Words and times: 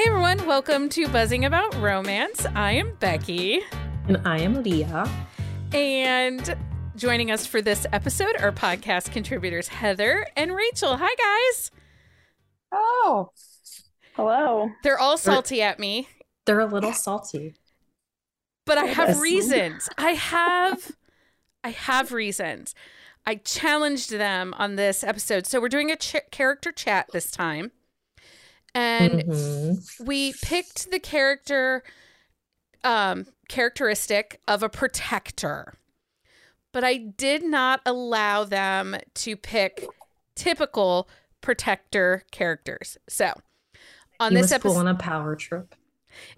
Hey 0.00 0.08
everyone, 0.08 0.46
welcome 0.46 0.88
to 0.88 1.06
Buzzing 1.08 1.44
About 1.44 1.74
Romance. 1.74 2.46
I 2.54 2.72
am 2.72 2.94
Becky. 3.00 3.60
And 4.08 4.26
I 4.26 4.38
am 4.38 4.62
Leah. 4.62 5.06
And 5.74 6.56
joining 6.96 7.30
us 7.30 7.44
for 7.44 7.60
this 7.60 7.84
episode 7.92 8.34
are 8.40 8.50
podcast 8.50 9.12
contributors 9.12 9.68
Heather 9.68 10.26
and 10.38 10.56
Rachel. 10.56 10.96
Hi 10.96 11.50
guys. 11.50 11.70
Oh. 12.72 13.32
Hello. 14.14 14.70
They're 14.82 14.98
all 14.98 15.18
salty 15.18 15.60
at 15.60 15.78
me. 15.78 16.08
They're 16.46 16.60
a 16.60 16.66
little 16.66 16.94
salty. 16.94 17.56
But 18.64 18.78
I 18.78 18.86
have 18.86 19.20
reasons. 19.20 19.90
I 19.98 20.12
have 20.12 20.92
I 21.62 21.72
have 21.72 22.12
reasons. 22.12 22.74
I 23.26 23.34
challenged 23.34 24.12
them 24.12 24.54
on 24.56 24.76
this 24.76 25.04
episode. 25.04 25.46
So 25.46 25.60
we're 25.60 25.68
doing 25.68 25.90
a 25.90 25.96
ch- 25.96 26.30
character 26.30 26.72
chat 26.72 27.08
this 27.12 27.30
time. 27.30 27.72
And 28.74 29.24
mm-hmm. 29.24 30.04
we 30.04 30.34
picked 30.42 30.90
the 30.90 31.00
character 31.00 31.82
um 32.82 33.26
characteristic 33.48 34.40
of 34.48 34.62
a 34.62 34.68
protector. 34.68 35.74
But 36.72 36.84
I 36.84 36.96
did 36.96 37.42
not 37.42 37.80
allow 37.84 38.44
them 38.44 38.96
to 39.14 39.36
pick 39.36 39.86
typical 40.36 41.08
protector 41.40 42.24
characters. 42.30 42.96
So, 43.08 43.32
on 44.18 44.32
he 44.32 44.40
this 44.40 44.52
episode 44.52 44.78
on 44.78 44.86
a 44.86 44.94
power 44.94 45.34
trip. 45.36 45.74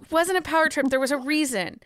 It 0.00 0.10
wasn't 0.10 0.38
a 0.38 0.42
power 0.42 0.68
trip. 0.68 0.88
There 0.88 1.00
was 1.00 1.10
a 1.10 1.18
reason. 1.18 1.80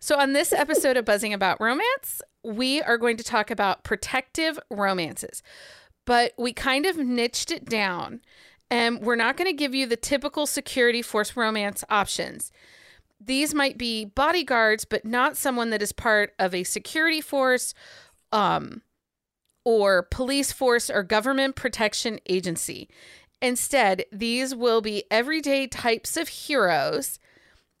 So, 0.00 0.18
on 0.18 0.32
this 0.32 0.52
episode 0.52 0.96
of 0.96 1.04
Buzzing 1.04 1.34
About 1.34 1.60
Romance, 1.60 2.22
we 2.44 2.80
are 2.80 2.98
going 2.98 3.16
to 3.16 3.24
talk 3.24 3.50
about 3.50 3.84
protective 3.84 4.58
romances, 4.70 5.42
but 6.06 6.32
we 6.38 6.52
kind 6.52 6.86
of 6.86 6.96
niched 6.96 7.50
it 7.50 7.64
down. 7.64 8.20
And 8.70 9.00
we're 9.00 9.16
not 9.16 9.36
going 9.36 9.50
to 9.50 9.56
give 9.56 9.74
you 9.74 9.86
the 9.86 9.96
typical 9.96 10.46
security 10.46 11.02
force 11.02 11.36
romance 11.36 11.84
options. 11.88 12.52
These 13.20 13.54
might 13.54 13.78
be 13.78 14.04
bodyguards, 14.04 14.84
but 14.84 15.04
not 15.04 15.36
someone 15.36 15.70
that 15.70 15.82
is 15.82 15.92
part 15.92 16.34
of 16.38 16.54
a 16.54 16.64
security 16.64 17.20
force 17.20 17.74
um, 18.30 18.82
or 19.64 20.02
police 20.02 20.52
force 20.52 20.90
or 20.90 21.02
government 21.02 21.56
protection 21.56 22.20
agency. 22.28 22.88
Instead, 23.40 24.04
these 24.12 24.54
will 24.54 24.80
be 24.80 25.04
everyday 25.10 25.66
types 25.66 26.16
of 26.16 26.28
heroes 26.28 27.18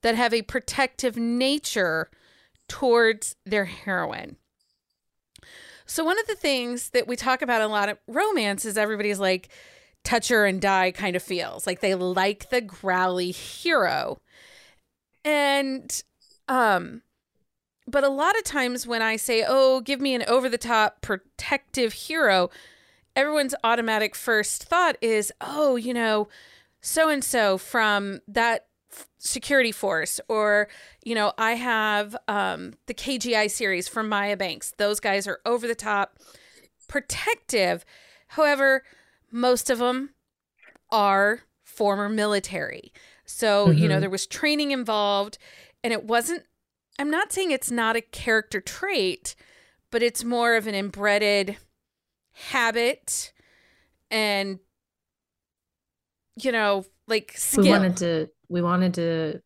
that 0.02 0.14
have 0.14 0.32
a 0.32 0.42
protective 0.42 1.16
nature 1.16 2.10
towards 2.68 3.36
their 3.44 3.64
heroine. 3.64 4.36
So, 5.86 6.04
one 6.04 6.18
of 6.18 6.26
the 6.26 6.34
things 6.34 6.90
that 6.90 7.08
we 7.08 7.16
talk 7.16 7.42
about 7.42 7.62
a 7.62 7.66
lot 7.66 7.88
of 7.88 7.98
romance 8.06 8.64
is 8.64 8.76
everybody's 8.76 9.18
like 9.18 9.48
touch 10.08 10.28
her 10.28 10.46
and 10.46 10.60
die 10.60 10.90
kind 10.90 11.16
of 11.16 11.22
feels. 11.22 11.66
Like 11.66 11.80
they 11.80 11.94
like 11.94 12.48
the 12.48 12.62
growly 12.62 13.30
hero. 13.30 14.18
And, 15.22 16.02
um, 16.48 17.02
but 17.86 18.04
a 18.04 18.08
lot 18.08 18.36
of 18.38 18.44
times 18.44 18.86
when 18.86 19.02
I 19.02 19.16
say, 19.16 19.44
oh, 19.46 19.82
give 19.82 20.00
me 20.00 20.14
an 20.14 20.24
over 20.26 20.48
the 20.48 20.56
top 20.56 21.02
protective 21.02 21.92
hero, 21.92 22.48
everyone's 23.14 23.54
automatic 23.62 24.14
first 24.14 24.64
thought 24.64 24.96
is, 25.02 25.30
oh, 25.42 25.76
you 25.76 25.92
know, 25.92 26.28
so 26.80 27.10
and 27.10 27.22
so 27.22 27.58
from 27.58 28.20
that 28.26 28.64
security 29.18 29.72
force 29.72 30.18
or 30.28 30.66
you 31.04 31.14
know 31.14 31.32
i 31.36 31.52
have 31.52 32.16
um, 32.26 32.72
the 32.86 32.94
kgi 32.94 33.50
series 33.50 33.86
from 33.86 34.08
maya 34.08 34.36
banks. 34.36 34.72
Those 34.78 35.00
guys 35.00 35.26
are 35.26 35.40
over 35.44 35.68
the 35.68 35.74
top 35.74 36.18
protective. 36.88 37.84
However 38.28 38.82
most 39.30 39.70
of 39.70 39.78
them 39.78 40.10
are 40.90 41.42
former 41.64 42.08
military 42.08 42.92
so 43.24 43.68
mm-hmm. 43.68 43.78
you 43.78 43.88
know 43.88 43.94
mm-hmm. 43.94 44.00
there 44.02 44.10
was 44.10 44.26
training 44.26 44.70
involved 44.70 45.38
and 45.84 45.92
it 45.92 46.04
wasn't 46.04 46.42
i'm 46.98 47.10
not 47.10 47.32
saying 47.32 47.50
it's 47.50 47.70
not 47.70 47.96
a 47.96 48.00
character 48.00 48.60
trait 48.60 49.34
but 49.90 50.02
it's 50.02 50.24
more 50.24 50.56
of 50.56 50.66
an 50.66 50.74
inbred 50.74 51.56
habit 52.32 53.32
and 54.10 54.58
you 56.36 56.50
know 56.50 56.84
like 57.06 57.32
skill. 57.36 57.64
we 57.64 57.70
wanted 57.70 57.96
to 57.96 58.28
we 58.48 58.62
wanted 58.62 58.94
to 58.94 59.42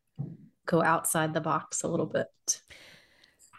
go 0.67 0.83
outside 0.83 1.35
the 1.35 1.41
box 1.41 1.83
a 1.83 1.89
little 1.89 2.07
bit. 2.07 2.63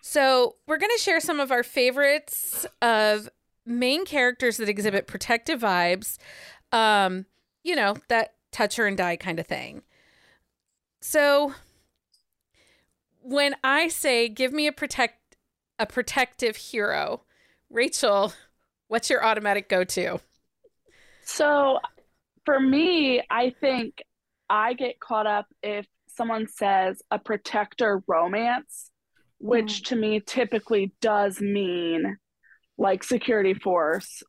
So, 0.02 0.56
we're 0.68 0.78
going 0.78 0.92
to 0.96 1.02
share 1.02 1.20
some 1.20 1.40
of 1.40 1.52
our 1.52 1.64
favorites 1.64 2.66
of 2.82 3.30
main 3.66 4.06
characters 4.06 4.58
that 4.58 4.70
exhibit 4.70 5.08
protective 5.08 5.62
vibes. 5.62 6.18
Um, 6.72 7.26
you 7.64 7.76
know, 7.76 7.98
that 8.10 8.34
touch 8.52 8.76
her 8.76 8.86
and 8.86 8.98
die 8.98 9.16
kind 9.16 9.40
of 9.40 9.48
thing. 9.48 9.84
So, 11.02 11.54
when 13.22 13.56
I 13.64 13.88
say 13.88 14.28
give 14.30 14.54
me 14.54 14.68
a 14.68 14.72
protect 14.72 15.38
a 15.80 15.86
protective 15.86 16.56
hero, 16.56 17.24
Rachel, 17.70 18.34
what's 18.88 19.10
your 19.10 19.24
automatic 19.26 19.70
go-to? 19.70 20.20
So, 21.26 21.80
for 22.46 22.60
me, 22.60 23.22
I 23.30 23.54
think 23.60 24.04
I 24.50 24.74
get 24.74 25.00
caught 25.00 25.28
up 25.28 25.48
if 25.62 25.86
someone 26.08 26.48
says 26.48 27.02
a 27.10 27.18
protector 27.18 28.04
romance, 28.08 28.92
which 29.40 29.82
mm. 29.82 29.86
to 29.86 29.96
me 29.96 30.20
typically 30.20 30.94
does 31.02 31.42
mean 31.42 32.18
like 32.84 33.04
security 33.04 33.54
force, 33.54 34.22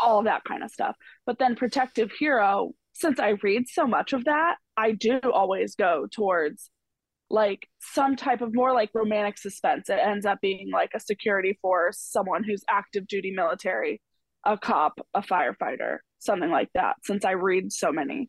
all 0.00 0.24
that 0.24 0.42
kind 0.44 0.64
of 0.64 0.70
stuff. 0.70 0.96
But 1.24 1.38
then 1.38 1.54
protective 1.54 2.10
hero, 2.10 2.72
since 2.92 3.20
I 3.20 3.36
read 3.42 3.68
so 3.68 3.86
much 3.86 4.12
of 4.12 4.24
that, 4.24 4.56
I 4.76 4.92
do 4.92 5.20
always 5.32 5.76
go 5.76 6.08
towards 6.12 6.70
like 7.30 7.68
some 7.78 8.16
type 8.16 8.40
of 8.40 8.52
more 8.52 8.74
like 8.74 8.90
romantic 8.92 9.38
suspense. 9.38 9.88
It 9.88 10.00
ends 10.02 10.26
up 10.26 10.40
being 10.42 10.70
like 10.72 10.90
a 10.92 11.00
security 11.00 11.56
force, 11.62 12.00
someone 12.00 12.42
who's 12.42 12.64
active 12.68 13.06
duty 13.06 13.30
military, 13.30 14.02
a 14.44 14.58
cop, 14.58 14.98
a 15.14 15.22
firefighter, 15.22 15.98
something 16.18 16.50
like 16.50 16.70
that, 16.74 16.96
since 17.04 17.24
I 17.24 17.32
read 17.32 17.72
so 17.72 17.92
many. 17.92 18.28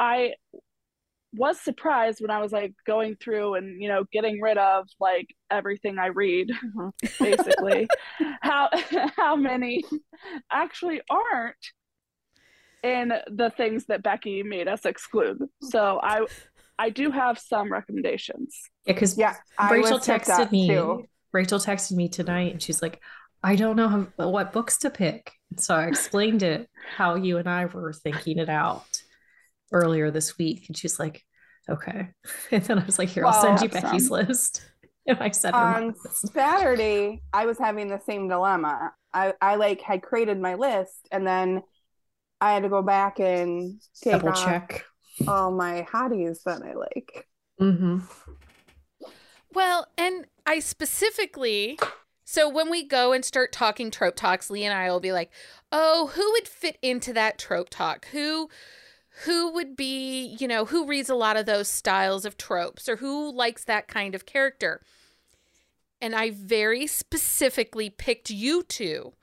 I 0.00 0.32
was 1.36 1.60
surprised 1.60 2.20
when 2.20 2.30
I 2.30 2.40
was 2.40 2.52
like 2.52 2.72
going 2.86 3.16
through 3.16 3.54
and 3.54 3.80
you 3.80 3.88
know 3.88 4.04
getting 4.12 4.40
rid 4.40 4.58
of 4.58 4.88
like 5.00 5.28
everything 5.50 5.98
I 5.98 6.06
read 6.06 6.48
mm-hmm. 6.48 6.88
basically 7.24 7.88
how 8.40 8.68
how 9.16 9.36
many 9.36 9.84
actually 10.50 11.00
aren't 11.10 11.56
in 12.82 13.12
the 13.30 13.50
things 13.56 13.86
that 13.86 14.02
Becky 14.02 14.42
made 14.42 14.68
us 14.68 14.84
exclude. 14.84 15.38
So 15.62 16.00
I 16.02 16.26
I 16.78 16.90
do 16.90 17.10
have 17.10 17.38
some 17.38 17.72
recommendations. 17.72 18.56
Yeah, 18.84 18.94
because 18.94 19.18
yeah, 19.18 19.34
Rachel 19.70 19.98
texted 19.98 20.52
me. 20.52 20.68
Too. 20.68 21.06
Rachel 21.32 21.58
texted 21.58 21.92
me 21.92 22.08
tonight 22.08 22.52
and 22.52 22.62
she's 22.62 22.80
like, 22.80 23.00
I 23.42 23.56
don't 23.56 23.76
know 23.76 23.88
how, 23.88 24.28
what 24.28 24.52
books 24.52 24.78
to 24.78 24.90
pick. 24.90 25.32
So 25.58 25.74
I 25.74 25.86
explained 25.86 26.42
it 26.42 26.68
how 26.96 27.14
you 27.14 27.38
and 27.38 27.48
I 27.48 27.66
were 27.66 27.92
thinking 27.92 28.38
it 28.38 28.48
out 28.48 29.02
earlier 29.72 30.10
this 30.10 30.38
week. 30.38 30.64
And 30.68 30.76
she's 30.76 30.98
like, 30.98 31.24
okay. 31.68 32.08
And 32.50 32.62
then 32.64 32.78
I 32.78 32.84
was 32.84 32.98
like, 32.98 33.08
here, 33.08 33.26
I'll 33.26 33.32
send 33.32 33.60
you 33.60 33.68
Becky's 33.68 34.08
some. 34.08 34.26
list. 34.26 34.64
And 35.08 35.18
I 35.20 35.30
said 35.30 35.54
on 35.54 35.94
Saturday, 36.34 37.22
I 37.32 37.46
was 37.46 37.60
having 37.60 37.86
the 37.86 38.00
same 38.00 38.26
dilemma. 38.26 38.92
I, 39.14 39.34
I 39.40 39.54
like 39.54 39.80
had 39.80 40.02
created 40.02 40.40
my 40.40 40.54
list 40.54 41.06
and 41.12 41.24
then 41.24 41.62
I 42.40 42.54
had 42.54 42.64
to 42.64 42.68
go 42.68 42.82
back 42.82 43.20
and 43.20 43.80
double 44.02 44.32
check 44.32 44.84
all 45.28 45.52
my 45.52 45.86
hotties 45.88 46.42
that 46.44 46.60
I 46.62 46.74
like. 46.74 47.28
Mm-hmm. 47.60 47.98
Well, 49.52 49.86
and 49.96 50.26
I 50.44 50.58
specifically 50.58 51.78
so 52.28 52.48
when 52.48 52.68
we 52.68 52.82
go 52.82 53.12
and 53.12 53.24
start 53.24 53.52
talking 53.52 53.90
trope 53.90 54.16
talks, 54.16 54.50
Lee 54.50 54.64
and 54.64 54.74
I 54.74 54.90
will 54.90 55.00
be 55.00 55.12
like, 55.12 55.30
"Oh, 55.70 56.10
who 56.14 56.32
would 56.32 56.48
fit 56.48 56.76
into 56.82 57.12
that 57.12 57.38
trope 57.38 57.68
talk? 57.70 58.06
Who 58.06 58.50
who 59.24 59.52
would 59.52 59.76
be, 59.76 60.36
you 60.38 60.46
know, 60.46 60.66
who 60.66 60.86
reads 60.86 61.08
a 61.08 61.14
lot 61.14 61.36
of 61.36 61.46
those 61.46 61.68
styles 61.68 62.24
of 62.24 62.36
tropes 62.36 62.88
or 62.88 62.96
who 62.96 63.32
likes 63.32 63.64
that 63.64 63.88
kind 63.88 64.14
of 64.14 64.26
character. 64.26 64.82
And 66.00 66.14
I 66.14 66.30
very 66.30 66.86
specifically 66.86 67.88
picked 67.88 68.30
you 68.30 68.62
two 68.62 69.14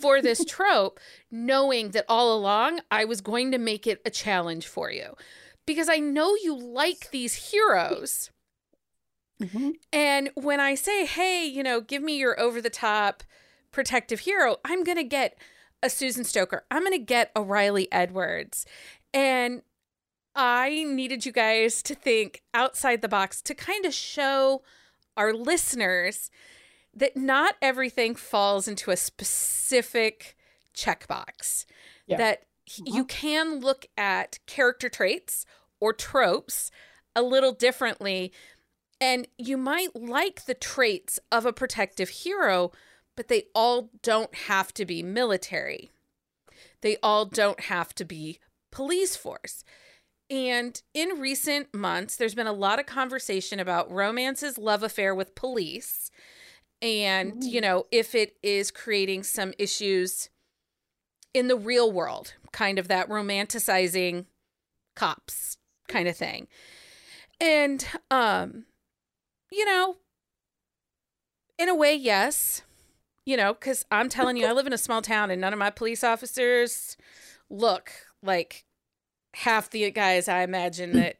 for 0.00 0.22
this 0.22 0.44
trope, 0.48 0.98
knowing 1.30 1.90
that 1.90 2.06
all 2.08 2.36
along 2.36 2.80
I 2.90 3.04
was 3.04 3.20
going 3.20 3.52
to 3.52 3.58
make 3.58 3.86
it 3.86 4.00
a 4.06 4.10
challenge 4.10 4.66
for 4.66 4.90
you 4.90 5.14
because 5.66 5.88
I 5.88 5.98
know 5.98 6.34
you 6.34 6.56
like 6.56 7.10
these 7.10 7.50
heroes. 7.50 8.30
Mm-hmm. 9.42 9.70
And 9.92 10.30
when 10.34 10.60
I 10.60 10.74
say, 10.76 11.04
hey, 11.04 11.44
you 11.44 11.62
know, 11.62 11.82
give 11.82 12.02
me 12.02 12.16
your 12.16 12.40
over 12.40 12.62
the 12.62 12.70
top 12.70 13.22
protective 13.70 14.20
hero, 14.20 14.56
I'm 14.64 14.82
going 14.82 14.96
to 14.96 15.04
get 15.04 15.36
a 15.82 15.90
Susan 15.90 16.24
Stoker. 16.24 16.64
I'm 16.70 16.82
going 16.82 16.92
to 16.92 17.04
get 17.04 17.30
a 17.36 17.42
Riley 17.42 17.88
Edwards. 17.92 18.64
And 19.12 19.62
I 20.34 20.84
needed 20.84 21.24
you 21.24 21.32
guys 21.32 21.82
to 21.84 21.94
think 21.94 22.42
outside 22.52 23.00
the 23.00 23.08
box 23.08 23.40
to 23.42 23.54
kind 23.54 23.84
of 23.86 23.94
show 23.94 24.62
our 25.16 25.32
listeners 25.32 26.30
that 26.94 27.16
not 27.16 27.56
everything 27.62 28.14
falls 28.14 28.68
into 28.68 28.90
a 28.90 28.96
specific 28.96 30.36
checkbox. 30.74 31.64
Yeah. 32.06 32.18
That 32.18 32.42
you 32.84 33.02
uh-huh. 33.02 33.04
can 33.08 33.60
look 33.60 33.86
at 33.96 34.38
character 34.46 34.88
traits 34.88 35.46
or 35.80 35.92
tropes 35.92 36.70
a 37.14 37.22
little 37.22 37.52
differently. 37.52 38.32
And 39.00 39.26
you 39.38 39.56
might 39.56 39.94
like 39.94 40.44
the 40.44 40.54
traits 40.54 41.18
of 41.30 41.46
a 41.46 41.52
protective 41.52 42.08
hero, 42.08 42.72
but 43.16 43.28
they 43.28 43.44
all 43.54 43.90
don't 44.02 44.34
have 44.34 44.72
to 44.74 44.84
be 44.84 45.02
military. 45.02 45.90
They 46.80 46.96
all 47.02 47.24
don't 47.24 47.60
have 47.60 47.94
to 47.96 48.04
be 48.04 48.38
police 48.76 49.16
force. 49.16 49.64
And 50.28 50.80
in 50.92 51.18
recent 51.18 51.72
months, 51.72 52.16
there's 52.16 52.34
been 52.34 52.46
a 52.46 52.52
lot 52.52 52.78
of 52.78 52.84
conversation 52.84 53.58
about 53.58 53.90
romance's 53.90 54.58
love 54.58 54.82
affair 54.82 55.14
with 55.14 55.34
police. 55.34 56.10
And, 56.82 57.42
you 57.42 57.62
know, 57.62 57.86
if 57.90 58.14
it 58.14 58.36
is 58.42 58.70
creating 58.70 59.22
some 59.22 59.54
issues 59.58 60.28
in 61.32 61.48
the 61.48 61.56
real 61.56 61.90
world, 61.90 62.34
kind 62.52 62.78
of 62.78 62.88
that 62.88 63.08
romanticizing 63.08 64.26
cops 64.94 65.56
kind 65.88 66.06
of 66.06 66.16
thing. 66.16 66.46
And, 67.40 67.86
um, 68.10 68.66
you 69.50 69.64
know, 69.64 69.96
in 71.58 71.70
a 71.70 71.74
way, 71.74 71.94
yes. 71.94 72.60
You 73.24 73.38
know, 73.38 73.54
because 73.54 73.86
I'm 73.90 74.10
telling 74.10 74.36
you, 74.36 74.44
I 74.46 74.52
live 74.52 74.66
in 74.66 74.74
a 74.74 74.78
small 74.78 75.00
town 75.00 75.30
and 75.30 75.40
none 75.40 75.54
of 75.54 75.58
my 75.58 75.70
police 75.70 76.04
officers 76.04 76.98
look 77.48 77.90
like 78.22 78.64
half 79.34 79.70
the 79.70 79.90
guys 79.90 80.28
I 80.28 80.42
imagine 80.42 80.92
that. 80.92 81.16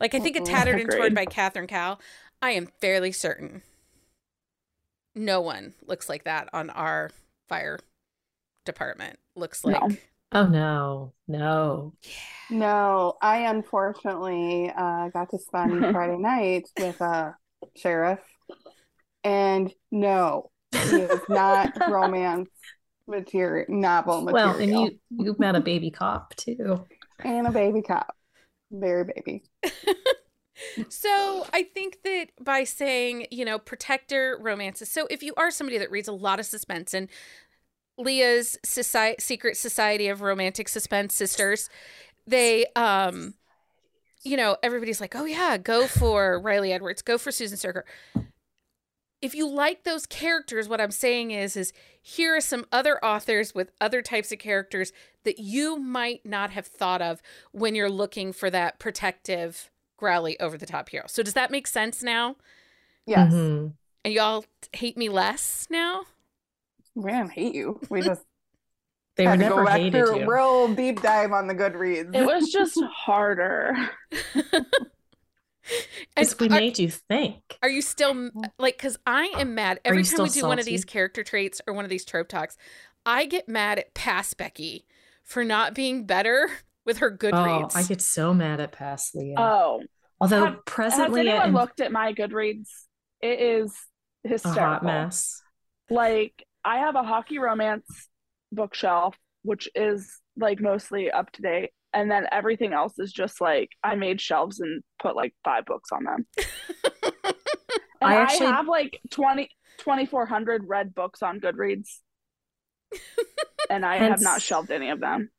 Like, 0.00 0.14
I 0.14 0.20
think 0.20 0.36
a 0.36 0.40
Tattered 0.40 0.80
and 0.80 0.90
Torn 0.90 1.14
by 1.14 1.24
Catherine 1.24 1.66
Cow, 1.66 1.98
I 2.42 2.50
am 2.50 2.68
fairly 2.80 3.12
certain 3.12 3.62
no 5.14 5.40
one 5.40 5.74
looks 5.86 6.08
like 6.08 6.24
that 6.24 6.48
on 6.52 6.70
our 6.70 7.10
fire 7.48 7.78
department. 8.64 9.18
Looks 9.34 9.64
like. 9.64 9.80
No. 9.80 9.96
Oh, 10.32 10.46
no. 10.46 11.12
No. 11.26 11.92
No, 12.50 13.14
I 13.20 13.38
unfortunately 13.50 14.72
uh, 14.76 15.08
got 15.08 15.30
to 15.30 15.38
spend 15.38 15.80
Friday 15.92 16.18
night 16.18 16.68
with 16.78 17.00
a 17.00 17.36
sheriff. 17.76 18.20
And 19.24 19.72
no, 19.90 20.50
he 20.72 20.96
is 20.96 21.20
not 21.28 21.72
romance 21.90 22.48
material, 23.10 23.66
novel 23.68 24.22
material. 24.22 24.52
Well, 24.52 24.58
and 24.58 24.70
you 24.70 25.24
you 25.24 25.36
met 25.38 25.56
a 25.56 25.60
baby 25.60 25.90
cop 25.90 26.34
too, 26.36 26.86
and 27.24 27.46
a 27.46 27.50
baby 27.50 27.82
cop, 27.82 28.14
very 28.70 29.04
baby. 29.04 29.42
so 30.88 31.46
I 31.52 31.64
think 31.64 31.98
that 32.04 32.26
by 32.40 32.64
saying 32.64 33.26
you 33.30 33.44
know 33.44 33.58
protector 33.58 34.38
romances. 34.40 34.90
So 34.90 35.06
if 35.10 35.22
you 35.22 35.34
are 35.36 35.50
somebody 35.50 35.78
that 35.78 35.90
reads 35.90 36.08
a 36.08 36.12
lot 36.12 36.40
of 36.40 36.46
suspense 36.46 36.94
and 36.94 37.08
Leah's 37.98 38.58
Society, 38.64 39.16
Secret 39.20 39.56
Society 39.56 40.08
of 40.08 40.22
Romantic 40.22 40.68
Suspense 40.68 41.14
Sisters, 41.14 41.68
they 42.26 42.66
um 42.76 43.34
you 44.22 44.36
know 44.36 44.56
everybody's 44.62 45.00
like 45.00 45.14
oh 45.16 45.24
yeah 45.24 45.56
go 45.56 45.86
for 45.86 46.40
riley 46.40 46.72
edwards 46.72 47.02
go 47.02 47.16
for 47.16 47.32
susan 47.32 47.56
Stoker 47.56 47.84
if 49.22 49.34
you 49.34 49.48
like 49.48 49.84
those 49.84 50.06
characters, 50.06 50.68
what 50.68 50.80
I'm 50.80 50.90
saying 50.90 51.30
is, 51.30 51.56
is 51.56 51.72
here 52.00 52.36
are 52.36 52.40
some 52.40 52.64
other 52.72 53.02
authors 53.04 53.54
with 53.54 53.70
other 53.80 54.02
types 54.02 54.32
of 54.32 54.38
characters 54.38 54.92
that 55.24 55.38
you 55.38 55.78
might 55.78 56.24
not 56.24 56.50
have 56.50 56.66
thought 56.66 57.02
of 57.02 57.20
when 57.52 57.74
you're 57.74 57.90
looking 57.90 58.32
for 58.32 58.50
that 58.50 58.78
protective, 58.78 59.70
growly, 59.96 60.38
over 60.40 60.56
the 60.56 60.66
top 60.66 60.88
hero. 60.88 61.04
So 61.06 61.22
does 61.22 61.34
that 61.34 61.50
make 61.50 61.66
sense 61.66 62.02
now? 62.02 62.36
Yes. 63.06 63.32
Mm-hmm. 63.32 63.68
And 64.04 64.14
y'all 64.14 64.44
hate 64.72 64.96
me 64.96 65.08
less 65.08 65.66
now? 65.70 66.04
We 66.94 67.10
didn't 67.10 67.32
hate 67.32 67.54
you. 67.54 67.78
We 67.90 68.00
just 68.02 68.22
they 69.16 69.24
had 69.24 69.40
to 69.40 69.48
go 69.48 69.64
back 69.64 69.92
through 69.92 70.20
a 70.20 70.26
real 70.26 70.74
deep 70.74 71.02
dive 71.02 71.32
on 71.32 71.46
the 71.46 71.54
Goodreads. 71.54 72.14
It 72.14 72.24
was 72.24 72.50
just 72.50 72.80
harder. 72.84 73.74
Because 76.16 76.38
we 76.38 76.48
made 76.48 76.78
you 76.78 76.90
think. 76.90 77.40
Are 77.62 77.68
you 77.68 77.80
still 77.82 78.30
like? 78.58 78.76
Because 78.76 78.98
I 79.06 79.32
am 79.38 79.54
mad 79.54 79.80
every 79.84 80.02
time 80.02 80.24
we 80.24 80.28
do 80.28 80.40
salty? 80.40 80.48
one 80.48 80.58
of 80.58 80.64
these 80.64 80.84
character 80.84 81.22
traits 81.22 81.60
or 81.66 81.72
one 81.72 81.84
of 81.84 81.90
these 81.90 82.04
trope 82.04 82.28
talks. 82.28 82.56
I 83.06 83.26
get 83.26 83.48
mad 83.48 83.78
at 83.78 83.94
past 83.94 84.36
Becky 84.36 84.86
for 85.22 85.44
not 85.44 85.74
being 85.74 86.04
better 86.04 86.50
with 86.84 86.98
her 86.98 87.10
Goodreads. 87.16 87.72
Oh, 87.74 87.78
I 87.78 87.82
get 87.84 88.02
so 88.02 88.34
mad 88.34 88.60
at 88.60 88.72
past 88.72 89.14
Leah. 89.14 89.36
Oh, 89.38 89.82
although 90.20 90.44
have, 90.46 90.64
presently, 90.64 91.26
has 91.26 91.34
anyone 91.34 91.52
looked 91.52 91.80
at 91.80 91.92
my 91.92 92.12
Goodreads? 92.12 92.68
It 93.20 93.40
is 93.40 93.74
hysterical. 94.24 94.62
A 94.62 94.66
hot 94.66 94.84
mess. 94.84 95.42
Like 95.88 96.44
I 96.64 96.78
have 96.78 96.96
a 96.96 97.02
hockey 97.02 97.38
romance 97.38 98.08
bookshelf, 98.52 99.16
which 99.42 99.68
is 99.74 100.20
like 100.36 100.60
mostly 100.60 101.10
up 101.10 101.30
to 101.32 101.42
date, 101.42 101.70
and 101.92 102.10
then 102.10 102.26
everything 102.30 102.72
else 102.72 102.98
is 102.98 103.12
just 103.12 103.40
like 103.40 103.70
I 103.82 103.94
made 103.94 104.20
shelves 104.20 104.60
and 104.60 104.82
put 105.00 105.16
like 105.16 105.34
five 105.44 105.64
books 105.64 105.90
on 105.92 106.04
them. 106.04 106.26
I 108.02 108.16
actually 108.16 108.46
I 108.46 108.56
have 108.56 108.68
like 108.68 109.00
20 109.10 109.48
2400 109.78 110.64
read 110.66 110.94
books 110.94 111.22
on 111.22 111.40
Goodreads. 111.40 111.88
and 113.70 113.84
I 113.84 113.96
have 113.96 114.20
not 114.20 114.42
shelved 114.42 114.70
any 114.70 114.90
of 114.90 115.00
them. 115.00 115.30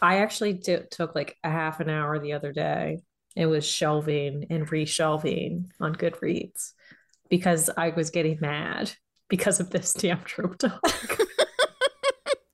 I 0.00 0.18
actually 0.18 0.54
did, 0.54 0.90
took 0.90 1.14
like 1.14 1.36
a 1.44 1.50
half 1.50 1.80
an 1.80 1.88
hour 1.88 2.18
the 2.18 2.32
other 2.32 2.52
day. 2.52 2.98
It 3.36 3.46
was 3.46 3.66
shelving 3.66 4.46
and 4.50 4.68
reshelving 4.68 5.70
on 5.80 5.94
Goodreads 5.94 6.72
because 7.30 7.70
I 7.76 7.90
was 7.90 8.10
getting 8.10 8.38
mad 8.40 8.92
because 9.28 9.60
of 9.60 9.70
this 9.70 9.94
damn 9.94 10.22
trope 10.22 10.58
talk. 10.58 10.80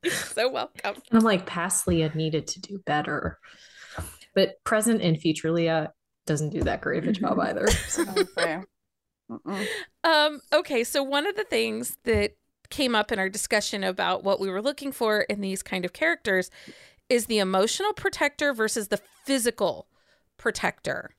so 0.10 0.48
welcome. 0.48 0.96
I'm 1.12 1.20
like, 1.20 1.46
past 1.46 1.86
Leah 1.86 2.12
needed 2.14 2.46
to 2.48 2.60
do 2.60 2.78
better. 2.84 3.38
But 4.34 4.62
present 4.64 5.02
and 5.02 5.18
future 5.18 5.50
Leah 5.50 5.92
doesn't 6.26 6.50
do 6.50 6.62
that 6.62 6.80
great 6.80 7.02
of 7.02 7.08
a 7.08 7.12
job 7.12 7.38
either. 7.40 7.66
So. 7.88 8.04
okay. 8.16 8.60
Um, 10.04 10.40
okay, 10.52 10.84
so 10.84 11.02
one 11.02 11.26
of 11.26 11.36
the 11.36 11.44
things 11.44 11.98
that 12.04 12.36
came 12.70 12.94
up 12.94 13.12
in 13.12 13.18
our 13.18 13.28
discussion 13.28 13.84
about 13.84 14.24
what 14.24 14.40
we 14.40 14.48
were 14.48 14.62
looking 14.62 14.92
for 14.92 15.20
in 15.22 15.40
these 15.40 15.62
kind 15.62 15.84
of 15.84 15.92
characters 15.92 16.50
is 17.08 17.26
the 17.26 17.38
emotional 17.38 17.92
protector 17.92 18.52
versus 18.52 18.88
the 18.88 19.00
physical 19.24 19.88
protector. 20.36 21.10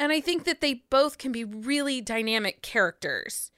And 0.00 0.12
I 0.12 0.20
think 0.20 0.44
that 0.44 0.60
they 0.60 0.82
both 0.90 1.18
can 1.18 1.32
be 1.32 1.44
really 1.44 2.00
dynamic 2.00 2.62
characters. 2.62 3.50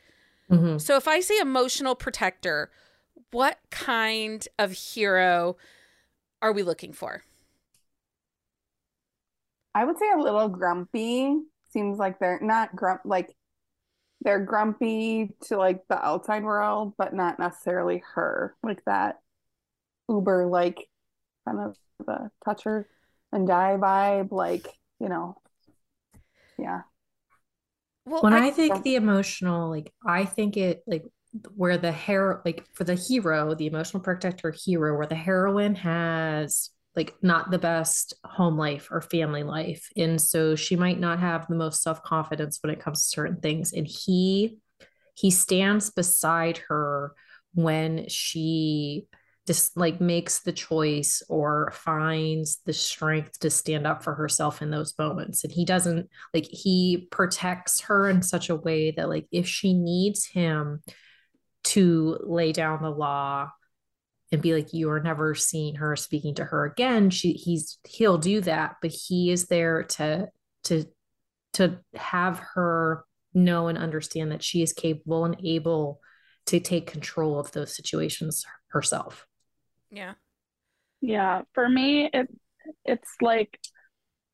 Mm-hmm. 0.50 0.78
So 0.78 0.96
if 0.96 1.06
I 1.06 1.20
say 1.20 1.38
emotional 1.38 1.94
protector, 1.94 2.70
what 3.30 3.58
kind 3.70 4.46
of 4.58 4.72
hero 4.72 5.56
are 6.42 6.52
we 6.52 6.62
looking 6.62 6.92
for? 6.92 7.22
I 9.74 9.84
would 9.84 9.98
say 9.98 10.10
a 10.12 10.20
little 10.20 10.48
grumpy. 10.48 11.36
Seems 11.72 11.98
like 11.98 12.18
they're 12.18 12.40
not 12.42 12.74
grump 12.74 13.02
like 13.04 13.36
they're 14.22 14.44
grumpy 14.44 15.34
to 15.44 15.56
like 15.56 15.86
the 15.88 16.04
outside 16.04 16.42
world, 16.42 16.94
but 16.98 17.14
not 17.14 17.38
necessarily 17.38 18.02
her. 18.14 18.54
Like 18.62 18.84
that 18.84 19.20
uber 20.08 20.46
like 20.46 20.88
kind 21.46 21.60
of 21.60 21.76
the 22.04 22.30
toucher 22.44 22.88
and 23.32 23.46
die 23.46 23.76
vibe, 23.78 24.32
like, 24.32 24.66
you 24.98 25.08
know. 25.08 25.36
Yeah. 26.58 26.82
Well, 28.04 28.22
when 28.22 28.32
I, 28.32 28.48
I 28.48 28.50
think 28.50 28.82
the 28.82 28.96
emotional, 28.96 29.70
like 29.70 29.92
I 30.04 30.24
think 30.24 30.56
it 30.56 30.82
like 30.86 31.04
where 31.54 31.78
the 31.78 31.92
hero 31.92 32.40
like 32.44 32.66
for 32.74 32.82
the 32.82 32.96
hero 32.96 33.54
the 33.54 33.66
emotional 33.66 34.02
protector 34.02 34.52
hero 34.64 34.96
where 34.96 35.06
the 35.06 35.14
heroine 35.14 35.76
has 35.76 36.70
like 36.96 37.14
not 37.22 37.50
the 37.50 37.58
best 37.58 38.14
home 38.24 38.58
life 38.58 38.88
or 38.90 39.00
family 39.00 39.42
life. 39.42 39.88
And 39.96 40.20
so 40.20 40.56
she 40.56 40.76
might 40.76 40.98
not 40.98 41.20
have 41.20 41.46
the 41.46 41.54
most 41.54 41.82
self-confidence 41.82 42.58
when 42.62 42.72
it 42.72 42.80
comes 42.80 43.02
to 43.02 43.08
certain 43.08 43.40
things. 43.40 43.72
And 43.72 43.86
he 43.86 44.58
he 45.14 45.30
stands 45.30 45.90
beside 45.90 46.58
her 46.68 47.14
when 47.54 48.08
she 48.08 49.06
just 49.46 49.76
like 49.76 50.00
makes 50.00 50.40
the 50.40 50.52
choice 50.52 51.22
or 51.28 51.72
finds 51.74 52.58
the 52.66 52.72
strength 52.72 53.38
to 53.40 53.50
stand 53.50 53.86
up 53.86 54.02
for 54.02 54.14
herself 54.14 54.62
in 54.62 54.70
those 54.70 54.94
moments. 54.98 55.44
And 55.44 55.52
he 55.52 55.64
doesn't 55.64 56.08
like 56.34 56.46
he 56.46 57.08
protects 57.10 57.80
her 57.82 58.08
in 58.08 58.22
such 58.22 58.50
a 58.50 58.56
way 58.56 58.90
that 58.92 59.08
like 59.08 59.26
if 59.30 59.46
she 59.46 59.74
needs 59.74 60.26
him 60.26 60.82
to 61.62 62.18
lay 62.22 62.52
down 62.52 62.82
the 62.82 62.90
law 62.90 63.50
and 64.32 64.42
be 64.42 64.54
like 64.54 64.72
you 64.72 64.90
are 64.90 65.00
never 65.00 65.34
seeing 65.34 65.76
her 65.76 65.96
speaking 65.96 66.34
to 66.36 66.44
her 66.44 66.64
again. 66.64 67.10
She 67.10 67.32
he's 67.32 67.78
he'll 67.86 68.18
do 68.18 68.40
that 68.42 68.76
but 68.80 68.90
he 68.90 69.30
is 69.30 69.46
there 69.46 69.82
to 69.82 70.28
to 70.64 70.84
to 71.54 71.78
have 71.94 72.40
her 72.54 73.04
know 73.34 73.68
and 73.68 73.78
understand 73.78 74.32
that 74.32 74.42
she 74.42 74.62
is 74.62 74.72
capable 74.72 75.24
and 75.24 75.36
able 75.44 76.00
to 76.46 76.60
take 76.60 76.86
control 76.86 77.38
of 77.38 77.52
those 77.52 77.74
situations 77.74 78.44
herself. 78.68 79.26
Yeah. 79.90 80.14
Yeah. 81.00 81.42
For 81.54 81.68
me 81.68 82.08
it 82.12 82.28
it's 82.84 83.10
like 83.20 83.58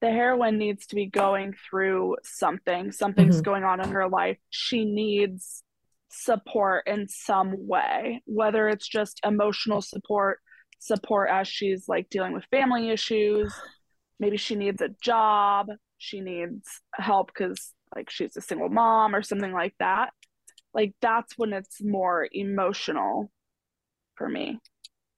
the 0.02 0.10
heroine 0.10 0.58
needs 0.58 0.86
to 0.88 0.94
be 0.94 1.06
going 1.06 1.54
through 1.68 2.16
something. 2.22 2.92
Something's 2.92 3.36
mm-hmm. 3.36 3.44
going 3.44 3.64
on 3.64 3.80
in 3.80 3.90
her 3.90 4.08
life. 4.08 4.36
She 4.50 4.84
needs 4.84 5.62
support 6.08 6.86
in 6.86 7.08
some 7.08 7.54
way, 7.66 8.22
whether 8.26 8.68
it's 8.68 8.88
just 8.88 9.20
emotional 9.24 9.82
support, 9.82 10.38
support 10.78 11.30
as 11.30 11.48
she's 11.48 11.88
like 11.88 12.08
dealing 12.10 12.32
with 12.32 12.44
family 12.50 12.90
issues, 12.90 13.52
maybe 14.18 14.36
she 14.36 14.54
needs 14.54 14.80
a 14.80 14.90
job, 15.02 15.68
she 15.98 16.20
needs 16.20 16.80
help 16.94 17.28
because 17.28 17.72
like 17.94 18.10
she's 18.10 18.36
a 18.36 18.40
single 18.40 18.68
mom 18.68 19.14
or 19.14 19.22
something 19.22 19.52
like 19.52 19.74
that. 19.78 20.10
Like 20.74 20.94
that's 21.00 21.34
when 21.36 21.52
it's 21.52 21.82
more 21.82 22.28
emotional 22.32 23.30
for 24.14 24.28
me. 24.28 24.58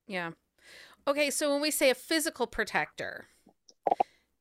Yeah. 0.07 0.31
Okay, 1.07 1.31
so 1.31 1.53
when 1.53 1.63
we 1.63 1.71
say 1.71 1.91
a 1.91 1.95
physical 1.95 2.47
protector, 2.47 3.29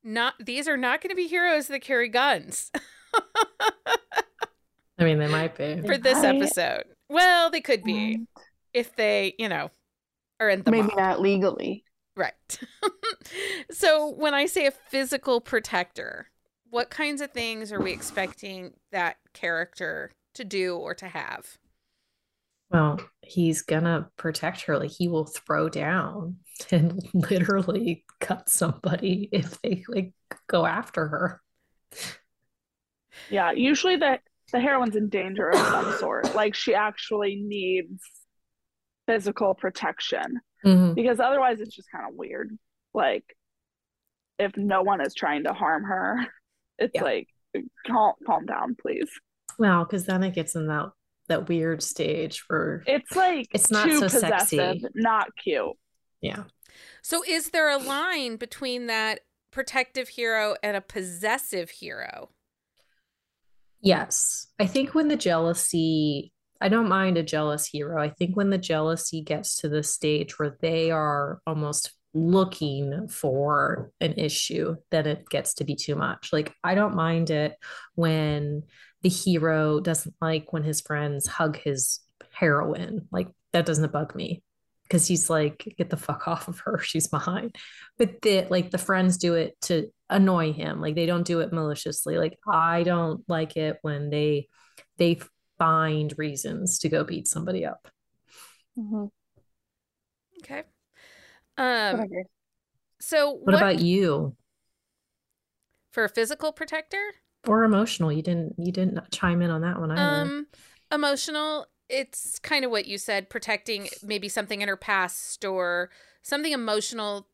not 0.03 0.35
these 0.39 0.67
are 0.67 0.77
not 0.77 1.01
going 1.01 1.09
to 1.09 1.15
be 1.15 1.27
heroes 1.27 1.67
that 1.67 1.81
carry 1.81 2.09
guns. 2.09 2.71
I 4.99 5.03
mean, 5.03 5.19
they 5.19 5.27
might 5.27 5.55
be 5.55 5.81
for 5.85 5.97
this 5.97 6.23
episode. 6.23 6.85
Well, 7.09 7.49
they 7.49 7.61
could 7.61 7.83
be 7.83 8.25
if 8.73 8.95
they, 8.95 9.33
you 9.37 9.47
know, 9.49 9.71
are 10.39 10.49
in 10.49 10.63
the 10.63 10.71
maybe 10.71 10.87
mob. 10.87 10.97
not 10.97 11.21
legally. 11.21 11.83
Right. 12.15 12.59
so 13.71 14.09
when 14.09 14.33
I 14.33 14.47
say 14.47 14.65
a 14.65 14.71
physical 14.71 15.39
protector, 15.39 16.27
what 16.69 16.89
kinds 16.89 17.21
of 17.21 17.31
things 17.31 17.71
are 17.71 17.79
we 17.79 17.91
expecting 17.91 18.73
that 18.91 19.17
character 19.33 20.11
to 20.33 20.43
do 20.43 20.75
or 20.75 20.93
to 20.95 21.07
have? 21.07 21.57
Well, 22.69 22.99
he's 23.21 23.61
gonna 23.61 24.09
protect 24.17 24.61
her. 24.63 24.77
Like 24.77 24.91
he 24.91 25.07
will 25.07 25.25
throw 25.25 25.69
down 25.69 26.37
and 26.71 27.01
literally 27.13 28.03
cut 28.19 28.49
somebody 28.49 29.29
if 29.31 29.61
they 29.61 29.83
like 29.87 30.13
go 30.47 30.65
after 30.65 31.07
her. 31.07 31.41
Yeah, 33.29 33.51
usually 33.51 33.95
the 33.95 34.19
the 34.51 34.59
heroine's 34.59 34.95
in 34.95 35.09
danger 35.09 35.49
of 35.49 35.59
some 35.59 35.93
sort. 35.99 36.17
Like 36.35 36.55
she 36.55 36.75
actually 36.75 37.41
needs 37.43 38.03
physical 39.07 39.55
protection 39.55 40.39
mm-hmm. 40.63 40.93
because 40.93 41.19
otherwise 41.19 41.59
it's 41.59 41.75
just 41.75 41.91
kind 41.91 42.05
of 42.07 42.15
weird. 42.15 42.55
Like 42.93 43.23
if 44.37 44.55
no 44.55 44.83
one 44.83 45.01
is 45.01 45.15
trying 45.15 45.45
to 45.45 45.53
harm 45.53 45.83
her, 45.83 46.27
it's 46.77 46.93
yeah. 46.95 47.03
like 47.03 47.27
calm 47.87 48.13
calm 48.25 48.45
down, 48.45 48.75
please. 48.79 49.09
Well, 49.57 49.83
because 49.83 50.05
then 50.05 50.23
it 50.23 50.35
gets 50.35 50.55
in 50.55 50.67
that 50.67 50.91
that 51.27 51.49
weird 51.49 51.81
stage 51.81 52.43
where 52.47 52.83
it's 52.85 53.15
like 53.15 53.47
it's 53.53 53.71
not 53.71 53.89
so 53.89 54.07
sexy, 54.07 54.83
not 54.95 55.29
cute. 55.43 55.75
Yeah. 56.21 56.43
So 57.01 57.23
is 57.27 57.49
there 57.49 57.69
a 57.69 57.77
line 57.77 58.37
between 58.37 58.87
that 58.87 59.21
protective 59.51 60.09
hero 60.09 60.55
and 60.61 60.77
a 60.77 60.81
possessive 60.81 61.69
hero? 61.69 62.29
Yes. 63.81 64.47
I 64.59 64.65
think 64.65 64.95
when 64.95 65.07
the 65.07 65.15
jealousy, 65.15 66.33
I 66.59 66.69
don't 66.69 66.89
mind 66.89 67.17
a 67.17 67.23
jealous 67.23 67.65
hero. 67.65 68.01
I 68.01 68.09
think 68.09 68.35
when 68.35 68.49
the 68.49 68.57
jealousy 68.57 69.21
gets 69.21 69.57
to 69.57 69.69
the 69.69 69.83
stage 69.83 70.39
where 70.39 70.57
they 70.61 70.91
are 70.91 71.39
almost 71.45 71.93
looking 72.13 73.07
for 73.07 73.91
an 74.01 74.13
issue, 74.13 74.75
then 74.89 75.05
it 75.05 75.29
gets 75.29 75.55
to 75.55 75.63
be 75.63 75.75
too 75.75 75.95
much. 75.95 76.33
Like, 76.33 76.53
I 76.63 76.73
don't 76.75 76.95
mind 76.95 77.29
it 77.29 77.53
when 77.95 78.63
the 79.03 79.09
hero 79.09 79.79
doesn't 79.79 80.15
like 80.19 80.51
when 80.51 80.63
his 80.63 80.81
friends 80.81 81.27
hug 81.27 81.57
his 81.57 81.99
heroine. 82.31 83.07
Like, 83.11 83.27
that 83.53 83.65
doesn't 83.65 83.91
bug 83.91 84.15
me 84.15 84.41
because 84.87 85.05
he's 85.05 85.29
like, 85.29 85.73
get 85.77 85.89
the 85.89 85.97
fuck 85.97 86.27
off 86.27 86.47
of 86.47 86.59
her. 86.61 86.79
She's 86.83 87.11
mine. 87.11 87.51
But 87.97 88.21
the 88.21 88.47
like 88.49 88.71
the 88.71 88.77
friends 88.77 89.17
do 89.17 89.35
it 89.35 89.59
to 89.63 89.91
annoy 90.09 90.53
him. 90.53 90.81
Like 90.81 90.95
they 90.95 91.05
don't 91.05 91.25
do 91.25 91.41
it 91.41 91.51
maliciously. 91.51 92.17
Like 92.17 92.37
I 92.47 92.83
don't 92.83 93.23
like 93.27 93.57
it 93.57 93.77
when 93.81 94.09
they 94.09 94.47
they 94.97 95.19
find 95.57 96.13
reasons 96.17 96.79
to 96.79 96.89
go 96.89 97.03
beat 97.03 97.27
somebody 97.27 97.65
up. 97.65 97.87
Mm-hmm. 98.77 99.05
Okay. 100.43 100.63
Um. 101.57 102.01
Okay. 102.01 102.23
So 102.99 103.31
what, 103.31 103.45
what 103.45 103.55
about 103.55 103.79
you? 103.79 104.35
For 105.91 106.03
a 106.03 106.09
physical 106.09 106.51
protector 106.51 107.01
or 107.47 107.63
emotional? 107.63 108.11
You 108.11 108.21
didn't 108.21 108.55
you 108.57 108.71
didn't 108.71 108.99
chime 109.11 109.41
in 109.41 109.49
on 109.49 109.61
that 109.61 109.79
one 109.79 109.91
either. 109.91 110.01
Um, 110.01 110.47
emotional 110.91 111.65
it's 111.89 112.39
kind 112.39 112.65
of 112.65 112.71
what 112.71 112.85
you 112.85 112.97
said 112.97 113.29
protecting 113.29 113.87
maybe 114.03 114.27
something 114.27 114.61
in 114.61 114.67
her 114.67 114.77
past 114.77 115.45
or 115.45 115.89
something 116.21 116.51
emotional 116.51 117.27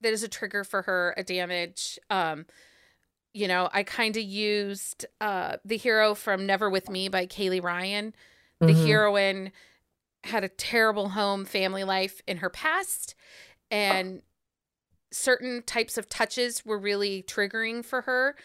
that 0.00 0.12
is 0.12 0.22
a 0.22 0.28
trigger 0.28 0.64
for 0.64 0.82
her 0.82 1.14
a 1.16 1.22
damage 1.22 1.98
um 2.10 2.46
you 3.32 3.46
know 3.46 3.68
i 3.72 3.82
kind 3.82 4.16
of 4.16 4.22
used 4.22 5.06
uh 5.20 5.56
the 5.64 5.76
hero 5.76 6.14
from 6.14 6.46
never 6.46 6.68
with 6.68 6.88
me 6.88 7.08
by 7.08 7.26
kaylee 7.26 7.62
ryan 7.62 8.14
the 8.58 8.66
mm-hmm. 8.66 8.86
heroine 8.86 9.52
had 10.24 10.44
a 10.44 10.48
terrible 10.48 11.10
home 11.10 11.44
family 11.44 11.84
life 11.84 12.20
in 12.26 12.38
her 12.38 12.50
past 12.50 13.14
and 13.70 14.22
certain 15.12 15.62
types 15.62 15.96
of 15.96 16.08
touches 16.08 16.64
were 16.64 16.78
really 16.78 17.22
triggering 17.22 17.84
for 17.84 18.02
her 18.02 18.36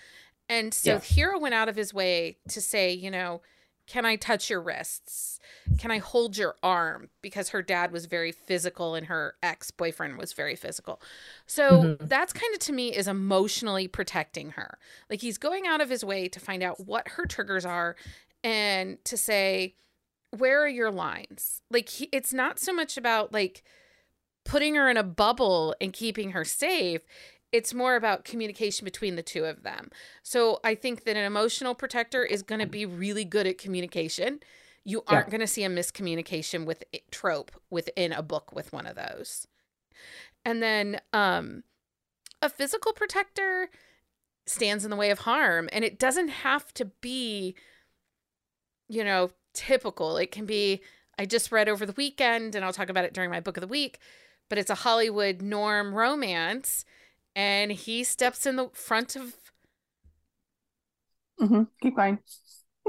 and 0.48 0.74
so 0.74 0.91
yeah. 0.91 0.98
the 0.98 1.05
hero 1.05 1.39
went 1.39 1.55
out 1.55 1.67
of 1.67 1.75
his 1.75 1.94
way 1.94 2.38
to 2.48 2.62
say 2.62 2.91
you 2.91 3.10
know 3.10 3.41
can 3.87 4.05
I 4.05 4.15
touch 4.15 4.49
your 4.49 4.61
wrists? 4.61 5.39
Can 5.77 5.91
I 5.91 5.99
hold 5.99 6.37
your 6.37 6.55
arm? 6.63 7.09
Because 7.21 7.49
her 7.49 7.61
dad 7.61 7.91
was 7.91 8.07
very 8.07 8.31
physical 8.31 8.95
and 8.95 9.07
her 9.07 9.35
ex 9.43 9.71
boyfriend 9.71 10.17
was 10.17 10.33
very 10.33 10.55
physical. 10.55 11.01
So 11.45 11.69
mm-hmm. 11.69 12.07
that's 12.07 12.33
kind 12.33 12.53
of 12.53 12.59
to 12.61 12.73
me 12.73 12.95
is 12.95 13.07
emotionally 13.07 13.87
protecting 13.87 14.51
her. 14.51 14.77
Like 15.09 15.21
he's 15.21 15.37
going 15.37 15.67
out 15.67 15.81
of 15.81 15.89
his 15.89 16.03
way 16.03 16.27
to 16.29 16.39
find 16.39 16.63
out 16.63 16.85
what 16.85 17.09
her 17.09 17.25
triggers 17.25 17.65
are 17.65 17.95
and 18.43 19.03
to 19.05 19.17
say, 19.17 19.75
where 20.31 20.63
are 20.63 20.69
your 20.69 20.91
lines? 20.91 21.61
Like 21.69 21.89
he, 21.89 22.09
it's 22.11 22.33
not 22.33 22.59
so 22.59 22.73
much 22.73 22.97
about 22.97 23.33
like 23.33 23.63
putting 24.45 24.75
her 24.75 24.89
in 24.89 24.97
a 24.97 25.03
bubble 25.03 25.75
and 25.81 25.91
keeping 25.91 26.31
her 26.31 26.45
safe 26.45 27.01
it's 27.55 27.74
more 27.74 27.95
about 27.95 28.25
communication 28.25 28.83
between 28.83 29.15
the 29.15 29.24
two 29.24 29.45
of 29.45 29.63
them. 29.63 29.89
So 30.24 30.59
I 30.65 30.75
think 30.75 31.05
that 31.05 31.15
an 31.15 31.24
emotional 31.24 31.74
protector 31.74 32.21
is 32.25 32.41
going 32.41 32.59
to 32.59 32.67
be 32.67 32.85
really 32.85 33.24
good 33.24 33.47
at 33.47 33.57
communication. 33.57 34.41
You 34.83 35.03
aren't 35.07 35.27
yeah. 35.27 35.31
going 35.31 35.39
to 35.39 35.47
see 35.47 35.63
a 35.63 35.69
miscommunication 35.69 36.65
with 36.65 36.83
trope 37.12 37.53
within 37.69 38.12
a 38.12 38.21
book 38.21 38.51
with 38.53 38.74
one 38.74 38.85
of 38.85 38.97
those. 38.97 39.47
And 40.43 40.62
then 40.62 41.00
um 41.13 41.63
a 42.41 42.50
physical 42.50 42.91
protector 42.91 43.69
stands 44.45 44.83
in 44.83 44.91
the 44.91 44.97
way 44.97 45.09
of 45.09 45.19
harm 45.19 45.69
and 45.71 45.85
it 45.85 45.97
doesn't 45.97 46.27
have 46.27 46.74
to 46.74 46.85
be 47.00 47.55
you 48.89 49.05
know 49.05 49.31
typical. 49.53 50.17
It 50.17 50.29
can 50.29 50.45
be 50.45 50.81
I 51.17 51.25
just 51.25 51.53
read 51.53 51.69
over 51.69 51.85
the 51.85 51.95
weekend 51.95 52.53
and 52.53 52.65
I'll 52.65 52.74
talk 52.74 52.89
about 52.89 53.05
it 53.05 53.13
during 53.13 53.29
my 53.29 53.39
book 53.39 53.55
of 53.55 53.62
the 53.62 53.67
week, 53.67 54.00
but 54.50 54.57
it's 54.57 54.69
a 54.69 54.75
Hollywood 54.75 55.41
norm 55.41 55.95
romance 55.95 56.83
and 57.35 57.71
he 57.71 58.03
steps 58.03 58.45
in 58.45 58.55
the 58.55 58.69
front 58.73 59.15
of. 59.15 59.35
Mm-hmm. 61.39 61.63
Keep 61.81 61.95
going. 61.95 62.19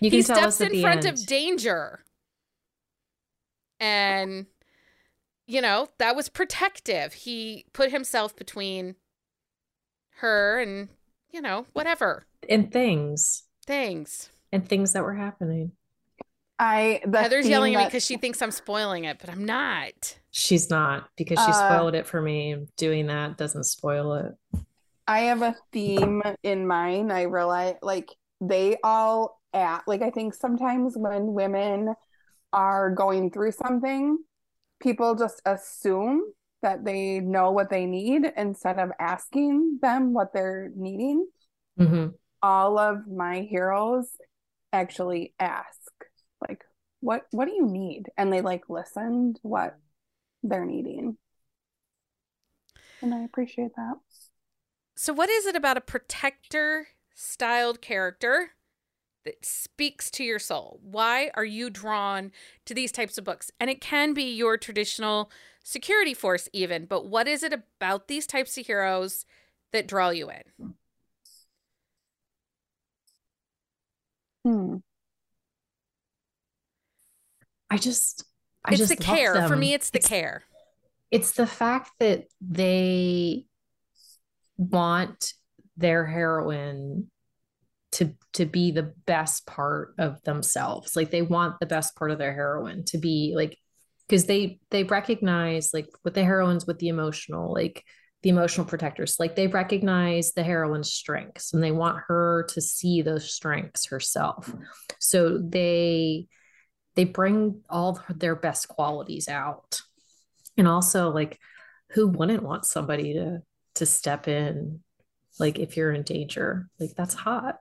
you 0.00 0.10
he 0.10 0.22
steps 0.22 0.60
in 0.60 0.80
front 0.80 1.06
end. 1.06 1.18
of 1.18 1.26
danger, 1.26 2.04
and 3.80 4.46
you 5.46 5.60
know 5.60 5.88
that 5.98 6.14
was 6.14 6.28
protective. 6.28 7.14
He 7.14 7.64
put 7.72 7.90
himself 7.90 8.36
between 8.36 8.96
her 10.16 10.60
and 10.60 10.88
you 11.30 11.40
know 11.40 11.66
whatever 11.72 12.26
and 12.48 12.70
things, 12.70 13.44
things, 13.66 14.30
and 14.52 14.68
things 14.68 14.92
that 14.92 15.02
were 15.02 15.14
happening. 15.14 15.72
I 16.58 17.00
Heather's 17.12 17.48
yelling 17.48 17.74
at 17.76 17.78
me 17.78 17.84
because 17.84 18.04
she 18.04 18.16
thinks 18.16 18.42
I'm 18.42 18.50
spoiling 18.50 19.04
it, 19.04 19.18
but 19.20 19.30
I'm 19.30 19.44
not. 19.44 20.18
She's 20.30 20.70
not 20.70 21.08
because 21.16 21.38
she 21.38 21.50
uh, 21.50 21.52
spoiled 21.52 21.94
it 21.94 22.06
for 22.06 22.20
me. 22.20 22.66
Doing 22.76 23.06
that 23.06 23.36
doesn't 23.36 23.64
spoil 23.64 24.14
it. 24.14 24.62
I 25.06 25.20
have 25.20 25.42
a 25.42 25.56
theme 25.72 26.22
in 26.42 26.66
mind. 26.66 27.12
I 27.12 27.22
realize 27.22 27.76
like 27.80 28.08
they 28.40 28.76
all 28.82 29.40
act 29.54 29.88
like 29.88 30.02
I 30.02 30.10
think 30.10 30.34
sometimes 30.34 30.94
when 30.96 31.32
women 31.32 31.94
are 32.52 32.90
going 32.90 33.30
through 33.30 33.52
something, 33.52 34.18
people 34.80 35.14
just 35.14 35.40
assume 35.46 36.22
that 36.62 36.84
they 36.84 37.20
know 37.20 37.52
what 37.52 37.70
they 37.70 37.86
need 37.86 38.32
instead 38.36 38.78
of 38.78 38.90
asking 38.98 39.78
them 39.80 40.12
what 40.12 40.32
they're 40.32 40.70
needing. 40.74 41.26
Mm-hmm. 41.78 42.08
All 42.42 42.78
of 42.78 43.06
my 43.06 43.40
heroes 43.42 44.08
actually 44.72 45.34
ask 45.38 45.66
like 45.68 45.77
what 47.00 47.26
what 47.30 47.46
do 47.46 47.52
you 47.52 47.66
need? 47.66 48.10
And 48.16 48.32
they 48.32 48.40
like 48.40 48.68
listened 48.68 49.38
what 49.42 49.78
they're 50.42 50.64
needing. 50.64 51.16
And 53.02 53.14
i 53.14 53.20
appreciate 53.20 53.74
that. 53.76 53.94
So 54.96 55.12
what 55.12 55.30
is 55.30 55.46
it 55.46 55.54
about 55.54 55.76
a 55.76 55.82
protector 55.82 56.88
styled 57.14 57.80
character 57.80 58.50
that 59.24 59.44
speaks 59.44 60.10
to 60.12 60.24
your 60.24 60.38
soul? 60.40 60.80
Why 60.82 61.30
are 61.34 61.44
you 61.44 61.70
drawn 61.70 62.32
to 62.66 62.74
these 62.74 62.90
types 62.90 63.18
of 63.18 63.24
books? 63.24 63.50
And 63.60 63.70
it 63.70 63.80
can 63.80 64.14
be 64.14 64.34
your 64.34 64.56
traditional 64.56 65.30
security 65.62 66.14
force 66.14 66.48
even 66.54 66.86
but 66.86 67.06
what 67.06 67.28
is 67.28 67.42
it 67.42 67.52
about 67.52 68.08
these 68.08 68.26
types 68.26 68.56
of 68.56 68.66
heroes 68.66 69.26
that 69.70 69.86
draw 69.86 70.08
you 70.08 70.30
in? 70.30 70.74
Hmm 74.44 74.78
I 77.70 77.78
just, 77.78 78.24
I 78.64 78.70
it's 78.70 78.78
just 78.78 78.96
the 78.96 79.04
care 79.04 79.46
for 79.48 79.56
me. 79.56 79.74
It's 79.74 79.90
the 79.90 79.98
it's, 79.98 80.08
care. 80.08 80.42
it's 81.10 81.32
the 81.32 81.46
fact 81.46 81.90
that 82.00 82.24
they 82.40 83.46
want 84.56 85.32
their 85.76 86.04
heroine 86.04 87.10
to 87.92 88.14
to 88.34 88.44
be 88.44 88.70
the 88.70 88.92
best 89.06 89.46
part 89.46 89.94
of 89.98 90.22
themselves 90.24 90.94
like 90.94 91.10
they 91.10 91.22
want 91.22 91.58
the 91.58 91.66
best 91.66 91.96
part 91.96 92.10
of 92.10 92.18
their 92.18 92.34
heroine 92.34 92.84
to 92.84 92.98
be 92.98 93.32
like 93.34 93.56
because 94.06 94.26
they 94.26 94.58
they 94.70 94.84
recognize 94.84 95.70
like 95.72 95.88
with 96.04 96.14
the 96.14 96.24
heroines 96.24 96.66
with 96.66 96.78
the 96.80 96.88
emotional 96.88 97.52
like 97.52 97.84
the 98.22 98.30
emotional 98.30 98.66
protectors 98.66 99.16
like 99.18 99.36
they 99.36 99.46
recognize 99.46 100.32
the 100.32 100.42
heroine's 100.42 100.92
strengths 100.92 101.54
and 101.54 101.62
they 101.62 101.70
want 101.70 102.02
her 102.08 102.44
to 102.48 102.60
see 102.60 103.00
those 103.00 103.32
strengths 103.32 103.86
herself 103.86 104.52
so 104.98 105.38
they 105.38 106.26
they 106.98 107.04
bring 107.04 107.60
all 107.70 108.02
their 108.10 108.34
best 108.34 108.66
qualities 108.66 109.28
out. 109.28 109.82
And 110.56 110.66
also 110.66 111.10
like 111.10 111.38
who 111.92 112.08
wouldn't 112.08 112.42
want 112.42 112.66
somebody 112.66 113.12
to 113.12 113.42
to 113.76 113.86
step 113.86 114.26
in 114.26 114.80
like 115.38 115.60
if 115.60 115.76
you're 115.76 115.92
in 115.92 116.02
danger? 116.02 116.68
Like 116.80 116.96
that's 116.96 117.14
hot. 117.14 117.60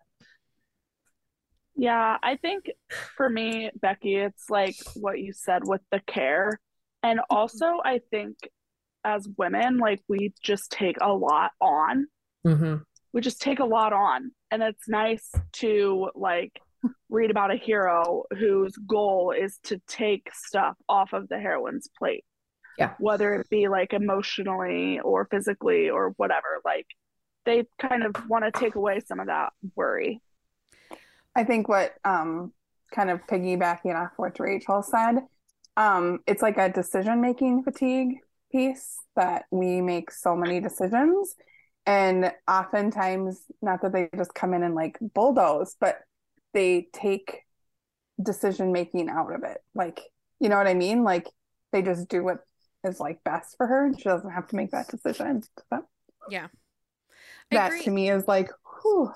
Yeah 1.75 2.17
i 2.23 2.35
think 2.37 2.71
for 3.15 3.29
me 3.29 3.69
becky 3.75 4.15
it's 4.15 4.49
like 4.49 4.75
what 4.95 5.19
you 5.19 5.33
said 5.33 5.61
with 5.67 5.81
the 5.91 6.01
care. 6.07 6.59
And 7.03 7.19
also 7.29 7.79
i 7.85 8.01
think 8.09 8.37
as 9.03 9.29
women 9.37 9.77
like 9.77 10.01
we 10.07 10.33
just 10.41 10.71
take 10.71 10.97
a 10.99 11.13
lot 11.13 11.51
on. 11.61 12.07
Mm-hmm. 12.43 12.77
we 13.13 13.21
just 13.21 13.39
take 13.39 13.59
a 13.59 13.65
lot 13.65 13.93
on. 13.93 14.31
And 14.49 14.63
it's 14.63 14.89
nice 14.89 15.29
to 15.61 16.09
like 16.15 16.59
read 17.09 17.31
about 17.31 17.51
a 17.51 17.55
hero 17.55 18.23
whose 18.37 18.75
goal 18.75 19.31
is 19.31 19.59
to 19.63 19.79
take 19.87 20.29
stuff 20.33 20.75
off 20.89 21.13
of 21.13 21.29
the 21.29 21.39
heroine's 21.39 21.89
plate. 21.97 22.25
Yeah. 22.77 22.93
Whether 22.99 23.35
it 23.35 23.49
be 23.49 23.67
like 23.67 23.93
emotionally 23.93 24.99
or 24.99 25.25
physically 25.25 25.89
or 25.89 26.13
whatever 26.17 26.61
like 26.63 26.85
they 27.45 27.65
kind 27.79 28.03
of 28.03 28.15
want 28.29 28.43
to 28.43 28.51
take 28.51 28.75
away 28.75 28.99
some 28.99 29.19
of 29.19 29.27
that 29.27 29.53
worry. 29.75 30.21
I 31.35 31.43
think 31.43 31.67
what 31.67 31.93
um 32.03 32.53
kind 32.93 33.09
of 33.09 33.25
piggybacking 33.27 33.95
off 33.95 34.11
what 34.15 34.39
rachel 34.39 34.81
said 34.81 35.19
um 35.75 36.19
it's 36.25 36.41
like 36.41 36.57
a 36.57 36.69
decision 36.69 37.19
making 37.19 37.63
fatigue 37.63 38.19
piece 38.51 38.97
that 39.15 39.45
we 39.51 39.81
make 39.81 40.11
so 40.11 40.35
many 40.35 40.59
decisions. 40.59 41.35
And 41.85 42.31
oftentimes 42.47 43.41
not 43.61 43.81
that 43.81 43.93
they 43.93 44.09
just 44.15 44.33
come 44.33 44.53
in 44.53 44.61
and 44.63 44.75
like 44.75 44.97
bulldoze 45.13 45.75
but 45.79 45.99
they 46.53 46.87
take 46.93 47.43
decision 48.21 48.71
making 48.71 49.09
out 49.09 49.33
of 49.33 49.43
it. 49.43 49.59
Like 49.75 50.01
you 50.39 50.49
know 50.49 50.57
what 50.57 50.67
i 50.67 50.73
mean? 50.73 51.03
Like 51.03 51.27
they 51.71 51.81
just 51.81 52.07
do 52.07 52.23
what 52.23 52.39
is 52.83 52.99
like 52.99 53.23
best 53.23 53.57
for 53.57 53.67
her 53.67 53.85
and 53.85 53.97
she 53.97 54.03
doesn't 54.03 54.31
have 54.31 54.47
to 54.47 54.55
make 54.55 54.71
that 54.71 54.87
decision. 54.87 55.43
So, 55.69 55.85
yeah. 56.29 56.47
I 57.51 57.55
that 57.55 57.67
agree. 57.67 57.83
to 57.83 57.91
me 57.91 58.09
is 58.09 58.27
like 58.27 58.49
whew. 58.81 59.11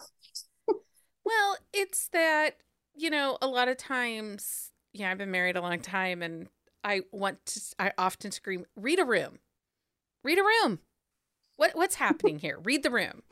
well 1.26 1.58
it's 1.74 2.08
that 2.10 2.58
you 2.96 3.10
know 3.10 3.38
a 3.42 3.48
lot 3.48 3.68
of 3.68 3.78
times 3.78 4.72
yeah 4.94 5.12
i've 5.12 5.18
been 5.18 5.32
married 5.32 5.56
a 5.56 5.62
long 5.62 5.80
time 5.80 6.22
and 6.22 6.48
i 6.84 7.02
want 7.12 7.46
to 7.46 7.62
i 7.80 7.92
often 7.98 8.32
scream 8.32 8.66
read 8.76 9.00
a 9.00 9.06
room. 9.06 9.40
Read 10.24 10.38
a 10.38 10.44
room. 10.44 10.80
What 11.56 11.72
what's 11.76 11.96
happening 11.96 12.40
here? 12.40 12.60
Read 12.64 12.84
the 12.84 12.92
room 12.92 13.24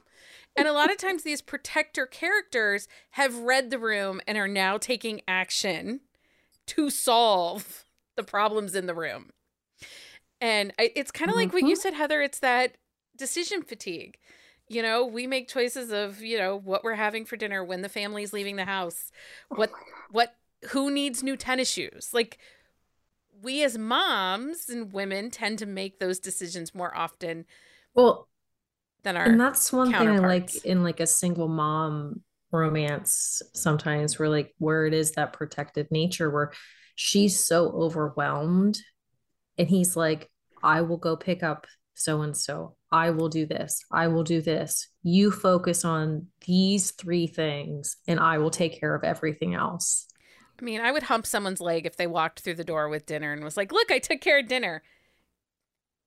and 0.55 0.67
a 0.67 0.73
lot 0.73 0.91
of 0.91 0.97
times 0.97 1.23
these 1.23 1.41
protector 1.41 2.05
characters 2.05 2.87
have 3.11 3.37
read 3.37 3.69
the 3.69 3.79
room 3.79 4.21
and 4.27 4.37
are 4.37 4.47
now 4.47 4.77
taking 4.77 5.21
action 5.27 6.01
to 6.67 6.89
solve 6.89 7.85
the 8.15 8.23
problems 8.23 8.75
in 8.75 8.85
the 8.85 8.93
room 8.93 9.31
and 10.41 10.73
I, 10.79 10.91
it's 10.95 11.11
kind 11.11 11.29
of 11.29 11.33
mm-hmm. 11.33 11.45
like 11.45 11.53
what 11.53 11.63
you 11.63 11.75
mm-hmm. 11.75 11.81
said, 11.81 11.93
Heather. 11.93 12.21
It's 12.21 12.39
that 12.39 12.75
decision 13.17 13.61
fatigue. 13.61 14.17
You 14.67 14.83
know, 14.83 15.05
we 15.05 15.25
make 15.27 15.47
choices 15.47 15.91
of, 15.91 16.21
you 16.21 16.37
know, 16.37 16.55
what 16.55 16.83
we're 16.83 16.95
having 16.95 17.25
for 17.25 17.35
dinner, 17.35 17.63
when 17.63 17.81
the 17.81 17.89
family's 17.89 18.33
leaving 18.33 18.55
the 18.55 18.65
house, 18.65 19.11
what, 19.49 19.71
what, 20.11 20.35
who 20.69 20.91
needs 20.91 21.23
new 21.23 21.35
tennis 21.35 21.69
shoes. 21.69 22.11
Like, 22.13 22.37
we 23.41 23.63
as 23.63 23.77
moms 23.77 24.69
and 24.69 24.93
women 24.93 25.31
tend 25.31 25.57
to 25.59 25.65
make 25.65 25.99
those 25.99 26.19
decisions 26.19 26.75
more 26.75 26.95
often. 26.95 27.45
Well, 27.95 28.27
than 29.03 29.15
our 29.15 29.25
and 29.25 29.39
that's 29.39 29.71
one 29.71 29.91
thing 29.91 30.09
I 30.09 30.17
like 30.19 30.65
in 30.65 30.83
like 30.83 30.99
a 30.99 31.07
single 31.07 31.47
mom 31.47 32.21
romance 32.51 33.41
sometimes 33.53 34.17
where 34.17 34.29
like 34.29 34.53
where 34.57 34.85
it 34.85 34.93
is 34.93 35.11
that 35.11 35.33
protective 35.33 35.87
nature 35.91 36.29
where 36.29 36.51
she's 36.95 37.39
so 37.39 37.69
overwhelmed 37.69 38.79
and 39.59 39.67
he's 39.67 39.95
like, 39.95 40.31
I 40.63 40.81
will 40.81 40.97
go 40.97 41.15
pick 41.15 41.43
up 41.43 41.67
so 41.93 42.21
and 42.21 42.35
so. 42.35 42.75
I 42.91 43.11
will 43.11 43.29
do 43.29 43.45
this. 43.45 43.83
I 43.91 44.07
will 44.07 44.23
do 44.23 44.41
this. 44.41 44.87
You 45.03 45.31
focus 45.31 45.85
on 45.85 46.27
these 46.47 46.91
three 46.91 47.27
things, 47.27 47.97
and 48.07 48.19
I 48.19 48.39
will 48.39 48.49
take 48.49 48.79
care 48.79 48.95
of 48.95 49.03
everything 49.03 49.53
else. 49.53 50.07
I 50.59 50.63
mean, 50.63 50.81
I 50.81 50.91
would 50.91 51.03
hump 51.03 51.25
someone's 51.27 51.61
leg 51.61 51.85
if 51.85 51.97
they 51.97 52.07
walked 52.07 52.39
through 52.39 52.55
the 52.55 52.63
door 52.63 52.89
with 52.89 53.05
dinner 53.05 53.31
and 53.31 53.43
was 53.43 53.57
like, 53.57 53.71
Look, 53.71 53.91
I 53.91 53.99
took 53.99 54.21
care 54.21 54.39
of 54.39 54.47
dinner. 54.47 54.81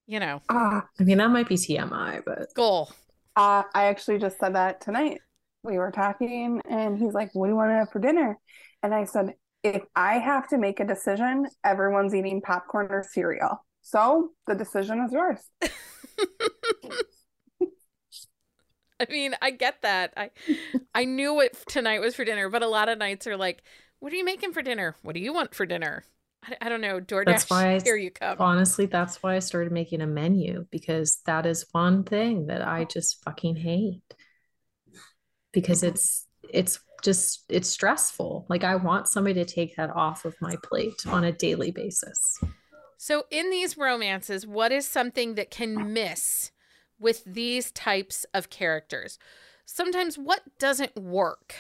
You 0.06 0.20
know. 0.20 0.42
Uh, 0.48 0.80
I 0.98 1.02
mean, 1.02 1.18
that 1.18 1.30
might 1.30 1.48
be 1.48 1.56
TMI, 1.56 2.22
but. 2.24 2.52
Goal. 2.54 2.90
Uh, 3.36 3.62
I 3.74 3.84
actually 3.84 4.18
just 4.18 4.38
said 4.38 4.54
that 4.54 4.80
tonight. 4.80 5.20
We 5.62 5.78
were 5.78 5.92
talking, 5.92 6.60
and 6.68 6.98
he's 6.98 7.14
like, 7.14 7.30
What 7.34 7.46
do 7.46 7.52
you 7.52 7.56
want 7.56 7.70
to 7.70 7.74
have 7.74 7.90
for 7.90 8.00
dinner? 8.00 8.38
And 8.82 8.92
I 8.92 9.04
said, 9.04 9.34
if 9.62 9.82
I 9.94 10.14
have 10.14 10.48
to 10.48 10.58
make 10.58 10.80
a 10.80 10.84
decision, 10.84 11.46
everyone's 11.64 12.14
eating 12.14 12.40
popcorn 12.40 12.88
or 12.90 13.04
cereal. 13.08 13.64
So 13.82 14.30
the 14.46 14.54
decision 14.54 15.00
is 15.00 15.12
yours. 15.12 15.38
I 19.00 19.06
mean, 19.10 19.34
I 19.42 19.50
get 19.50 19.82
that. 19.82 20.12
I 20.16 20.30
I 20.94 21.04
knew 21.04 21.34
what 21.34 21.54
tonight 21.66 22.00
was 22.00 22.14
for 22.14 22.24
dinner, 22.24 22.48
but 22.48 22.62
a 22.62 22.68
lot 22.68 22.88
of 22.88 22.98
nights 22.98 23.26
are 23.26 23.36
like, 23.36 23.64
"What 23.98 24.12
are 24.12 24.16
you 24.16 24.24
making 24.24 24.52
for 24.52 24.62
dinner? 24.62 24.94
What 25.02 25.14
do 25.14 25.20
you 25.20 25.32
want 25.32 25.56
for 25.56 25.66
dinner?" 25.66 26.04
I, 26.44 26.56
I 26.62 26.68
don't 26.68 26.80
know. 26.80 27.00
DoorDash. 27.00 27.26
That's 27.26 27.50
why 27.50 27.74
I, 27.74 27.80
here 27.80 27.96
you 27.96 28.10
come. 28.10 28.36
Honestly, 28.40 28.86
that's 28.86 29.22
why 29.22 29.36
I 29.36 29.40
started 29.40 29.72
making 29.72 30.00
a 30.00 30.06
menu 30.06 30.66
because 30.70 31.20
that 31.26 31.46
is 31.46 31.66
one 31.72 32.04
thing 32.04 32.46
that 32.46 32.66
I 32.66 32.84
just 32.84 33.22
fucking 33.24 33.56
hate. 33.56 34.02
Because 35.52 35.82
it's 35.82 36.26
it's 36.50 36.80
just 37.02 37.44
it's 37.48 37.68
stressful. 37.68 38.46
Like 38.48 38.64
I 38.64 38.76
want 38.76 39.08
somebody 39.08 39.34
to 39.34 39.44
take 39.44 39.76
that 39.76 39.90
off 39.90 40.24
of 40.24 40.34
my 40.40 40.56
plate 40.62 41.06
on 41.06 41.24
a 41.24 41.32
daily 41.32 41.70
basis. 41.70 42.38
So 42.96 43.24
in 43.30 43.50
these 43.50 43.76
romances, 43.76 44.46
what 44.46 44.70
is 44.70 44.86
something 44.86 45.34
that 45.34 45.50
can 45.50 45.92
miss 45.92 46.52
with 46.98 47.24
these 47.24 47.72
types 47.72 48.24
of 48.32 48.48
characters? 48.48 49.18
Sometimes 49.66 50.16
what 50.16 50.42
doesn't 50.58 50.96
work 50.96 51.54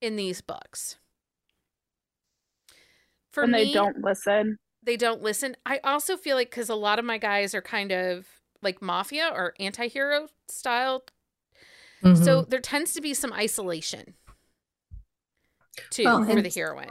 in 0.00 0.16
these 0.16 0.40
books? 0.40 0.96
For 3.38 3.42
when 3.44 3.52
me, 3.52 3.64
they 3.66 3.72
don't 3.72 4.02
listen. 4.02 4.58
They 4.82 4.96
don't 4.96 5.22
listen. 5.22 5.56
I 5.64 5.80
also 5.84 6.16
feel 6.16 6.36
like 6.36 6.50
because 6.50 6.68
a 6.68 6.74
lot 6.74 6.98
of 6.98 7.04
my 7.04 7.18
guys 7.18 7.54
are 7.54 7.62
kind 7.62 7.92
of 7.92 8.26
like 8.62 8.82
mafia 8.82 9.30
or 9.32 9.54
anti-hero 9.60 10.28
style. 10.48 11.04
Mm-hmm. 12.02 12.22
So 12.24 12.42
there 12.42 12.60
tends 12.60 12.94
to 12.94 13.00
be 13.00 13.14
some 13.14 13.32
isolation 13.32 14.14
too 15.90 16.04
well, 16.04 16.24
for 16.24 16.42
the 16.42 16.48
heroine. 16.48 16.90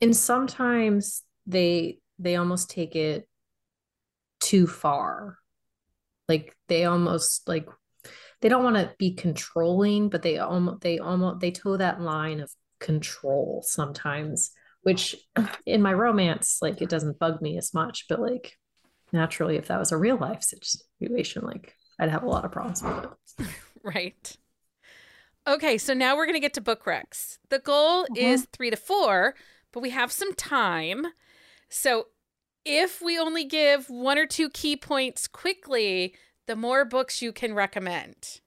And 0.00 0.16
sometimes 0.16 1.22
they 1.46 1.98
they 2.18 2.36
almost 2.36 2.70
take 2.70 2.96
it 2.96 3.28
too 4.40 4.66
far. 4.66 5.38
Like 6.28 6.56
they 6.68 6.84
almost 6.84 7.46
like 7.46 7.68
they 8.40 8.48
don't 8.48 8.64
want 8.64 8.76
to 8.76 8.94
be 8.98 9.12
controlling, 9.12 10.08
but 10.08 10.22
they 10.22 10.38
almost 10.38 10.80
they 10.80 10.98
almost 10.98 11.40
they 11.40 11.50
toe 11.50 11.76
that 11.76 12.00
line 12.00 12.40
of 12.40 12.50
control 12.80 13.62
sometimes, 13.66 14.52
which 14.82 15.16
in 15.66 15.82
my 15.82 15.92
romance, 15.92 16.58
like 16.62 16.80
it 16.80 16.88
doesn't 16.88 17.18
bug 17.18 17.42
me 17.42 17.58
as 17.58 17.74
much, 17.74 18.06
but 18.08 18.20
like 18.20 18.54
naturally 19.12 19.56
if 19.56 19.68
that 19.68 19.78
was 19.78 19.92
a 19.92 19.96
real 19.96 20.16
life 20.16 20.42
situation, 20.42 21.44
like 21.44 21.74
I'd 21.98 22.10
have 22.10 22.22
a 22.22 22.28
lot 22.28 22.44
of 22.44 22.52
problems 22.52 22.82
with 22.82 23.04
it. 23.40 23.46
right. 23.82 24.36
Okay, 25.46 25.78
so 25.78 25.94
now 25.94 26.16
we're 26.16 26.26
going 26.26 26.34
to 26.34 26.40
get 26.40 26.54
to 26.54 26.60
book 26.60 26.84
recs. 26.84 27.38
The 27.48 27.58
goal 27.58 28.02
uh-huh. 28.02 28.14
is 28.16 28.46
three 28.52 28.70
to 28.70 28.76
four, 28.76 29.34
but 29.72 29.80
we 29.80 29.90
have 29.90 30.12
some 30.12 30.34
time. 30.34 31.06
So 31.70 32.08
if 32.64 33.00
we 33.00 33.18
only 33.18 33.44
give 33.44 33.88
one 33.88 34.18
or 34.18 34.26
two 34.26 34.50
key 34.50 34.76
points 34.76 35.26
quickly, 35.26 36.14
the 36.46 36.56
more 36.56 36.84
books 36.84 37.22
you 37.22 37.32
can 37.32 37.54
recommend. 37.54 38.40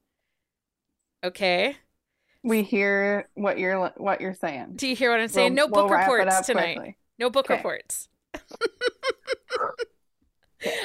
Okay? 1.24 1.78
We 2.43 2.63
hear 2.63 3.30
what 3.36 3.60
you're 3.60 3.89
what 3.97 4.21
you're 4.21 4.34
saying. 4.34 4.73
Do 4.75 4.88
you 4.88 4.95
hear 4.95 5.12
what 5.12 5.19
I'm 5.19 5.27
saying? 5.27 5.56
We'll, 5.56 5.67
no 5.67 5.73
book 5.73 5.89
we'll 5.89 5.99
reports 5.99 6.45
tonight. 6.45 6.75
Quickly. 6.75 6.97
No 7.19 7.30
book 7.30 7.45
okay. 7.45 7.58
reports. 7.58 8.08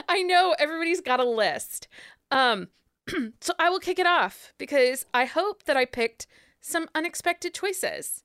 I 0.09 0.23
know 0.23 0.55
everybody's 0.59 1.01
got 1.01 1.21
a 1.21 1.25
list. 1.25 1.89
Um 2.31 2.69
so 3.41 3.55
I 3.59 3.71
will 3.71 3.79
kick 3.79 3.99
it 3.99 4.07
off 4.07 4.53
because 4.59 5.07
I 5.15 5.25
hope 5.25 5.65
that 5.65 5.77
I 5.77 5.85
picked 5.85 6.27
some 6.61 6.89
unexpected 6.95 7.55
choices. 7.55 8.25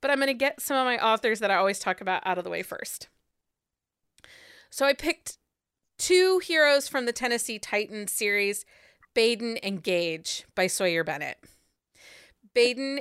But 0.00 0.10
I'm 0.10 0.18
going 0.18 0.28
to 0.28 0.34
get 0.34 0.60
some 0.60 0.76
of 0.76 0.84
my 0.84 0.98
authors 1.04 1.40
that 1.40 1.50
I 1.50 1.56
always 1.56 1.80
talk 1.80 2.00
about 2.00 2.24
out 2.24 2.38
of 2.38 2.44
the 2.44 2.50
way 2.50 2.62
first. 2.62 3.08
So 4.70 4.86
I 4.86 4.92
picked 4.92 5.38
two 5.98 6.38
heroes 6.38 6.86
from 6.86 7.06
the 7.06 7.12
Tennessee 7.12 7.58
Titans 7.58 8.12
series, 8.12 8.64
Baden 9.14 9.56
and 9.56 9.82
Gage 9.82 10.44
by 10.54 10.68
Sawyer 10.68 11.02
Bennett. 11.02 11.38
Baden 12.58 13.00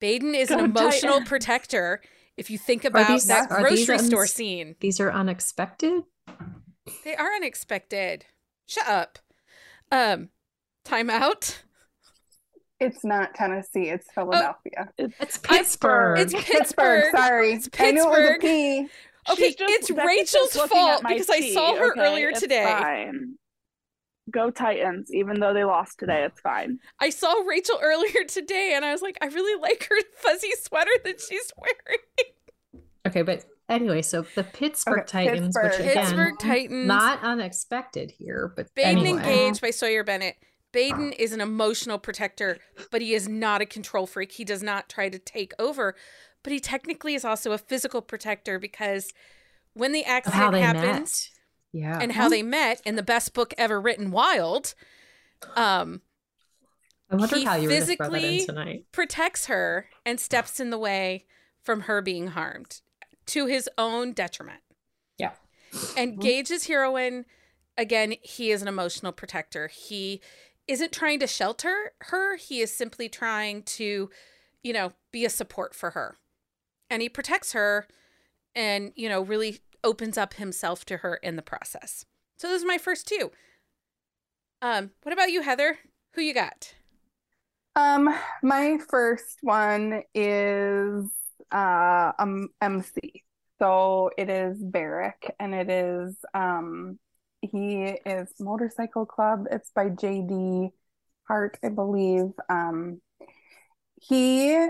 Baden 0.00 0.34
is 0.36 0.50
Go 0.50 0.58
an 0.58 0.66
emotional 0.66 1.14
Titan. 1.14 1.26
protector. 1.26 2.00
If 2.36 2.48
you 2.48 2.58
think 2.58 2.84
about 2.84 3.08
these, 3.08 3.26
that 3.26 3.48
grocery 3.48 3.96
un- 3.96 4.04
store 4.04 4.28
scene, 4.28 4.76
these 4.78 5.00
are 5.00 5.10
unexpected. 5.10 6.04
They 7.04 7.16
are 7.16 7.34
unexpected. 7.34 8.26
Shut 8.66 8.88
up. 8.88 9.18
Um, 9.90 10.28
timeout. 10.86 11.58
It's 12.78 13.04
not 13.04 13.34
Tennessee. 13.34 13.88
It's 13.88 14.06
oh, 14.10 14.22
Philadelphia. 14.22 14.88
Oh, 15.00 15.08
it's 15.18 15.36
Pittsburgh. 15.36 16.20
It's 16.20 16.32
Pittsburgh. 16.32 17.10
Sorry, 17.10 17.52
it's 17.52 17.68
Pittsburgh. 17.68 17.88
I 17.88 17.90
knew 17.90 18.06
it 18.06 18.10
was 18.10 18.30
a 18.30 18.38
P. 18.40 18.88
Okay, 19.32 19.54
it's 19.58 19.90
Rachel's 19.90 20.56
fault 20.68 21.02
because 21.06 21.26
tea, 21.26 21.50
I 21.50 21.52
saw 21.52 21.74
her 21.74 21.90
okay? 21.92 22.00
earlier 22.00 22.28
it's 22.30 22.40
today. 22.40 22.64
Fine. 22.64 23.34
Go 24.30 24.50
Titans, 24.50 25.12
even 25.12 25.40
though 25.40 25.54
they 25.54 25.64
lost 25.64 25.98
today. 25.98 26.24
It's 26.24 26.40
fine. 26.40 26.78
I 27.00 27.10
saw 27.10 27.32
Rachel 27.46 27.78
earlier 27.82 28.24
today, 28.24 28.72
and 28.74 28.84
I 28.84 28.92
was 28.92 29.02
like, 29.02 29.18
I 29.20 29.26
really 29.26 29.60
like 29.60 29.86
her 29.88 29.96
fuzzy 30.16 30.50
sweater 30.62 30.90
that 31.04 31.20
she's 31.20 31.52
wearing. 31.56 32.84
Okay, 33.06 33.22
but 33.22 33.44
anyway, 33.68 34.02
so 34.02 34.24
the 34.34 34.44
Pittsburgh 34.44 35.00
okay, 35.00 35.26
Titans, 35.26 35.56
Pittsburgh. 35.56 35.64
which 35.64 35.80
again, 35.80 36.04
Pittsburgh 36.04 36.38
Titans, 36.38 36.86
not 36.86 37.22
unexpected 37.22 38.10
here, 38.10 38.52
but 38.54 38.74
Baden 38.74 38.98
anyway. 38.98 39.18
engaged 39.18 39.60
by 39.60 39.70
Sawyer 39.70 40.04
Bennett. 40.04 40.36
Baden 40.72 41.12
is 41.12 41.32
an 41.32 41.40
emotional 41.40 41.98
protector, 41.98 42.58
but 42.92 43.02
he 43.02 43.14
is 43.14 43.28
not 43.28 43.60
a 43.60 43.66
control 43.66 44.06
freak. 44.06 44.32
He 44.32 44.44
does 44.44 44.62
not 44.62 44.88
try 44.88 45.08
to 45.08 45.18
take 45.18 45.52
over, 45.58 45.96
but 46.44 46.52
he 46.52 46.60
technically 46.60 47.14
is 47.14 47.24
also 47.24 47.52
a 47.52 47.58
physical 47.58 48.02
protector 48.02 48.58
because 48.58 49.12
when 49.74 49.92
the 49.92 50.04
accident 50.04 50.54
happened, 50.54 51.12
yeah, 51.72 51.98
and 52.00 52.12
how 52.12 52.28
they 52.28 52.42
met 52.42 52.80
in 52.84 52.96
the 52.96 53.02
best 53.02 53.34
book 53.34 53.54
ever 53.56 53.80
written, 53.80 54.10
Wild, 54.10 54.74
um, 55.56 56.02
I 57.10 57.16
wonder 57.16 57.36
he 57.36 57.44
how 57.44 57.56
you 57.56 57.68
physically 57.68 58.44
tonight. 58.46 58.86
protects 58.92 59.46
her 59.46 59.86
and 60.04 60.18
steps 60.18 60.60
in 60.60 60.70
the 60.70 60.78
way 60.78 61.26
from 61.62 61.82
her 61.82 62.02
being 62.02 62.28
harmed 62.28 62.80
to 63.26 63.46
his 63.46 63.68
own 63.78 64.12
detriment. 64.12 64.60
Yeah, 65.18 65.32
and. 65.96 66.20
Gage's 66.20 66.66
heroine, 66.66 67.26
again, 67.76 68.14
he 68.22 68.50
is 68.50 68.62
an 68.62 68.68
emotional 68.68 69.12
protector. 69.12 69.68
He 69.68 70.20
isn't 70.68 70.92
trying 70.92 71.18
to 71.20 71.26
shelter 71.26 71.92
her. 72.02 72.36
He 72.36 72.60
is 72.60 72.74
simply 72.74 73.08
trying 73.08 73.62
to, 73.64 74.08
you 74.62 74.72
know, 74.72 74.92
be 75.10 75.24
a 75.24 75.30
support 75.30 75.74
for 75.74 75.90
her. 75.90 76.16
And 76.88 77.02
he 77.02 77.08
protects 77.08 77.52
her 77.52 77.86
and, 78.54 78.92
you 78.94 79.08
know, 79.08 79.20
really 79.20 79.58
opens 79.84 80.18
up 80.18 80.34
himself 80.34 80.84
to 80.86 80.98
her 80.98 81.16
in 81.16 81.36
the 81.36 81.42
process. 81.42 82.04
So 82.38 82.48
those 82.48 82.64
are 82.64 82.66
my 82.66 82.78
first 82.78 83.06
two. 83.06 83.30
Um, 84.62 84.90
what 85.02 85.12
about 85.12 85.30
you, 85.30 85.42
Heather? 85.42 85.78
Who 86.14 86.22
you 86.22 86.34
got? 86.34 86.74
Um, 87.76 88.14
my 88.42 88.78
first 88.88 89.38
one 89.42 90.02
is 90.14 91.10
uh 91.50 92.12
um 92.18 92.48
MC. 92.60 93.24
So 93.58 94.10
it 94.16 94.28
is 94.30 94.58
Barrick 94.62 95.34
and 95.38 95.54
it 95.54 95.70
is 95.70 96.16
um 96.34 96.98
he 97.40 97.84
is 98.04 98.28
Motorcycle 98.38 99.06
Club. 99.06 99.46
It's 99.50 99.70
by 99.74 99.88
JD 99.88 100.70
Hart, 101.26 101.58
I 101.64 101.68
believe. 101.70 102.32
Um, 102.48 103.00
he 104.00 104.66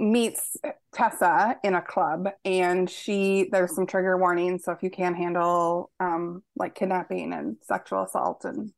meets 0.00 0.56
Tessa 0.92 1.56
in 1.62 1.74
a 1.74 1.82
club, 1.82 2.28
and 2.44 2.88
she 2.88 3.48
there's 3.52 3.74
some 3.74 3.86
trigger 3.86 4.16
warnings. 4.16 4.64
So 4.64 4.72
if 4.72 4.82
you 4.82 4.90
can't 4.90 5.16
handle 5.16 5.90
um, 6.00 6.42
like 6.56 6.74
kidnapping 6.74 7.32
and 7.32 7.56
sexual 7.62 8.04
assault, 8.04 8.44
and 8.44 8.72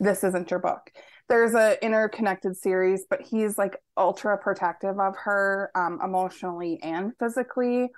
this 0.00 0.24
isn't 0.24 0.50
your 0.50 0.60
book. 0.60 0.90
There's 1.28 1.54
a 1.54 1.82
interconnected 1.82 2.56
series, 2.56 3.06
but 3.08 3.22
he's 3.22 3.56
like 3.56 3.78
ultra 3.96 4.36
protective 4.36 4.98
of 4.98 5.14
her 5.16 5.70
um, 5.74 5.98
emotionally 6.04 6.78
and 6.82 7.12
physically. 7.18 7.90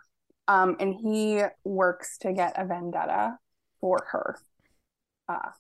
Um, 0.48 0.76
and 0.78 0.94
he 0.94 1.42
works 1.64 2.18
to 2.18 2.32
get 2.32 2.52
a 2.56 2.64
vendetta 2.64 3.36
for 3.80 4.06
her 4.12 4.38
uh, 5.28 5.50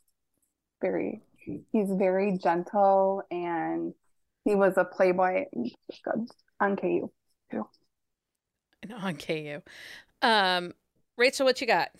very 0.80 1.22
he's 1.72 1.88
very 1.90 2.38
gentle 2.38 3.22
and 3.30 3.94
he 4.44 4.54
was 4.54 4.76
a 4.76 4.84
playboy 4.84 5.44
good 6.04 6.28
on 6.60 6.76
KU 6.76 7.10
too. 7.50 7.66
And 8.82 8.92
on 8.92 9.16
KU. 9.16 9.60
Um, 10.22 10.72
Rachel, 11.16 11.46
what 11.46 11.60
you 11.60 11.66
got? 11.66 11.90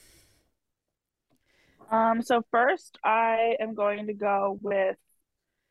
Um, 1.91 2.23
so 2.23 2.43
first 2.51 2.99
I 3.05 3.57
am 3.61 3.75
going 3.75 4.09
to 4.09 4.15
go 4.15 4.59
with 4.61 4.97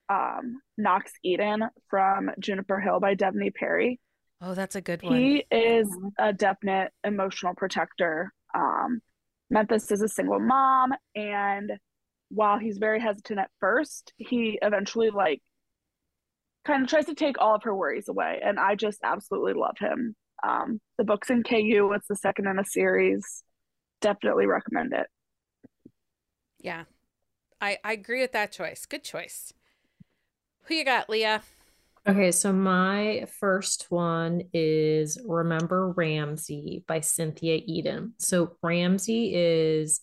um 0.08 0.62
Knox 0.78 1.12
Eden 1.24 1.64
from 1.90 2.32
Juniper 2.40 2.80
Hill 2.80 3.00
by 3.00 3.16
Devney 3.16 3.54
Perry. 3.54 4.00
Oh, 4.42 4.54
that's 4.54 4.76
a 4.76 4.82
good 4.82 5.02
one. 5.02 5.16
He 5.16 5.46
is 5.50 5.88
a 6.20 6.32
definite 6.34 6.92
emotional 7.04 7.54
protector. 7.56 8.34
Um, 8.54 9.02
Memphis 9.50 9.92
is 9.92 10.02
a 10.02 10.08
single 10.08 10.40
mom, 10.40 10.94
and 11.16 11.72
while 12.30 12.58
he's 12.58 12.78
very 12.78 13.00
hesitant 13.00 13.40
at 13.40 13.50
first, 13.60 14.14
he 14.18 14.60
eventually 14.62 15.10
like 15.10 15.42
kind 16.66 16.84
of 16.84 16.90
tries 16.90 17.06
to 17.06 17.16
take 17.16 17.40
all 17.40 17.56
of 17.56 17.64
her 17.64 17.76
worries 17.76 18.10
away. 18.10 18.42
And 18.44 18.60
I 18.60 18.76
just 18.76 19.00
absolutely 19.04 19.54
love 19.54 19.78
him. 19.80 20.16
Um, 20.44 20.82
the 20.98 21.04
book's 21.04 21.30
in 21.30 21.44
KU, 21.44 21.92
it's 21.96 22.08
the 22.08 22.16
second 22.16 22.48
in 22.48 22.60
a 22.60 22.66
series. 22.66 23.44
Definitely 24.02 24.48
recommend 24.48 24.94
it. 24.94 25.08
Yeah. 26.60 26.84
I, 27.62 27.78
I 27.84 27.94
agree 27.94 28.22
with 28.22 28.34
that 28.34 28.52
choice. 28.52 28.86
Good 28.86 29.04
choice. 29.04 29.54
Who 30.64 30.74
you 30.74 30.86
got, 30.86 31.10
Leah? 31.10 31.42
Okay, 32.08 32.32
so 32.32 32.54
my 32.54 33.26
first 33.40 33.88
one 33.90 34.44
is 34.54 35.18
Remember 35.26 35.92
Ramsey 35.92 36.84
by 36.88 37.00
Cynthia 37.00 37.62
Eden. 37.66 38.14
So 38.20 38.58
Ramsey 38.62 39.34
is 39.34 40.02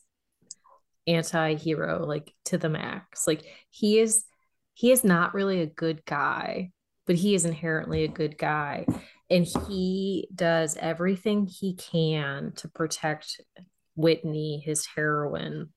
anti-hero 1.06 2.04
like 2.06 2.32
to 2.46 2.58
the 2.58 2.68
max. 2.68 3.26
Like 3.26 3.44
he 3.70 3.98
is 3.98 4.24
he 4.74 4.92
is 4.92 5.04
not 5.04 5.34
really 5.34 5.60
a 5.60 5.66
good 5.66 6.04
guy, 6.04 6.70
but 7.06 7.16
he 7.16 7.34
is 7.34 7.44
inherently 7.44 8.04
a 8.04 8.08
good 8.08 8.38
guy 8.38 8.86
and 9.32 9.46
he 9.66 10.28
does 10.34 10.76
everything 10.78 11.46
he 11.46 11.74
can 11.74 12.52
to 12.56 12.68
protect 12.68 13.40
Whitney, 13.96 14.62
his 14.62 14.86
heroine, 14.86 15.70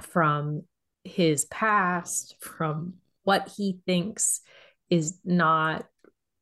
from 0.00 0.62
his 1.02 1.44
past, 1.46 2.36
from 2.40 2.94
what 3.24 3.52
he 3.56 3.80
thinks 3.84 4.40
is 4.90 5.18
not 5.24 5.86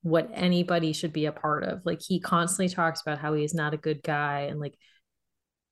what 0.02 0.30
anybody 0.34 0.92
should 0.92 1.12
be 1.12 1.24
a 1.24 1.32
part 1.32 1.64
of. 1.64 1.80
Like 1.86 2.02
he 2.02 2.20
constantly 2.20 2.68
talks 2.68 3.00
about 3.00 3.18
how 3.18 3.32
he 3.32 3.44
is 3.44 3.54
not 3.54 3.72
a 3.72 3.78
good 3.78 4.02
guy 4.02 4.40
and 4.50 4.60
like 4.60 4.76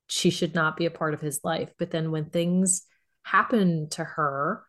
she 0.06 0.30
should 0.30 0.54
not 0.54 0.78
be 0.78 0.86
a 0.86 0.90
part 0.90 1.12
of 1.12 1.20
his 1.20 1.40
life. 1.44 1.70
But 1.78 1.90
then 1.90 2.10
when 2.10 2.30
things 2.30 2.86
happen 3.22 3.90
to 3.90 4.04
her, 4.04 4.64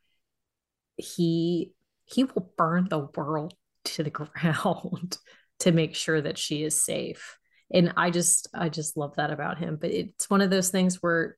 he 0.97 1.73
he 2.05 2.23
will 2.23 2.51
burn 2.57 2.87
the 2.89 3.07
world 3.15 3.53
to 3.85 4.03
the 4.03 4.09
ground 4.09 5.17
to 5.59 5.71
make 5.71 5.95
sure 5.95 6.21
that 6.21 6.37
she 6.37 6.63
is 6.63 6.81
safe. 6.81 7.37
And 7.73 7.93
I 7.95 8.09
just 8.09 8.47
I 8.53 8.69
just 8.69 8.97
love 8.97 9.15
that 9.15 9.31
about 9.31 9.57
him. 9.57 9.77
But 9.79 9.91
it's 9.91 10.29
one 10.29 10.41
of 10.41 10.49
those 10.49 10.69
things 10.69 10.97
where 11.01 11.37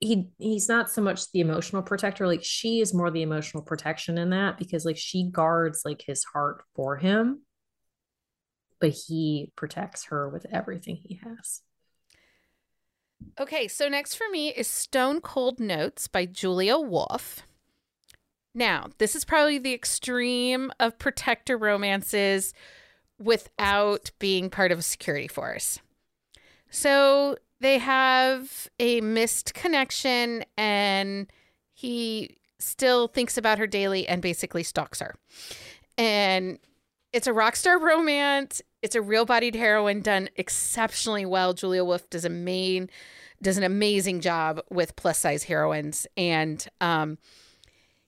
he 0.00 0.30
he's 0.38 0.68
not 0.68 0.90
so 0.90 1.02
much 1.02 1.30
the 1.30 1.40
emotional 1.40 1.82
protector 1.82 2.26
like 2.26 2.42
she 2.42 2.80
is 2.80 2.94
more 2.94 3.10
the 3.10 3.22
emotional 3.22 3.62
protection 3.62 4.16
in 4.16 4.30
that 4.30 4.58
because 4.58 4.84
like 4.86 4.96
she 4.96 5.28
guards 5.30 5.82
like 5.84 6.02
his 6.04 6.24
heart 6.24 6.64
for 6.74 6.96
him 6.96 7.42
but 8.80 8.90
he 8.90 9.52
protects 9.56 10.06
her 10.06 10.28
with 10.30 10.46
everything 10.50 10.96
he 10.96 11.20
has 11.22 11.60
okay 13.38 13.68
so 13.68 13.88
next 13.88 14.14
for 14.14 14.28
me 14.30 14.48
is 14.48 14.66
stone 14.66 15.20
cold 15.20 15.60
notes 15.60 16.08
by 16.08 16.24
julia 16.24 16.78
wolf 16.78 17.42
now 18.54 18.86
this 18.98 19.14
is 19.14 19.24
probably 19.24 19.58
the 19.58 19.74
extreme 19.74 20.72
of 20.80 20.98
protector 20.98 21.56
romances 21.56 22.52
without 23.18 24.10
being 24.18 24.50
part 24.50 24.72
of 24.72 24.78
a 24.78 24.82
security 24.82 25.28
force 25.28 25.78
so 26.70 27.36
they 27.60 27.78
have 27.78 28.68
a 28.78 29.00
missed 29.00 29.54
connection 29.54 30.44
and 30.56 31.30
he 31.74 32.38
still 32.58 33.08
thinks 33.08 33.36
about 33.36 33.58
her 33.58 33.66
daily 33.66 34.06
and 34.08 34.22
basically 34.22 34.62
stalks 34.62 35.00
her. 35.00 35.14
And 35.98 36.58
it's 37.12 37.26
a 37.26 37.32
rock 37.32 37.56
star 37.56 37.78
romance. 37.78 38.62
It's 38.82 38.94
a 38.94 39.02
real 39.02 39.26
bodied 39.26 39.54
heroine 39.54 40.00
done 40.00 40.30
exceptionally 40.36 41.26
well. 41.26 41.52
Julia 41.52 41.84
Wolf 41.84 42.08
does 42.08 42.24
a 42.24 42.30
main 42.30 42.88
does 43.42 43.56
an 43.56 43.64
amazing 43.64 44.20
job 44.20 44.60
with 44.70 44.96
plus 44.96 45.18
size 45.18 45.44
heroines 45.44 46.06
and 46.14 46.66
um, 46.82 47.16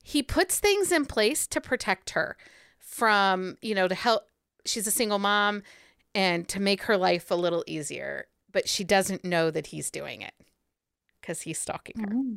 he 0.02 0.22
puts 0.22 0.58
things 0.58 0.92
in 0.92 1.06
place 1.06 1.46
to 1.46 1.60
protect 1.60 2.10
her 2.10 2.36
from, 2.78 3.56
you 3.62 3.74
know, 3.74 3.88
to 3.88 3.94
help 3.94 4.24
she's 4.64 4.86
a 4.86 4.92
single 4.92 5.18
mom 5.18 5.62
and 6.14 6.46
to 6.48 6.60
make 6.60 6.82
her 6.82 6.96
life 6.96 7.30
a 7.30 7.34
little 7.34 7.64
easier 7.66 8.26
but 8.52 8.68
she 8.68 8.84
doesn't 8.84 9.24
know 9.24 9.50
that 9.50 9.68
he's 9.68 9.90
doing 9.90 10.20
it. 10.20 10.34
because 11.20 11.42
he's 11.42 11.58
stalking 11.58 12.00
her. 12.00 12.06
Mm-hmm. 12.08 12.34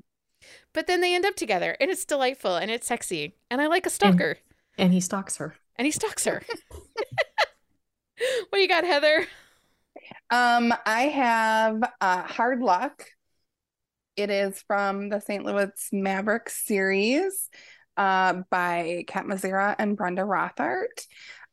But 0.73 0.88
then 0.88 1.01
they 1.01 1.15
end 1.15 1.25
up 1.25 1.36
together 1.36 1.75
and 1.80 1.89
it's 1.89 2.06
delightful 2.06 2.56
and 2.56 2.69
it's 2.69 2.88
sexy. 2.88 3.36
And 3.49 3.62
I 3.62 3.67
like 3.67 3.86
a 3.86 3.89
stalker. 3.89 4.38
And, 4.78 4.86
and 4.86 4.93
he 4.93 5.01
stalks 5.01 5.38
her. 5.38 5.56
And 5.75 5.86
he 5.86 5.91
stalks 5.91 6.25
her. 6.25 6.43
what 6.69 8.54
do 8.54 8.60
you 8.60 8.67
got, 8.67 8.84
Heather? 8.84 9.28
Um, 10.30 10.73
I 10.86 11.04
have 11.04 11.84
uh, 11.99 12.21
Hard 12.23 12.62
Luck. 12.62 13.10
It 14.15 14.30
is 14.30 14.63
from 14.65 15.10
the 15.10 15.19
St. 15.19 15.43
Louis 15.43 15.69
Maverick 15.91 16.49
series 16.49 17.49
uh, 17.97 18.43
by 18.49 19.04
Kat 19.08 19.25
Mizera 19.25 19.75
and 19.78 19.97
Brenda 19.97 20.21
Rothert. 20.21 21.06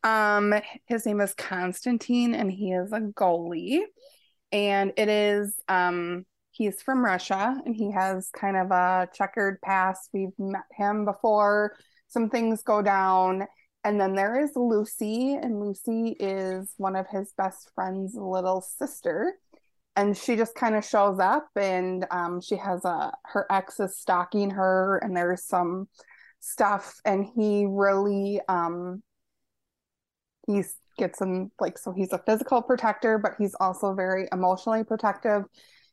Um, 0.04 0.54
his 0.86 1.04
name 1.04 1.20
is 1.20 1.34
Constantine, 1.34 2.34
and 2.34 2.52
he 2.52 2.70
is 2.72 2.92
a 2.92 3.00
goalie. 3.00 3.80
And 4.52 4.92
it 4.96 5.08
is 5.08 5.58
um, 5.68 6.24
he's 6.52 6.80
from 6.82 7.04
Russia, 7.04 7.60
and 7.66 7.74
he 7.74 7.90
has 7.90 8.30
kind 8.30 8.56
of 8.56 8.70
a 8.70 9.08
checkered 9.12 9.60
past. 9.60 10.10
We've 10.12 10.38
met 10.38 10.62
him 10.70 11.04
before. 11.04 11.74
Some 12.06 12.30
things 12.30 12.62
go 12.62 12.80
down, 12.80 13.44
and 13.82 14.00
then 14.00 14.14
there 14.14 14.38
is 14.38 14.52
Lucy, 14.54 15.34
and 15.34 15.58
Lucy 15.58 16.16
is 16.20 16.74
one 16.76 16.94
of 16.94 17.08
his 17.08 17.32
best 17.36 17.70
friend's 17.74 18.14
little 18.14 18.60
sister. 18.60 19.34
And 19.94 20.16
she 20.16 20.36
just 20.36 20.54
kind 20.54 20.74
of 20.74 20.84
shows 20.84 21.18
up, 21.18 21.48
and 21.54 22.06
um, 22.10 22.40
she 22.40 22.56
has 22.56 22.84
a 22.84 23.12
her 23.26 23.46
ex 23.50 23.78
is 23.78 23.98
stalking 23.98 24.50
her, 24.50 24.98
and 24.98 25.16
there's 25.16 25.46
some 25.46 25.88
stuff, 26.40 26.94
and 27.04 27.26
he 27.36 27.66
really 27.68 28.40
um, 28.48 29.02
he's 30.46 30.74
gets 30.98 31.20
him 31.20 31.50
like 31.60 31.78
so 31.78 31.92
he's 31.92 32.12
a 32.12 32.22
physical 32.26 32.62
protector, 32.62 33.18
but 33.18 33.32
he's 33.38 33.54
also 33.60 33.94
very 33.94 34.28
emotionally 34.32 34.84
protective 34.84 35.44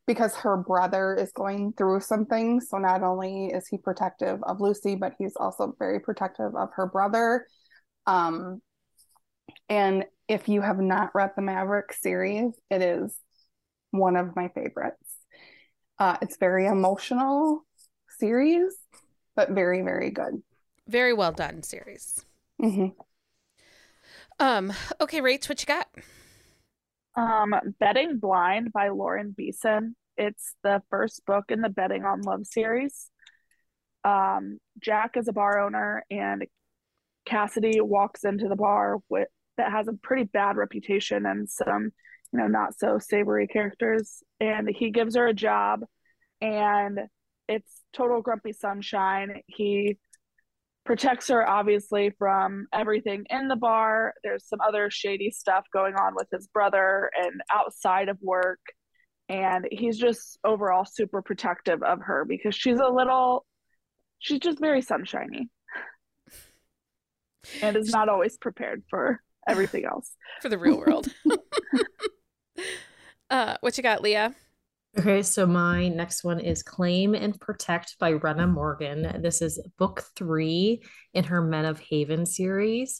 because 0.07 0.35
her 0.35 0.57
brother 0.57 1.15
is 1.15 1.31
going 1.33 1.73
through 1.73 1.99
something. 1.99 2.61
So 2.61 2.77
not 2.77 3.03
only 3.03 3.47
is 3.47 3.67
he 3.67 3.77
protective 3.77 4.39
of 4.43 4.61
Lucy, 4.61 4.95
but 4.95 5.13
he's 5.19 5.35
also 5.35 5.75
very 5.77 5.99
protective 5.99 6.55
of 6.55 6.69
her 6.75 6.87
brother 6.87 7.45
um, 8.09 8.61
and 9.67 10.05
if 10.27 10.49
you 10.49 10.61
have 10.61 10.79
not 10.79 11.13
read 11.13 11.31
the 11.35 11.41
Maverick 11.41 11.93
series, 11.93 12.53
it 12.69 12.81
is 12.81 13.15
one 13.91 14.15
of 14.15 14.35
my 14.35 14.49
favorites. 14.49 15.17
Uh, 15.97 16.17
it's 16.21 16.37
very 16.37 16.65
emotional 16.65 17.65
series, 18.17 18.73
but 19.35 19.49
very, 19.49 19.81
very 19.81 20.11
good. 20.11 20.41
Very 20.87 21.13
well 21.13 21.31
done 21.31 21.63
series. 21.63 22.25
Mm-hmm. 22.61 22.87
Um, 24.39 24.73
okay, 25.01 25.19
Rach, 25.19 25.49
what 25.49 25.61
you 25.61 25.65
got? 25.65 25.87
Um, 27.15 27.53
Betting 27.79 28.19
Blind 28.19 28.71
by 28.71 28.89
Lauren 28.89 29.33
Beeson. 29.35 29.95
It's 30.17 30.55
the 30.63 30.81
first 30.89 31.25
book 31.25 31.45
in 31.49 31.61
the 31.61 31.69
Betting 31.69 32.05
on 32.05 32.21
Love 32.21 32.45
series. 32.45 33.09
Um, 34.03 34.59
Jack 34.81 35.17
is 35.17 35.27
a 35.27 35.33
bar 35.33 35.59
owner 35.59 36.05
and 36.09 36.45
Cassidy 37.25 37.81
walks 37.81 38.23
into 38.23 38.47
the 38.47 38.55
bar 38.55 38.97
with 39.09 39.27
that 39.57 39.71
has 39.71 39.87
a 39.87 39.93
pretty 39.93 40.23
bad 40.23 40.55
reputation 40.55 41.25
and 41.25 41.49
some, 41.49 41.91
you 42.31 42.39
know, 42.39 42.47
not 42.47 42.77
so 42.77 42.99
savory 42.99 43.47
characters. 43.47 44.23
And 44.39 44.69
he 44.69 44.91
gives 44.91 45.15
her 45.15 45.27
a 45.27 45.33
job 45.33 45.81
and 46.41 46.99
it's 47.47 47.81
total 47.93 48.21
grumpy 48.21 48.53
sunshine. 48.53 49.41
He 49.47 49.97
protects 50.85 51.27
her 51.27 51.47
obviously 51.47 52.11
from 52.17 52.67
everything 52.73 53.25
in 53.29 53.47
the 53.47 53.55
bar. 53.55 54.13
There's 54.23 54.47
some 54.47 54.59
other 54.65 54.89
shady 54.89 55.31
stuff 55.31 55.65
going 55.73 55.95
on 55.95 56.13
with 56.15 56.27
his 56.31 56.47
brother 56.47 57.11
and 57.17 57.41
outside 57.53 58.09
of 58.09 58.17
work. 58.21 58.59
And 59.27 59.67
he's 59.71 59.97
just 59.97 60.39
overall 60.43 60.85
super 60.85 61.21
protective 61.21 61.83
of 61.83 61.99
her 62.01 62.25
because 62.25 62.55
she's 62.55 62.79
a 62.79 62.87
little, 62.87 63.45
she's 64.19 64.39
just 64.39 64.59
very 64.59 64.81
sunshiny 64.81 65.49
and 67.61 67.77
is 67.77 67.91
not 67.91 68.09
always 68.09 68.37
prepared 68.37 68.83
for 68.89 69.21
everything 69.47 69.85
else 69.85 70.15
for 70.41 70.49
the 70.49 70.57
real 70.57 70.77
world. 70.77 71.07
uh, 73.29 73.57
what 73.61 73.77
you 73.77 73.83
got, 73.83 74.01
Leah? 74.01 74.33
Okay, 74.97 75.21
so 75.21 75.45
my 75.45 75.87
next 75.87 76.23
one 76.23 76.39
is 76.39 76.63
Claim 76.63 77.13
and 77.13 77.39
Protect 77.39 77.97
by 77.99 78.09
Rena 78.09 78.47
Morgan. 78.47 79.21
This 79.21 79.41
is 79.41 79.61
book 79.77 80.03
three 80.15 80.81
in 81.13 81.23
her 81.25 81.41
Men 81.41 81.65
of 81.65 81.79
Haven 81.79 82.25
series. 82.25 82.99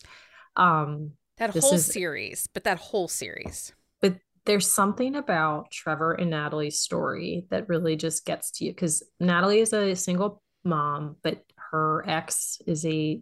Um, 0.56 1.12
that 1.38 1.50
whole 1.52 1.74
is, 1.74 1.86
series, 1.86 2.48
but 2.54 2.65
that 2.65 2.78
whole 2.78 3.08
series. 3.08 3.74
But 4.02 4.18
there's 4.46 4.72
something 4.72 5.15
about 5.15 5.72
Trevor 5.72 6.13
and 6.13 6.30
Natalie's 6.30 6.80
story 6.80 7.48
that 7.50 7.68
really 7.70 7.96
just 7.96 8.26
gets 8.26 8.52
to 8.52 8.65
you 8.65 8.72
because 8.72 9.04
Natalie 9.20 9.60
is 9.60 9.74
a 9.74 9.96
single 9.96 10.44
mom, 10.63 11.15
but 11.24 11.44
her 11.72 12.04
ex 12.08 12.62
is 12.68 12.86
a 12.86 13.22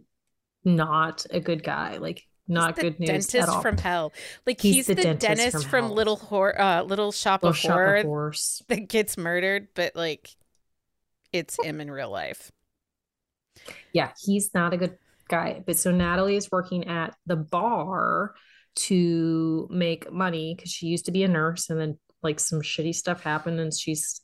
not 0.64 1.24
a 1.30 1.40
good 1.40 1.62
guy. 1.62 1.96
Like 1.96 2.22
not 2.48 2.76
good 2.76 2.98
news 2.98 3.08
dentist 3.08 3.34
at 3.34 3.48
all. 3.48 3.60
from 3.60 3.76
hell. 3.78 4.12
Like 4.46 4.60
he's, 4.60 4.74
he's 4.74 4.86
the, 4.86 4.94
the, 4.94 5.02
dentist, 5.02 5.26
dentist 5.26 5.68
from, 5.68 5.86
from 5.86 5.90
Little 5.92 6.16
Hor- 6.16 6.60
uh, 6.60 6.82
Little 6.82 7.12
Shop 7.12 7.42
Little 7.42 7.50
of 7.50 7.56
Shop 7.56 7.72
Horror 7.72 7.96
of 7.96 8.04
Horse. 8.04 8.62
that 8.68 8.88
gets 8.88 9.16
murdered, 9.16 9.68
but 9.74 9.94
like 9.94 10.30
it's 11.32 11.56
him 11.62 11.80
in 11.80 11.90
real 11.90 12.10
life. 12.10 12.50
Yeah, 13.92 14.12
he's 14.18 14.54
not 14.54 14.72
a 14.72 14.76
good 14.76 14.98
guy. 15.28 15.62
But 15.66 15.76
so 15.76 15.92
Natalie 15.92 16.36
is 16.36 16.50
working 16.50 16.88
at 16.88 17.14
the 17.26 17.36
bar 17.36 18.34
to 18.76 19.68
make 19.70 20.10
money 20.10 20.54
because 20.54 20.70
she 20.70 20.86
used 20.86 21.06
to 21.06 21.12
be 21.12 21.24
a 21.24 21.28
nurse 21.28 21.68
and 21.68 21.80
then 21.80 21.98
like 22.22 22.40
some 22.40 22.60
shitty 22.60 22.94
stuff 22.94 23.22
happened 23.22 23.60
and 23.60 23.74
she's 23.74 24.20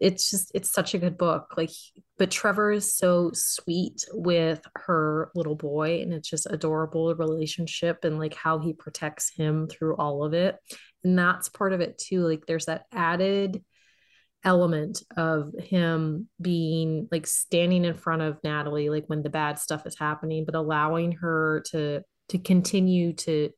it's 0.00 0.30
just 0.30 0.52
it's 0.54 0.70
such 0.70 0.94
a 0.94 0.98
good 0.98 1.18
book. 1.18 1.54
Like 1.56 1.70
but 2.18 2.30
trevor 2.30 2.72
is 2.72 2.94
so 2.94 3.30
sweet 3.34 4.04
with 4.12 4.60
her 4.74 5.30
little 5.34 5.54
boy 5.54 6.02
and 6.02 6.12
it's 6.12 6.28
just 6.28 6.46
adorable 6.50 7.14
relationship 7.14 8.04
and 8.04 8.18
like 8.18 8.34
how 8.34 8.58
he 8.58 8.72
protects 8.72 9.30
him 9.34 9.68
through 9.68 9.96
all 9.96 10.24
of 10.24 10.34
it. 10.34 10.56
And 11.04 11.18
that's 11.18 11.48
part 11.48 11.72
of 11.72 11.80
it 11.80 11.98
too. 11.98 12.26
Like 12.26 12.46
there's 12.46 12.66
that 12.66 12.84
added 12.92 13.62
element 14.44 15.02
of 15.16 15.52
him 15.58 16.28
being 16.40 17.08
like 17.10 17.26
standing 17.26 17.84
in 17.84 17.94
front 17.94 18.22
of 18.22 18.38
natalie 18.44 18.88
like 18.88 19.04
when 19.08 19.20
the 19.22 19.28
bad 19.28 19.58
stuff 19.58 19.84
is 19.84 19.98
happening 19.98 20.44
but 20.44 20.54
allowing 20.54 21.10
her 21.10 21.62
to 21.66 22.00
to 22.28 22.38
continue 22.38 23.12
to 23.12 23.50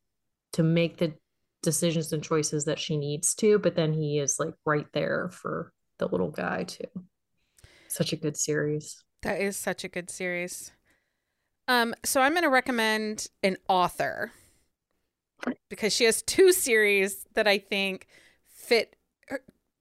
to 0.55 0.63
make 0.63 0.97
the 0.97 1.13
decisions 1.63 2.15
and 2.15 2.23
choices 2.23 2.65
that 2.65 2.79
she 2.79 2.97
needs 2.97 3.35
to 3.35 3.59
but 3.59 3.75
then 3.75 3.93
he 3.93 4.19
is 4.19 4.37
like 4.39 4.55
right 4.65 4.87
there 4.95 5.29
for 5.31 5.71
the 6.01 6.09
little 6.09 6.31
guy 6.31 6.65
too. 6.65 6.87
Such 7.89 8.13
a 8.13 8.17
good 8.17 8.37
series. 8.37 9.03
That 9.23 9.41
is 9.41 9.57
such 9.57 9.85
a 9.85 9.89
good 9.89 10.11
series. 10.11 10.73
Um, 11.69 11.95
so 12.05 12.21
I'm 12.21 12.33
going 12.33 12.43
to 12.43 12.49
recommend 12.49 13.29
an 13.45 13.57
author 13.69 14.33
because 15.69 15.95
she 15.95 16.05
has 16.05 16.23
two 16.23 16.53
series 16.53 17.27
that 17.35 17.47
I 17.47 17.59
think 17.59 18.09
fit 18.49 18.97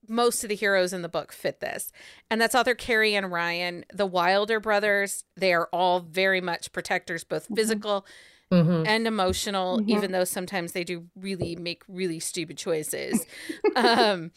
most 0.08 0.42
of 0.42 0.48
the 0.48 0.56
heroes 0.56 0.92
in 0.92 1.02
the 1.02 1.08
book 1.08 1.32
fit 1.32 1.60
this. 1.60 1.92
And 2.30 2.40
that's 2.40 2.54
author 2.54 2.74
Carrie 2.74 3.14
Ann 3.14 3.26
Ryan, 3.26 3.84
the 3.92 4.06
Wilder 4.06 4.60
brothers. 4.60 5.24
They 5.36 5.52
are 5.52 5.68
all 5.72 6.00
very 6.00 6.40
much 6.40 6.72
protectors, 6.72 7.22
both 7.22 7.44
mm-hmm. 7.44 7.54
physical 7.54 8.06
mm-hmm. 8.52 8.86
and 8.86 9.06
emotional, 9.06 9.78
mm-hmm. 9.78 9.90
even 9.90 10.12
though 10.12 10.24
sometimes 10.24 10.72
they 10.72 10.84
do 10.84 11.06
really 11.14 11.54
make 11.56 11.84
really 11.88 12.18
stupid 12.18 12.58
choices. 12.58 13.24
um, 13.76 14.32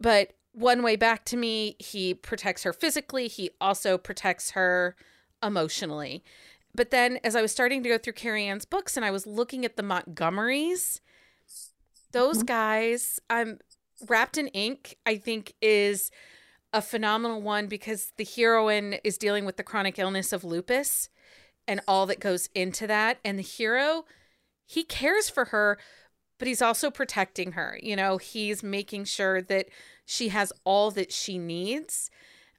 but 0.00 0.32
one 0.52 0.82
way 0.82 0.96
back 0.96 1.24
to 1.26 1.36
me, 1.36 1.76
he 1.78 2.14
protects 2.14 2.62
her 2.62 2.72
physically, 2.72 3.28
he 3.28 3.50
also 3.60 3.98
protects 3.98 4.52
her 4.52 4.96
emotionally. 5.42 6.22
But 6.74 6.90
then 6.90 7.18
as 7.24 7.36
I 7.36 7.42
was 7.42 7.52
starting 7.52 7.82
to 7.82 7.88
go 7.88 7.98
through 7.98 8.14
Carrie 8.14 8.46
Ann's 8.46 8.64
books 8.64 8.96
and 8.96 9.04
I 9.04 9.10
was 9.10 9.26
looking 9.26 9.64
at 9.64 9.76
the 9.76 9.82
Montgomerys, 9.82 11.00
those 12.12 12.38
mm-hmm. 12.38 12.46
guys, 12.46 13.20
I'm 13.28 13.58
wrapped 14.08 14.38
in 14.38 14.48
ink, 14.48 14.96
I 15.04 15.16
think 15.16 15.54
is 15.60 16.10
a 16.72 16.80
phenomenal 16.80 17.42
one 17.42 17.66
because 17.66 18.12
the 18.16 18.24
heroine 18.24 18.94
is 19.04 19.18
dealing 19.18 19.44
with 19.44 19.56
the 19.56 19.62
chronic 19.62 19.98
illness 19.98 20.32
of 20.32 20.44
lupus 20.44 21.10
and 21.68 21.80
all 21.86 22.06
that 22.06 22.20
goes 22.20 22.48
into 22.54 22.86
that. 22.86 23.18
And 23.24 23.38
the 23.38 23.42
hero, 23.42 24.04
he 24.66 24.84
cares 24.84 25.28
for 25.28 25.46
her, 25.46 25.78
but 26.42 26.48
he's 26.48 26.60
also 26.60 26.90
protecting 26.90 27.52
her. 27.52 27.78
You 27.80 27.94
know, 27.94 28.16
he's 28.16 28.64
making 28.64 29.04
sure 29.04 29.40
that 29.42 29.68
she 30.04 30.30
has 30.30 30.52
all 30.64 30.90
that 30.90 31.12
she 31.12 31.38
needs. 31.38 32.10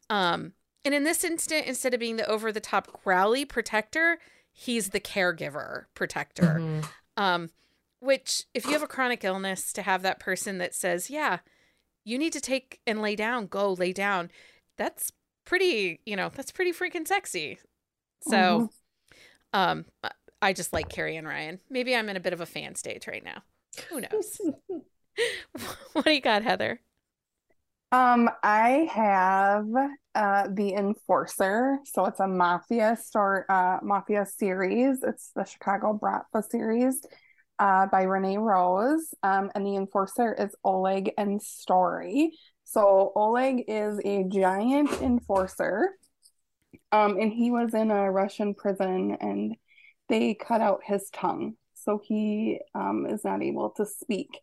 Um, 0.10 0.54
and 0.86 0.93
in 0.96 1.04
this 1.04 1.26
instant, 1.26 1.65
instead 1.65 1.93
of 1.93 2.00
being 2.00 2.15
the 2.15 2.26
over 2.26 2.54
the 2.54 2.62
top 2.62 3.04
growly 3.04 3.43
protector, 3.43 4.19
he's 4.54 4.91
the 4.91 5.02
caregiver 5.02 5.88
protector. 5.96 6.62
Mm-hmm. 6.62 6.82
Um, 7.22 7.50
which, 8.00 8.46
if 8.54 8.65
you 8.65 8.72
have 8.72 8.84
a 8.84 8.88
chronic 8.88 9.26
illness, 9.26 9.74
to 9.74 9.82
have 9.82 10.02
that 10.04 10.17
person 10.17 10.60
that 10.60 10.74
says, 10.74 11.10
Yeah, 11.10 11.39
you 12.06 12.17
need 12.17 12.32
to 12.32 12.39
take 12.39 12.80
and 12.88 13.02
lay 13.02 13.17
down, 13.17 13.48
go 13.48 13.74
lay 13.74 13.91
down, 13.91 14.32
that's 14.78 15.12
pretty, 15.43 16.00
you 16.06 16.15
know, 16.15 16.32
that's 16.34 16.54
pretty 16.54 16.72
freaking 16.72 17.06
sexy. 17.06 17.60
So, 18.22 18.69
mm-hmm. 19.52 19.60
um, 19.60 19.86
I 20.41 20.54
just 20.54 20.72
like 20.72 20.88
Carrie 20.88 21.17
Ann 21.17 21.28
Ryan. 21.28 21.60
Maybe 21.69 21.93
I'm 21.93 22.08
in 22.08 22.15
a 22.15 22.22
bit 22.22 22.32
of 22.32 22.39
a 22.39 22.46
fan 22.46 22.76
stage 22.76 23.08
right 23.08 23.26
now. 23.26 23.43
Who 23.89 24.01
knows? 24.01 24.41
what 25.93 26.05
do 26.05 26.12
you 26.12 26.21
got, 26.21 26.43
Heather? 26.43 26.79
Um, 27.91 28.29
I 28.41 28.89
have 28.91 29.67
uh 30.15 30.47
The 30.51 30.73
Enforcer. 30.73 31.77
So 31.86 32.05
it's 32.05 32.19
a 32.19 32.27
mafia 32.27 32.97
story 33.01 33.43
uh 33.49 33.77
mafia 33.83 34.25
series. 34.25 35.03
It's 35.03 35.31
the 35.36 35.43
Chicago 35.43 35.99
Bratva 36.01 36.43
series 36.49 37.01
uh 37.59 37.88
by 37.88 38.03
Renee 38.03 38.38
Rose. 38.38 39.13
Um, 39.21 39.51
and 39.53 39.65
The 39.65 39.75
Enforcer 39.75 40.33
is 40.33 40.55
Oleg 40.63 41.12
and 41.17 41.41
Story. 41.41 42.31
So 42.63 43.12
Oleg 43.15 43.65
is 43.67 43.99
a 44.03 44.23
giant 44.23 44.91
enforcer. 45.01 45.91
Um, 46.91 47.19
and 47.19 47.31
he 47.31 47.51
was 47.51 47.73
in 47.73 47.91
a 47.91 48.12
Russian 48.12 48.53
prison 48.53 49.17
and 49.19 49.55
they 50.09 50.33
cut 50.33 50.62
out 50.62 50.81
his 50.83 51.09
tongue. 51.12 51.55
So 51.84 52.02
he 52.04 52.60
um, 52.74 53.06
is 53.10 53.24
not 53.24 53.43
able 53.43 53.72
to 53.72 53.86
speak. 53.86 54.39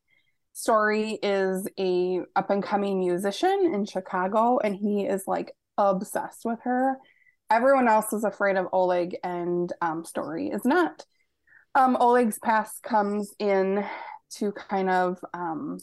Story 0.52 1.18
is 1.22 1.66
a 1.78 2.20
up 2.36 2.50
and 2.50 2.62
coming 2.62 2.98
musician 2.98 3.70
in 3.72 3.86
Chicago, 3.86 4.58
and 4.62 4.74
he 4.76 5.06
is 5.06 5.24
like 5.26 5.52
obsessed 5.78 6.44
with 6.44 6.58
her. 6.64 6.96
Everyone 7.50 7.88
else 7.88 8.12
is 8.12 8.24
afraid 8.24 8.56
of 8.56 8.66
Oleg, 8.72 9.16
and 9.24 9.72
um, 9.80 10.04
Story 10.04 10.48
is 10.48 10.64
not. 10.64 11.04
Um, 11.74 11.96
Oleg's 11.96 12.38
past 12.38 12.82
comes 12.82 13.32
in 13.38 13.84
to 14.36 14.52
kind 14.52 14.90
of 14.90 15.18
um, 15.32 15.78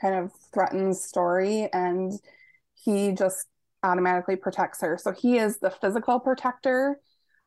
kind 0.00 0.14
of 0.14 0.32
threatens 0.52 1.02
Story, 1.02 1.68
and 1.72 2.12
he 2.74 3.12
just 3.12 3.46
automatically 3.82 4.36
protects 4.36 4.80
her. 4.82 4.98
So 4.98 5.12
he 5.12 5.38
is 5.38 5.58
the 5.58 5.70
physical 5.70 6.20
protector 6.20 6.98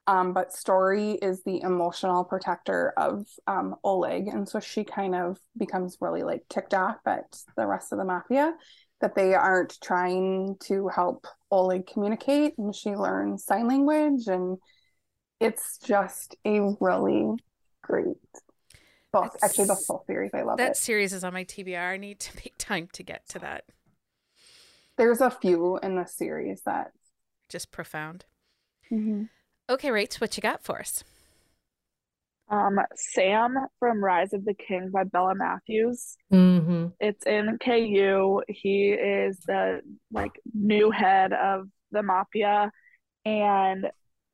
um, 0.10 0.34
but 0.34 0.52
Story 0.52 1.12
is 1.12 1.44
the 1.44 1.62
emotional 1.62 2.24
protector 2.24 2.94
of 2.98 3.28
um, 3.46 3.76
Oleg. 3.84 4.28
And 4.28 4.50
so 4.50 4.60
she 4.60 4.84
kind 4.84 5.14
of 5.14 5.38
becomes 5.56 5.98
really 6.02 6.24
like 6.24 6.42
ticked 6.50 6.74
off 6.74 6.98
at 7.06 7.38
the 7.56 7.68
rest 7.68 7.92
of 7.92 8.00
the 8.00 8.06
mafia 8.06 8.56
that 9.02 9.14
they 9.14 9.36
aren't 9.36 9.80
trying 9.82 10.56
to 10.62 10.88
help 10.88 11.28
Oleg 11.52 11.86
communicate. 11.86 12.58
And 12.58 12.76
she 12.76 12.96
learns 12.96 13.46
sign 13.46 13.68
language. 13.68 14.26
And 14.26 14.58
it's 15.40 15.78
just 15.78 16.36
a 16.44 16.60
really 16.80 17.28
great 17.84 18.18
book. 19.14 19.34
That's, 19.34 19.44
Actually, 19.44 19.66
the 19.66 19.76
full 19.76 20.04
series. 20.08 20.32
I 20.34 20.42
love 20.42 20.58
that 20.58 20.72
it. 20.72 20.78
series 20.78 21.14
is 21.14 21.24
on 21.24 21.34
my 21.34 21.44
TBR. 21.44 21.94
I 21.94 21.98
need 21.98 22.20
to 22.22 22.36
make 22.38 22.56
time 22.58 22.90
to 22.94 23.04
get 23.04 23.30
to 23.30 23.40
that. 23.40 23.66
There's 24.98 25.22
a 25.22 25.30
few 25.30 25.78
in 25.84 25.98
the 25.98 26.06
series 26.06 26.64
that 26.66 26.94
just 27.48 27.72
profound. 27.72 28.26
Mm-hmm. 28.92 29.26
Okay, 29.70 29.90
Rach, 29.90 30.20
what 30.20 30.36
you 30.36 30.42
got 30.42 30.64
for 30.64 30.80
us? 30.80 31.04
Um, 32.50 32.80
Sam 32.96 33.56
from 33.78 34.04
Rise 34.04 34.34
of 34.34 34.44
the 34.44 34.56
King 34.56 34.90
by 34.92 35.04
Bella 35.04 35.36
Matthews. 35.36 36.18
Mm-hmm. 36.34 36.88
It's 37.00 37.24
in 37.28 37.60
KU. 37.64 38.42
He 38.48 38.90
is 38.90 39.38
the 39.46 39.82
like 40.12 40.32
new 40.56 40.90
head 40.90 41.32
of 41.32 41.68
the 41.92 42.02
mafia, 42.02 42.72
and 43.24 43.92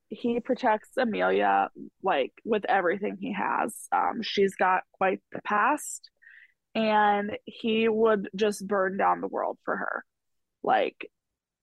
he 0.07 0.39
protects 0.39 0.89
Amelia 0.97 1.67
like 2.01 2.31
with 2.45 2.63
everything 2.69 3.17
he 3.19 3.33
has. 3.33 3.75
Um, 3.91 4.21
she's 4.21 4.55
got 4.55 4.83
quite 4.93 5.19
the 5.33 5.41
past, 5.41 6.09
and 6.73 7.31
he 7.43 7.89
would 7.89 8.29
just 8.33 8.65
burn 8.65 8.95
down 8.95 9.19
the 9.19 9.27
world 9.27 9.57
for 9.65 9.75
her. 9.75 10.05
Like 10.63 11.11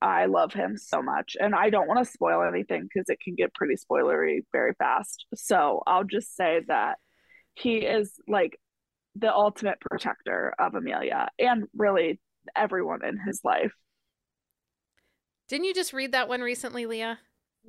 I 0.03 0.27
love 0.27 0.53
him 0.53 0.77
so 0.77 1.01
much. 1.01 1.37
And 1.39 1.55
I 1.55 1.71
don't 1.71 1.87
want 1.87 2.05
to 2.05 2.13
spoil 2.13 2.43
anything 2.43 2.83
because 2.83 3.09
it 3.09 3.21
can 3.21 3.37
get 3.37 3.55
pretty 3.55 3.77
spoilery 3.77 4.41
very 4.51 4.75
fast. 4.75 5.27
So 5.35 5.83
I'll 5.87 6.05
just 6.05 6.35
say 6.37 6.61
that 6.67 6.99
he 7.55 7.77
is 7.77 8.13
like 8.27 8.59
the 9.15 9.33
ultimate 9.33 9.79
protector 9.81 10.55
of 10.59 10.75
Amelia 10.75 11.29
and 11.39 11.69
really 11.77 12.21
everyone 12.57 13.05
in 13.05 13.17
his 13.25 13.43
life. 13.45 13.73
Didn't 15.49 15.67
you 15.67 15.75
just 15.75 15.93
read 15.93 16.13
that 16.13 16.29
one 16.29 16.41
recently, 16.41 16.87
Leah? 16.87 17.21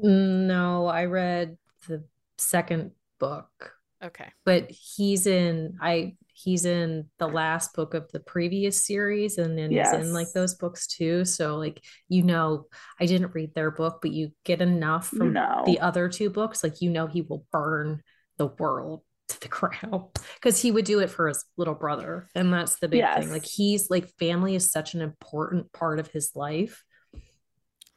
Mm, 0.03 0.47
no, 0.47 0.87
I 0.87 1.05
read 1.05 1.57
the 1.87 2.03
second 2.37 2.91
book. 3.19 3.73
Okay. 4.03 4.31
But 4.43 4.71
he's 4.71 5.27
in 5.27 5.77
I 5.79 6.15
he's 6.33 6.65
in 6.65 7.07
the 7.19 7.27
last 7.27 7.73
book 7.73 7.93
of 7.93 8.11
the 8.11 8.19
previous 8.19 8.85
series 8.85 9.37
and 9.37 9.57
then 9.57 9.71
yes. 9.71 9.91
he's 9.91 10.07
in 10.07 10.13
like 10.13 10.27
those 10.33 10.55
books 10.55 10.87
too 10.87 11.23
so 11.23 11.57
like 11.57 11.81
you 12.09 12.23
know 12.23 12.65
i 12.99 13.05
didn't 13.05 13.33
read 13.33 13.53
their 13.53 13.71
book 13.71 13.99
but 14.01 14.11
you 14.11 14.31
get 14.43 14.61
enough 14.61 15.07
from 15.07 15.33
no. 15.33 15.63
the 15.65 15.79
other 15.79 16.09
two 16.09 16.29
books 16.29 16.63
like 16.63 16.81
you 16.81 16.89
know 16.89 17.07
he 17.07 17.21
will 17.21 17.45
burn 17.51 18.01
the 18.37 18.47
world 18.47 19.01
to 19.27 19.39
the 19.41 19.47
ground 19.49 20.05
because 20.35 20.59
he 20.59 20.71
would 20.71 20.85
do 20.85 20.99
it 20.99 21.09
for 21.09 21.27
his 21.27 21.45
little 21.55 21.75
brother 21.75 22.27
and 22.35 22.51
that's 22.51 22.79
the 22.79 22.87
big 22.87 22.99
yes. 22.99 23.19
thing 23.19 23.31
like 23.31 23.45
he's 23.45 23.89
like 23.89 24.09
family 24.17 24.55
is 24.55 24.71
such 24.71 24.95
an 24.95 25.01
important 25.01 25.71
part 25.71 25.99
of 25.99 26.07
his 26.07 26.31
life 26.35 26.83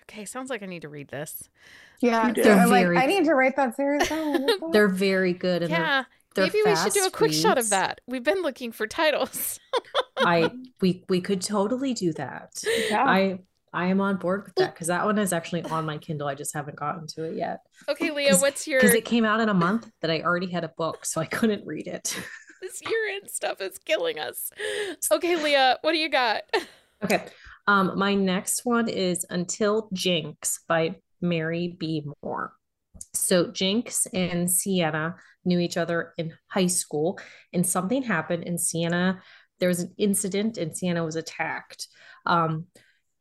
okay 0.02 0.24
sounds 0.24 0.50
like 0.50 0.62
i 0.62 0.66
need 0.66 0.82
to 0.82 0.88
read 0.88 1.08
this 1.08 1.48
yeah, 2.00 2.32
they're 2.32 2.68
very, 2.68 2.94
like, 2.94 3.04
I 3.04 3.06
need 3.06 3.24
to 3.24 3.34
write 3.34 3.56
that 3.56 3.74
series 3.74 4.08
down. 4.08 4.46
they're 4.72 4.88
very 4.88 5.32
good. 5.32 5.62
And 5.62 5.70
yeah, 5.70 6.04
Maybe 6.36 6.60
we 6.64 6.76
should 6.76 6.92
do 6.92 7.06
a 7.06 7.10
quick 7.10 7.30
reads. 7.30 7.40
shot 7.40 7.58
of 7.58 7.70
that. 7.70 8.00
We've 8.06 8.22
been 8.22 8.42
looking 8.42 8.72
for 8.72 8.86
titles. 8.86 9.58
I 10.18 10.50
we 10.80 11.04
we 11.08 11.20
could 11.20 11.42
totally 11.42 11.94
do 11.94 12.12
that. 12.14 12.62
Yeah. 12.90 13.04
I 13.04 13.38
I 13.72 13.86
am 13.86 14.00
on 14.00 14.16
board 14.16 14.44
with 14.44 14.54
that 14.54 14.74
because 14.74 14.86
that 14.86 15.04
one 15.04 15.18
is 15.18 15.34
actually 15.34 15.62
on 15.64 15.84
my 15.84 15.98
Kindle. 15.98 16.28
I 16.28 16.34
just 16.34 16.54
haven't 16.54 16.76
gotten 16.76 17.06
to 17.08 17.24
it 17.24 17.36
yet. 17.36 17.60
Okay, 17.88 18.10
Leah, 18.10 18.36
what's 18.38 18.66
your? 18.66 18.80
Because 18.80 18.94
it 18.94 19.04
came 19.04 19.24
out 19.24 19.40
in 19.40 19.50
a 19.50 19.54
month 19.54 19.90
that 20.00 20.10
I 20.10 20.22
already 20.22 20.50
had 20.50 20.64
a 20.64 20.72
book, 20.78 21.04
so 21.04 21.20
I 21.20 21.26
couldn't 21.26 21.66
read 21.66 21.86
it. 21.86 22.18
this 22.62 22.80
year-end 22.82 23.30
stuff 23.30 23.60
is 23.60 23.76
killing 23.78 24.18
us. 24.18 24.50
Okay, 25.12 25.36
Leah, 25.36 25.78
what 25.82 25.92
do 25.92 25.98
you 25.98 26.08
got? 26.08 26.42
Okay, 27.04 27.26
um, 27.66 27.92
my 27.98 28.14
next 28.14 28.64
one 28.64 28.88
is 28.88 29.26
Until 29.28 29.90
Jinx 29.92 30.60
by 30.66 30.96
Mary 31.20 31.76
B. 31.78 32.02
Moore. 32.22 32.54
So 33.14 33.48
Jinx 33.48 34.06
and 34.12 34.50
Sienna 34.50 35.16
knew 35.44 35.58
each 35.58 35.76
other 35.76 36.12
in 36.18 36.34
high 36.48 36.66
school, 36.66 37.18
and 37.52 37.66
something 37.66 38.02
happened 38.02 38.44
in 38.44 38.58
Sienna. 38.58 39.20
There 39.58 39.68
was 39.68 39.80
an 39.80 39.94
incident, 39.96 40.58
and 40.58 40.76
Sienna 40.76 41.04
was 41.04 41.16
attacked. 41.16 41.88
Um, 42.26 42.66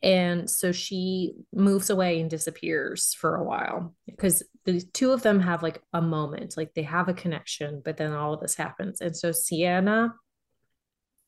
and 0.05 0.49
so 0.49 0.71
she 0.71 1.33
moves 1.53 1.89
away 1.89 2.19
and 2.19 2.29
disappears 2.29 3.15
for 3.15 3.35
a 3.35 3.43
while 3.43 3.95
because 4.05 4.43
the 4.65 4.81
two 4.93 5.11
of 5.11 5.23
them 5.23 5.39
have 5.39 5.63
like 5.63 5.81
a 5.93 6.01
moment, 6.01 6.55
like 6.57 6.73
they 6.75 6.83
have 6.83 7.09
a 7.09 7.13
connection, 7.13 7.81
but 7.83 7.97
then 7.97 8.11
all 8.11 8.33
of 8.33 8.41
this 8.41 8.55
happens. 8.55 9.01
And 9.01 9.17
so 9.17 9.31
Sienna 9.31 10.13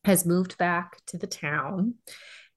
has 0.04 0.28
moved 0.28 0.58
back 0.60 0.98
to 1.08 1.18
the 1.18 1.28
town 1.28 1.96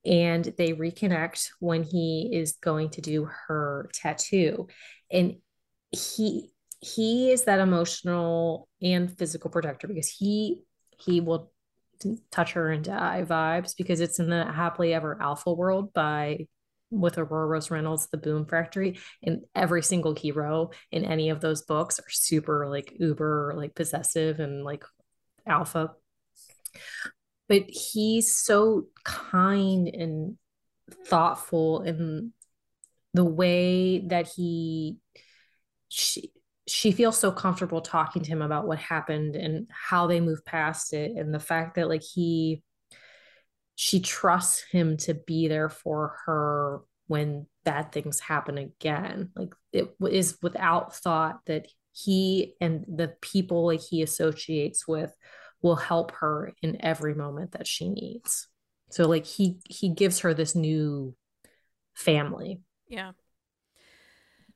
and 0.04 0.44
they 0.58 0.72
reconnect 0.72 1.48
when 1.58 1.84
he 1.84 2.30
is 2.32 2.52
going 2.52 2.90
to 2.90 3.00
do 3.00 3.28
her 3.46 3.90
tattoo. 3.94 4.68
And 5.10 5.36
he 5.92 6.50
he 6.80 7.30
is 7.30 7.44
that 7.44 7.60
emotional 7.60 8.68
and 8.80 9.16
physical 9.16 9.50
protector 9.50 9.86
because 9.86 10.08
he 10.08 10.60
he 10.98 11.20
will 11.20 11.52
touch 12.30 12.52
her 12.52 12.70
and 12.70 12.84
die 12.84 13.24
vibes 13.26 13.76
because 13.76 14.00
it's 14.00 14.18
in 14.18 14.30
the 14.30 14.44
happily 14.44 14.94
ever 14.94 15.20
alpha 15.20 15.52
world 15.52 15.92
by 15.92 16.46
with 16.90 17.18
Aurora 17.18 17.46
Rose 17.46 17.70
Reynolds, 17.70 18.08
the 18.08 18.16
Boom 18.16 18.46
Factory, 18.46 18.98
and 19.22 19.42
every 19.54 19.82
single 19.82 20.14
hero 20.14 20.70
in 20.90 21.04
any 21.04 21.30
of 21.30 21.40
those 21.40 21.62
books 21.62 22.00
are 22.00 22.10
super 22.10 22.68
like 22.68 22.94
uber 22.98 23.52
like 23.56 23.74
possessive 23.74 24.40
and 24.40 24.64
like 24.64 24.84
alpha. 25.46 25.92
But 27.48 27.64
he's 27.68 28.34
so 28.34 28.86
kind 29.04 29.88
and 29.88 30.36
thoughtful 31.06 31.82
in 31.82 32.32
the 33.14 33.24
way 33.24 34.00
that 34.06 34.28
he 34.28 34.98
she 35.90 36.32
she 36.66 36.92
feels 36.92 37.18
so 37.18 37.32
comfortable 37.32 37.80
talking 37.80 38.22
to 38.22 38.28
him 38.28 38.42
about 38.42 38.66
what 38.66 38.78
happened 38.78 39.34
and 39.34 39.68
how 39.70 40.06
they 40.06 40.20
move 40.20 40.44
past 40.44 40.92
it 40.92 41.16
and 41.16 41.34
the 41.34 41.40
fact 41.40 41.74
that 41.74 41.88
like 41.88 42.02
he 42.02 42.62
she 43.74 43.98
trusts 43.98 44.62
him 44.70 44.96
to 44.96 45.14
be 45.14 45.48
there 45.48 45.68
for 45.68 46.16
her 46.26 46.80
when 47.08 47.46
bad 47.64 47.90
things 47.90 48.20
happen 48.20 48.56
again. 48.56 49.30
Like 49.34 49.52
it 49.72 49.96
is 50.08 50.38
without 50.42 50.94
thought 50.94 51.40
that 51.46 51.66
he 51.92 52.54
and 52.60 52.84
the 52.86 53.14
people 53.20 53.66
like 53.66 53.80
he 53.80 54.02
associates 54.02 54.86
with 54.86 55.12
will 55.62 55.76
help 55.76 56.12
her 56.12 56.52
in 56.62 56.84
every 56.84 57.14
moment 57.14 57.52
that 57.52 57.66
she 57.66 57.88
needs. 57.88 58.46
So 58.90 59.08
like 59.08 59.26
he 59.26 59.58
he 59.68 59.88
gives 59.88 60.20
her 60.20 60.34
this 60.34 60.54
new 60.54 61.16
family. 61.94 62.60
Yeah 62.86 63.12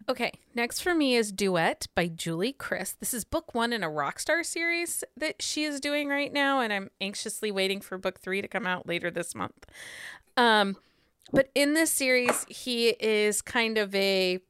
Okay, 0.07 0.33
next 0.55 0.81
for 0.81 0.95
me 0.95 1.17
is 1.17 1.33
Duet 1.33 1.87
by 1.95 2.09
Julie 2.09 2.53
Chris. 2.53 2.93
This 2.93 3.15
is 3.15 3.25
book 3.25 3.55
one 3.55 3.73
in 3.73 3.83
a 3.83 3.89
Rockstar 3.89 4.45
series 4.45 5.03
that 5.17 5.41
she 5.41 5.65
is 5.65 5.81
doing 5.81 6.09
right 6.09 6.31
now, 6.31 6.61
and 6.61 6.75
I'm 6.75 6.91
anxiously 7.01 7.51
waiting 7.51 7.81
for 7.81 7.97
book 7.97 8.21
three 8.21 8.43
to 8.43 8.49
come 8.49 8.67
out 8.67 8.87
later 8.87 9.11
this 9.11 9.35
month. 9.35 9.65
Um, 10.37 10.77
but 11.33 11.49
in 11.55 11.73
this 11.73 11.91
series, 11.91 12.45
he 12.51 12.89
is 13.01 13.41
kind 13.41 13.79
of 13.79 13.95
a 13.95 14.41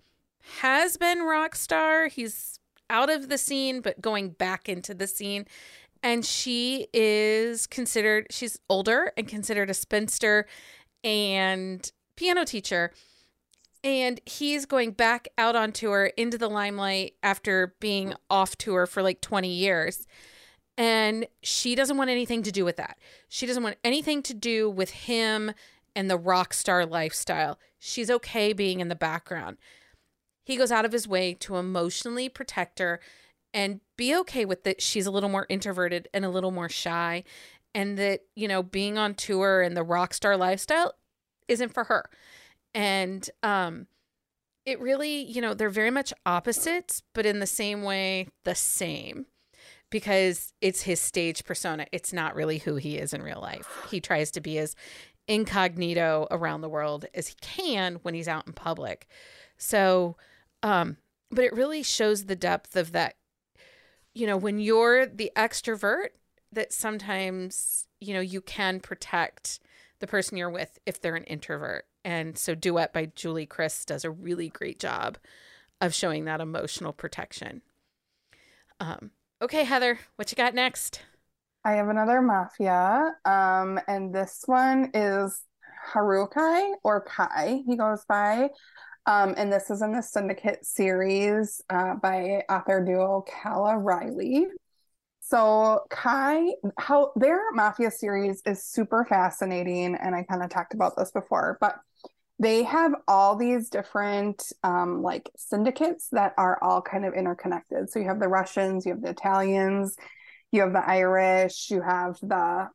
has 0.60 0.96
been 0.96 1.20
rock 1.22 1.54
star. 1.54 2.08
He's 2.08 2.58
out 2.90 3.08
of 3.08 3.28
the 3.28 3.38
scene, 3.38 3.80
but 3.80 4.00
going 4.00 4.30
back 4.30 4.68
into 4.68 4.92
the 4.92 5.06
scene. 5.06 5.46
And 6.02 6.24
she 6.24 6.88
is 6.92 7.68
considered, 7.68 8.26
she's 8.30 8.58
older 8.68 9.12
and 9.16 9.28
considered 9.28 9.70
a 9.70 9.74
spinster 9.74 10.46
and 11.04 11.90
piano 12.16 12.44
teacher. 12.44 12.90
And 13.84 14.18
he's 14.24 14.64
going 14.64 14.92
back 14.92 15.28
out 15.36 15.54
on 15.54 15.70
tour 15.70 16.06
into 16.16 16.38
the 16.38 16.48
limelight 16.48 17.14
after 17.22 17.76
being 17.80 18.14
off 18.30 18.56
tour 18.56 18.86
for 18.86 19.02
like 19.02 19.20
20 19.20 19.48
years. 19.48 20.06
And 20.78 21.26
she 21.42 21.74
doesn't 21.74 21.98
want 21.98 22.08
anything 22.08 22.42
to 22.44 22.50
do 22.50 22.64
with 22.64 22.76
that. 22.76 22.98
She 23.28 23.46
doesn't 23.46 23.62
want 23.62 23.76
anything 23.84 24.22
to 24.22 24.34
do 24.34 24.70
with 24.70 24.90
him 24.90 25.52
and 25.94 26.10
the 26.10 26.16
rock 26.16 26.54
star 26.54 26.86
lifestyle. 26.86 27.58
She's 27.78 28.10
okay 28.10 28.54
being 28.54 28.80
in 28.80 28.88
the 28.88 28.96
background. 28.96 29.58
He 30.46 30.56
goes 30.56 30.72
out 30.72 30.86
of 30.86 30.92
his 30.92 31.06
way 31.06 31.34
to 31.34 31.56
emotionally 31.56 32.28
protect 32.30 32.78
her 32.78 33.00
and 33.52 33.80
be 33.96 34.16
okay 34.16 34.46
with 34.46 34.64
that 34.64 34.82
she's 34.82 35.06
a 35.06 35.10
little 35.10 35.28
more 35.28 35.46
introverted 35.48 36.08
and 36.12 36.24
a 36.24 36.30
little 36.30 36.50
more 36.50 36.68
shy 36.68 37.22
and 37.74 37.98
that, 37.98 38.20
you 38.34 38.48
know, 38.48 38.62
being 38.62 38.96
on 38.96 39.14
tour 39.14 39.60
and 39.60 39.76
the 39.76 39.82
rock 39.82 40.14
star 40.14 40.36
lifestyle 40.36 40.94
isn't 41.48 41.74
for 41.74 41.84
her. 41.84 42.08
And 42.74 43.28
um 43.42 43.86
it 44.66 44.80
really, 44.80 45.22
you 45.24 45.42
know, 45.42 45.52
they're 45.52 45.68
very 45.68 45.90
much 45.90 46.12
opposites, 46.24 47.02
but 47.12 47.26
in 47.26 47.38
the 47.38 47.46
same 47.46 47.82
way, 47.82 48.28
the 48.44 48.54
same 48.54 49.26
because 49.90 50.52
it's 50.60 50.82
his 50.82 51.00
stage 51.00 51.44
persona. 51.44 51.86
It's 51.92 52.12
not 52.12 52.34
really 52.34 52.58
who 52.58 52.76
he 52.76 52.96
is 52.96 53.12
in 53.12 53.22
real 53.22 53.40
life. 53.40 53.68
He 53.90 54.00
tries 54.00 54.30
to 54.32 54.40
be 54.40 54.58
as 54.58 54.74
incognito 55.28 56.26
around 56.30 56.62
the 56.62 56.68
world 56.68 57.06
as 57.14 57.28
he 57.28 57.34
can 57.40 57.96
when 58.02 58.14
he's 58.14 58.28
out 58.28 58.46
in 58.46 58.54
public. 58.54 59.06
So, 59.56 60.16
um, 60.62 60.96
but 61.30 61.44
it 61.44 61.52
really 61.52 61.82
shows 61.82 62.24
the 62.24 62.36
depth 62.36 62.74
of 62.74 62.92
that. 62.92 63.16
You 64.14 64.26
know, 64.26 64.36
when 64.36 64.58
you're 64.58 65.06
the 65.06 65.30
extrovert, 65.36 66.08
that 66.52 66.72
sometimes, 66.72 67.86
you 68.00 68.14
know, 68.14 68.20
you 68.20 68.40
can 68.40 68.80
protect 68.80 69.60
the 69.98 70.06
person 70.06 70.36
you're 70.36 70.50
with 70.50 70.78
if 70.86 71.00
they're 71.00 71.16
an 71.16 71.24
introvert. 71.24 71.86
And 72.04 72.36
so, 72.36 72.54
Duet 72.54 72.92
by 72.92 73.06
Julie 73.14 73.46
Chris 73.46 73.84
does 73.84 74.04
a 74.04 74.10
really 74.10 74.48
great 74.50 74.78
job 74.78 75.18
of 75.80 75.94
showing 75.94 76.24
that 76.26 76.40
emotional 76.40 76.92
protection. 76.92 77.62
Um, 78.80 79.10
Okay, 79.44 79.64
Heather, 79.64 79.98
what 80.16 80.30
you 80.30 80.36
got 80.36 80.54
next? 80.54 81.02
I 81.66 81.72
have 81.72 81.88
another 81.88 82.22
mafia. 82.22 83.12
Um, 83.26 83.78
and 83.88 84.14
this 84.14 84.42
one 84.46 84.90
is 84.94 85.42
Harukai 85.92 86.72
or 86.82 87.02
Kai, 87.02 87.60
he 87.66 87.76
goes 87.76 88.06
by. 88.08 88.48
Um, 89.04 89.34
and 89.36 89.52
this 89.52 89.68
is 89.68 89.82
in 89.82 89.92
the 89.92 90.00
Syndicate 90.00 90.64
series 90.64 91.60
uh, 91.68 91.96
by 91.96 92.42
author 92.48 92.82
duo 92.82 93.22
Kala 93.28 93.76
Riley. 93.76 94.46
So 95.26 95.86
Kai, 95.88 96.48
how 96.78 97.12
their 97.16 97.50
mafia 97.52 97.90
series 97.90 98.42
is 98.44 98.62
super 98.62 99.06
fascinating, 99.08 99.94
and 99.94 100.14
I 100.14 100.22
kind 100.22 100.42
of 100.42 100.50
talked 100.50 100.74
about 100.74 100.98
this 100.98 101.10
before, 101.12 101.56
but 101.62 101.76
they 102.38 102.62
have 102.64 102.92
all 103.08 103.34
these 103.34 103.70
different 103.70 104.42
um, 104.62 105.00
like 105.00 105.30
syndicates 105.34 106.08
that 106.12 106.34
are 106.36 106.62
all 106.62 106.82
kind 106.82 107.06
of 107.06 107.14
interconnected. 107.14 107.90
So 107.90 108.00
you 108.00 108.08
have 108.08 108.20
the 108.20 108.28
Russians, 108.28 108.84
you 108.84 108.92
have 108.92 109.00
the 109.00 109.10
Italians, 109.10 109.96
you 110.52 110.60
have 110.60 110.74
the 110.74 110.86
Irish, 110.86 111.70
you 111.70 111.80
have 111.80 112.18
the 112.20 112.68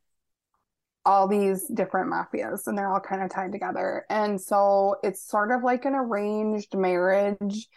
all 1.04 1.28
these 1.28 1.68
different 1.68 2.12
mafias, 2.12 2.66
and 2.66 2.76
they're 2.76 2.92
all 2.92 2.98
kind 2.98 3.22
of 3.22 3.30
tied 3.30 3.52
together. 3.52 4.04
And 4.10 4.40
so 4.40 4.96
it's 5.04 5.24
sort 5.24 5.52
of 5.52 5.62
like 5.62 5.84
an 5.84 5.94
arranged 5.94 6.76
marriage. 6.76 7.68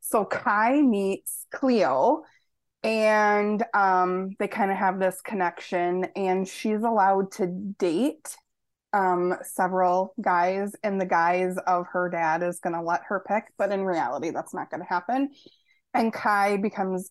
So 0.00 0.24
Kai 0.24 0.80
meets 0.80 1.46
Cleo, 1.52 2.22
and 2.82 3.62
um, 3.74 4.30
they 4.38 4.48
kind 4.48 4.70
of 4.70 4.76
have 4.76 4.98
this 4.98 5.20
connection, 5.22 6.04
and 6.16 6.46
she's 6.46 6.82
allowed 6.82 7.32
to 7.32 7.46
date 7.78 8.36
um, 8.92 9.34
several 9.42 10.14
guys, 10.20 10.74
and 10.82 11.00
the 11.00 11.06
guys 11.06 11.56
of 11.66 11.86
her 11.92 12.08
dad 12.10 12.42
is 12.42 12.60
going 12.60 12.74
to 12.74 12.82
let 12.82 13.02
her 13.08 13.24
pick, 13.26 13.44
but 13.56 13.72
in 13.72 13.84
reality, 13.84 14.30
that's 14.30 14.52
not 14.52 14.70
going 14.70 14.82
to 14.82 14.88
happen. 14.88 15.30
And 15.94 16.12
Kai 16.12 16.56
becomes 16.58 17.10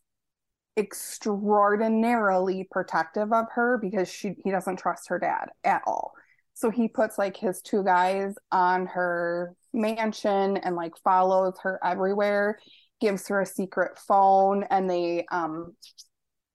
extraordinarily 0.78 2.68
protective 2.72 3.34
of 3.34 3.46
her 3.54 3.78
because 3.78 4.10
she 4.10 4.36
he 4.44 4.52
doesn't 4.52 4.78
trust 4.78 5.10
her 5.10 5.20
dad 5.20 5.50
at 5.64 5.82
all. 5.86 6.14
So 6.54 6.70
he 6.70 6.88
puts 6.88 7.18
like 7.18 7.36
his 7.36 7.62
two 7.62 7.84
guys 7.84 8.36
on 8.52 8.86
her 8.88 9.56
mansion 9.74 10.58
and 10.58 10.76
like 10.76 10.94
follows 11.04 11.56
her 11.64 11.80
everywhere, 11.84 12.60
gives 13.02 13.28
her 13.28 13.42
a 13.42 13.46
secret 13.46 13.98
phone, 13.98 14.64
and 14.70 14.90
they 14.90 15.26
um 15.32 15.76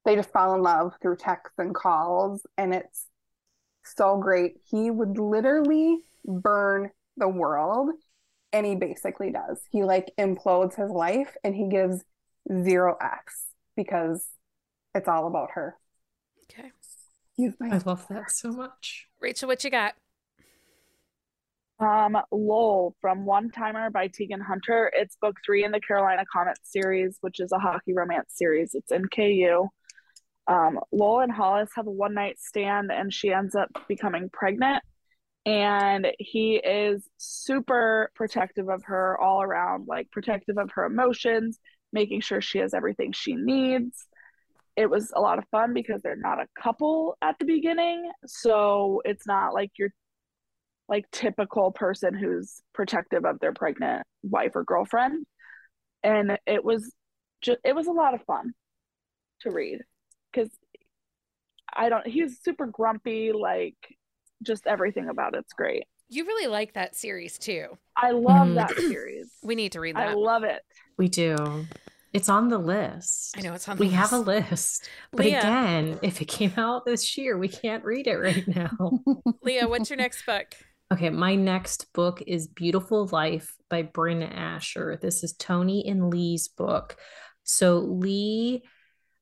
they 0.05 0.15
just 0.15 0.31
fall 0.31 0.55
in 0.55 0.63
love 0.63 0.95
through 1.03 1.17
texts 1.17 1.59
and 1.59 1.75
calls, 1.75 2.47
and 2.57 2.73
it's 2.73 3.07
so 3.85 4.17
great. 4.19 4.55
He 4.65 4.91
would 4.91 5.19
literally 5.19 5.99
burn 6.25 6.91
the 7.17 7.29
world 7.29 7.91
and 8.53 8.67
he 8.67 8.75
basically 8.75 9.31
does. 9.31 9.61
He 9.71 9.85
like 9.85 10.13
implodes 10.19 10.77
his 10.77 10.91
life 10.91 11.37
and 11.45 11.55
he 11.55 11.69
gives 11.69 12.03
zero 12.63 12.97
X 13.01 13.47
because 13.77 14.27
it's 14.95 15.09
all 15.09 15.27
about 15.27 15.51
her. 15.53 15.77
Okay. 16.45 16.73
My- 17.59 17.77
I 17.77 17.79
love 17.85 18.07
that 18.09 18.31
so 18.31 18.51
much. 18.51 19.09
Rachel, 19.21 19.49
what 19.49 19.63
you 19.63 19.71
got? 19.71 19.95
Um, 21.79 22.17
Lowell 22.33 22.97
from 23.03 23.27
One 23.27 23.51
Timer 23.51 23.91
by 23.91 24.09
Teagan 24.09 24.41
Hunter. 24.41 24.91
It's 24.95 25.17
book 25.21 25.37
three 25.45 25.63
in 25.63 25.73
the 25.73 25.81
Carolina 25.81 26.25
Comets 26.33 26.73
series, 26.73 27.19
which 27.21 27.39
is 27.39 27.53
a 27.53 27.59
hockey 27.59 27.93
romance 27.93 28.33
series. 28.35 28.75
It's 28.75 28.91
in 28.93 29.07
KU. 29.09 29.69
Um, 30.49 30.81
Lowell 30.91 31.21
and 31.21 31.33
Hollis 31.33 31.71
have 31.77 31.87
a 31.87 31.91
one 31.91 32.15
night 32.15 32.39
stand 32.39 32.91
and 32.91 33.13
she 33.13 33.31
ends 33.31 33.55
up 33.55 33.69
becoming 33.89 34.31
pregnant. 34.33 34.83
And 35.45 36.09
he 36.19 36.57
is 36.57 37.07
super 37.19 38.11
protective 38.15 38.69
of 38.69 38.83
her 38.85 39.21
all 39.21 39.43
around, 39.43 39.87
like 39.87 40.11
protective 40.11 40.57
of 40.59 40.71
her 40.73 40.87
emotions, 40.87 41.59
making 41.93 42.23
sure 42.23 42.41
she 42.41 42.59
has 42.59 42.73
everything 42.73 43.13
she 43.13 43.35
needs. 43.35 44.07
It 44.77 44.89
was 44.89 45.13
a 45.15 45.21
lot 45.21 45.39
of 45.39 45.45
fun 45.51 45.75
because 45.75 46.01
they're 46.03 46.17
not 46.17 46.41
a 46.41 46.49
couple 46.61 47.17
at 47.21 47.39
the 47.39 47.45
beginning. 47.45 48.11
So 48.27 49.03
it's 49.05 49.27
not 49.27 49.53
like 49.55 49.73
you're 49.79 49.93
like 50.89 51.11
typical 51.11 51.73
person 51.73 52.15
who's 52.15 52.61
protective 52.75 53.25
of 53.25 53.41
their 53.41 53.53
pregnant 53.53 54.07
wife 54.23 54.53
or 54.55 54.65
girlfriend. 54.65 55.27
And 56.03 56.39
it 56.47 56.65
was 56.65 56.93
just, 57.43 57.59
it 57.65 57.75
was 57.75 57.87
a 57.87 57.93
lot 57.93 58.15
of 58.15 58.23
fun 58.23 58.53
to 59.41 59.51
read 59.51 59.81
because 60.33 60.51
I 61.75 61.89
don't. 61.89 62.07
He's 62.07 62.41
super 62.43 62.67
grumpy. 62.67 63.33
Like 63.33 63.77
just 64.43 64.67
everything 64.67 65.09
about 65.09 65.35
it's 65.35 65.53
great. 65.53 65.85
You 66.09 66.25
really 66.25 66.47
like 66.47 66.75
that 66.75 66.95
series 66.95 67.39
too. 67.39 67.67
I 67.97 68.13
love 68.13 68.49
mm. 68.49 68.55
that 68.55 68.71
series. 68.77 69.31
We 69.43 69.55
need 69.55 69.73
to 69.73 69.81
read 69.81 69.97
that. 69.97 70.09
I 70.09 70.15
love 70.15 70.45
it. 70.45 70.63
We 70.97 71.09
do. 71.09 71.67
It's 72.13 72.29
on 72.29 72.49
the 72.49 72.59
list. 72.59 73.37
I 73.37 73.43
know 73.43 73.53
it's 73.53 73.69
on. 73.69 73.77
we 73.77 73.87
list. 73.87 73.93
We 73.93 73.97
have 73.97 74.13
a 74.13 74.19
list, 74.19 74.89
but 75.11 75.27
Leah. 75.27 75.41
again, 75.41 75.99
if 76.03 76.23
it 76.23 76.27
came 76.27 76.53
out 76.57 76.87
this 76.87 77.19
year, 77.19 77.37
we 77.37 77.49
can't 77.49 77.85
read 77.85 78.07
it 78.07 78.17
right 78.17 78.47
now. 78.49 79.03
Leah, 79.43 79.69
what's 79.69 79.91
your 79.91 79.97
next 79.99 80.25
book? 80.25 80.55
Okay, 80.93 81.11
my 81.11 81.35
next 81.35 81.93
book 81.95 82.23
is 82.29 82.47
Beautiful 82.47 83.09
Life 83.11 83.57
by 83.69 83.83
Brynne 83.83 84.23
Asher. 84.23 84.97
This 85.03 85.25
is 85.25 85.33
Tony 85.33 85.85
and 85.85 86.11
Lee's 86.11 86.47
book. 86.47 86.97
So 87.43 87.79
Lee 87.79 88.63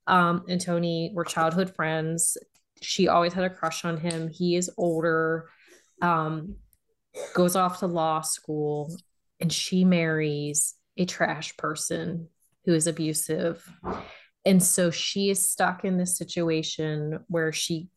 um, 0.06 0.44
and 0.46 0.60
Tony 0.60 1.10
were 1.14 1.24
childhood 1.24 1.74
friends. 1.74 2.36
She 2.82 3.08
always 3.08 3.32
had 3.32 3.44
a 3.44 3.50
crush 3.50 3.86
on 3.86 3.96
him. 3.96 4.28
He 4.28 4.56
is 4.56 4.70
older, 4.76 5.48
um, 6.02 6.56
goes 7.32 7.56
off 7.56 7.78
to 7.78 7.86
law 7.86 8.20
school, 8.20 8.94
and 9.40 9.50
she 9.50 9.86
marries 9.86 10.74
a 10.98 11.06
trash 11.06 11.56
person 11.56 12.28
who 12.66 12.74
is 12.74 12.86
abusive. 12.86 13.66
And 14.44 14.62
so 14.62 14.90
she 14.90 15.30
is 15.30 15.48
stuck 15.48 15.82
in 15.86 15.96
this 15.96 16.18
situation 16.18 17.20
where 17.28 17.52
she, 17.52 17.88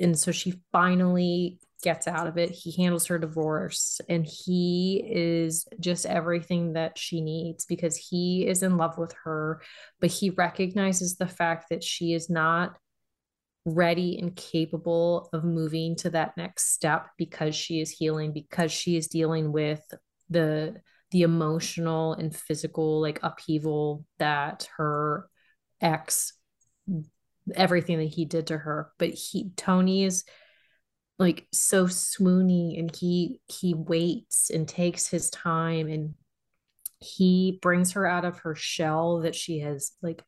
and 0.00 0.16
so 0.16 0.30
she 0.30 0.62
finally 0.70 1.58
gets 1.82 2.06
out 2.06 2.26
of 2.26 2.38
it. 2.38 2.50
He 2.50 2.72
handles 2.72 3.06
her 3.06 3.18
divorce 3.18 4.00
and 4.08 4.24
he 4.24 5.04
is 5.06 5.66
just 5.80 6.06
everything 6.06 6.74
that 6.74 6.96
she 6.96 7.20
needs 7.20 7.64
because 7.66 7.96
he 7.96 8.46
is 8.46 8.62
in 8.62 8.76
love 8.76 8.96
with 8.96 9.14
her, 9.24 9.60
but 10.00 10.10
he 10.10 10.30
recognizes 10.30 11.16
the 11.16 11.26
fact 11.26 11.66
that 11.70 11.84
she 11.84 12.14
is 12.14 12.30
not 12.30 12.76
ready 13.64 14.18
and 14.18 14.34
capable 14.34 15.28
of 15.32 15.44
moving 15.44 15.94
to 15.96 16.10
that 16.10 16.36
next 16.36 16.72
step 16.72 17.08
because 17.16 17.54
she 17.54 17.80
is 17.80 17.90
healing 17.90 18.32
because 18.32 18.72
she 18.72 18.96
is 18.96 19.06
dealing 19.06 19.52
with 19.52 19.82
the 20.30 20.74
the 21.12 21.22
emotional 21.22 22.14
and 22.14 22.34
physical 22.34 23.00
like 23.00 23.20
upheaval 23.22 24.04
that 24.18 24.68
her 24.76 25.28
ex 25.80 26.32
everything 27.54 27.98
that 27.98 28.08
he 28.08 28.24
did 28.24 28.48
to 28.48 28.58
her 28.58 28.90
but 28.98 29.10
he 29.10 29.50
tony 29.56 30.04
is 30.04 30.24
like 31.18 31.46
so 31.52 31.86
swoony 31.86 32.78
and 32.78 32.94
he 32.94 33.40
he 33.48 33.74
waits 33.74 34.50
and 34.50 34.66
takes 34.66 35.06
his 35.06 35.30
time 35.30 35.88
and 35.88 36.14
he 36.98 37.58
brings 37.62 37.92
her 37.92 38.06
out 38.06 38.24
of 38.24 38.38
her 38.40 38.54
shell 38.54 39.20
that 39.20 39.34
she 39.34 39.60
has 39.60 39.92
like 40.02 40.22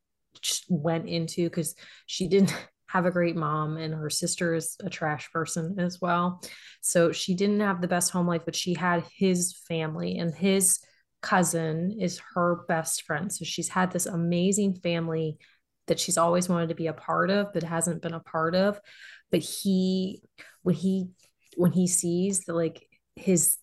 went 0.69 1.07
into 1.07 1.43
because 1.45 1.75
she 2.05 2.27
didn't 2.27 2.55
have 2.87 3.05
a 3.05 3.11
great 3.11 3.35
mom, 3.35 3.77
and 3.77 3.93
her 3.93 4.09
sister 4.09 4.53
is 4.53 4.77
a 4.83 4.89
trash 4.89 5.29
person 5.31 5.75
as 5.79 5.99
well. 5.99 6.41
So 6.81 7.11
she 7.11 7.33
didn't 7.35 7.59
have 7.59 7.81
the 7.81 7.87
best 7.87 8.11
home 8.11 8.27
life, 8.27 8.43
but 8.45 8.55
she 8.55 8.73
had 8.73 9.03
his 9.17 9.57
family, 9.67 10.17
and 10.17 10.33
his 10.33 10.79
cousin 11.21 11.97
is 11.99 12.21
her 12.35 12.63
best 12.67 13.01
friend. 13.03 13.33
So 13.33 13.43
she's 13.43 13.69
had 13.69 13.91
this 13.91 14.05
amazing 14.05 14.75
family 14.75 15.39
that 15.87 15.99
she's 15.99 16.17
always 16.17 16.47
wanted 16.47 16.69
to 16.69 16.75
be 16.75 16.87
a 16.87 16.93
part 16.93 17.29
of, 17.29 17.53
but 17.53 17.63
hasn't 17.63 18.01
been 18.01 18.13
a 18.13 18.19
part 18.19 18.55
of. 18.55 18.79
But 19.35 19.43
he, 19.43 20.21
when 20.63 20.75
he, 20.75 21.09
when 21.57 21.73
he 21.73 21.87
sees 21.87 22.45
that 22.45 22.53
like 22.53 22.87
his, 23.17 23.57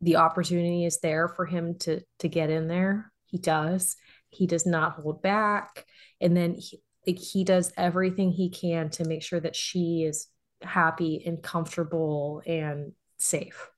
the 0.00 0.16
opportunity 0.16 0.84
is 0.84 0.98
there 0.98 1.28
for 1.28 1.46
him 1.46 1.78
to 1.78 2.00
to 2.18 2.28
get 2.28 2.50
in 2.50 2.66
there, 2.66 3.12
he 3.24 3.38
does. 3.38 3.94
He 4.30 4.48
does 4.48 4.66
not 4.66 4.94
hold 4.94 5.22
back, 5.22 5.86
and 6.20 6.36
then 6.36 6.54
he, 6.54 6.82
like 7.06 7.20
he 7.20 7.44
does 7.44 7.72
everything 7.76 8.32
he 8.32 8.50
can 8.50 8.90
to 8.90 9.04
make 9.04 9.22
sure 9.22 9.38
that 9.38 9.54
she 9.54 10.02
is 10.02 10.26
happy 10.60 11.22
and 11.24 11.40
comfortable 11.40 12.42
and 12.44 12.94
safe. 13.16 13.70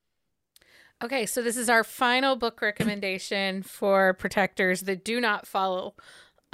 Okay, 1.04 1.26
so 1.26 1.42
this 1.42 1.58
is 1.58 1.68
our 1.68 1.84
final 1.84 2.36
book 2.36 2.62
recommendation 2.62 3.62
for 3.62 4.14
protectors 4.14 4.80
that 4.84 5.04
do 5.04 5.20
not 5.20 5.46
follow 5.46 5.94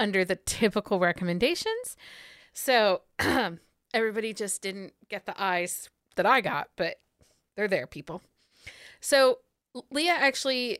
under 0.00 0.24
the 0.24 0.34
typical 0.34 0.98
recommendations. 0.98 1.96
So 2.52 3.02
everybody 3.94 4.32
just 4.32 4.62
didn't 4.62 4.92
get 5.08 5.26
the 5.26 5.40
eyes 5.40 5.88
that 6.16 6.26
I 6.26 6.40
got, 6.40 6.68
but 6.76 6.96
they're 7.56 7.68
there, 7.68 7.86
people. 7.86 8.22
So 9.00 9.38
Leah 9.90 10.16
actually 10.18 10.78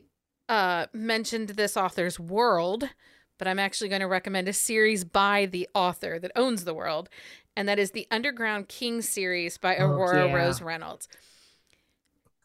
uh, 0.48 0.86
mentioned 0.92 1.50
this 1.50 1.76
author's 1.76 2.18
world, 2.18 2.88
but 3.38 3.48
I'm 3.48 3.58
actually 3.58 3.88
going 3.88 4.00
to 4.00 4.06
recommend 4.06 4.48
a 4.48 4.52
series 4.52 5.04
by 5.04 5.46
the 5.46 5.68
author 5.74 6.18
that 6.18 6.32
owns 6.36 6.64
the 6.64 6.74
world, 6.74 7.08
and 7.56 7.68
that 7.68 7.78
is 7.78 7.90
the 7.90 8.06
Underground 8.10 8.68
King 8.68 9.02
series 9.02 9.58
by 9.58 9.76
oh, 9.76 9.86
Aurora 9.86 10.28
yeah. 10.28 10.34
Rose 10.34 10.62
Reynolds. 10.62 11.08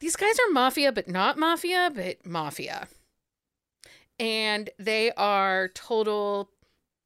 These 0.00 0.16
guys 0.16 0.36
are 0.38 0.52
mafia, 0.52 0.92
but 0.92 1.08
not 1.08 1.38
mafia, 1.38 1.90
but 1.94 2.24
mafia. 2.24 2.88
And 4.20 4.70
they 4.78 5.12
are 5.12 5.68
total 5.68 6.50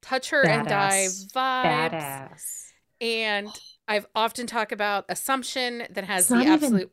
touch 0.01 0.29
her 0.29 0.43
Badass. 0.43 0.59
and 0.59 0.67
dive 0.67 1.09
vibes. 1.09 1.91
Badass. 1.91 2.72
And 3.03 3.49
I've 3.85 4.07
often 4.15 4.47
talked 4.47 4.71
about 4.71 5.05
Assumption 5.09 5.83
that 5.89 6.05
has 6.05 6.29
the 6.29 6.37
absolute 6.37 6.81
even, 6.81 6.89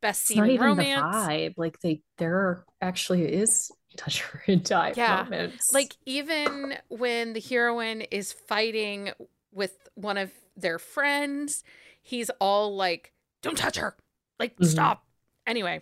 best 0.00 0.22
scene 0.22 0.44
in 0.44 0.60
romance. 0.60 1.14
vibe. 1.14 1.54
Like 1.56 1.80
they 1.80 2.02
there 2.18 2.64
actually 2.82 3.24
is 3.24 3.70
touch 3.96 4.22
her 4.22 4.42
and 4.52 4.62
dive 4.64 4.96
yeah. 4.96 5.22
moments. 5.22 5.72
Like 5.72 5.94
even 6.04 6.74
when 6.88 7.32
the 7.32 7.40
heroine 7.40 8.02
is 8.02 8.32
fighting 8.32 9.10
with 9.52 9.88
one 9.94 10.18
of 10.18 10.32
their 10.56 10.80
friends, 10.80 11.62
he's 12.02 12.28
all 12.40 12.74
like, 12.74 13.12
Don't 13.42 13.56
touch 13.56 13.76
her. 13.76 13.96
Like, 14.40 14.54
mm-hmm. 14.54 14.64
stop. 14.64 15.04
Anyway, 15.46 15.80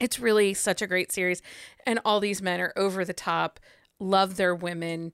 it's 0.00 0.18
really 0.18 0.54
such 0.54 0.82
a 0.82 0.88
great 0.88 1.12
series. 1.12 1.40
And 1.86 2.00
all 2.04 2.18
these 2.18 2.42
men 2.42 2.60
are 2.60 2.72
over 2.76 3.04
the 3.04 3.12
top, 3.12 3.60
love 4.00 4.36
their 4.36 4.54
women, 4.54 5.12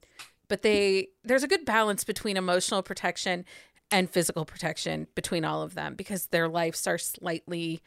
but 0.49 0.61
they 0.63 1.07
there's 1.23 1.43
a 1.43 1.47
good 1.47 1.63
balance 1.63 2.03
between 2.03 2.35
emotional 2.35 2.83
protection 2.83 3.45
and 3.91 4.09
physical 4.09 4.45
protection 4.45 5.07
between 5.15 5.45
all 5.45 5.61
of 5.61 5.73
them 5.75 5.95
because 5.95 6.27
their 6.27 6.47
lives 6.47 6.85
are 6.85 6.97
slightly 6.97 7.81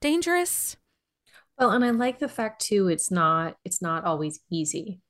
dangerous. 0.00 0.76
Well, 1.58 1.70
and 1.70 1.84
I 1.84 1.90
like 1.90 2.18
the 2.18 2.28
fact 2.28 2.62
too 2.62 2.88
it's 2.88 3.10
not 3.10 3.56
it's 3.64 3.82
not 3.82 4.04
always 4.04 4.40
easy. 4.50 5.00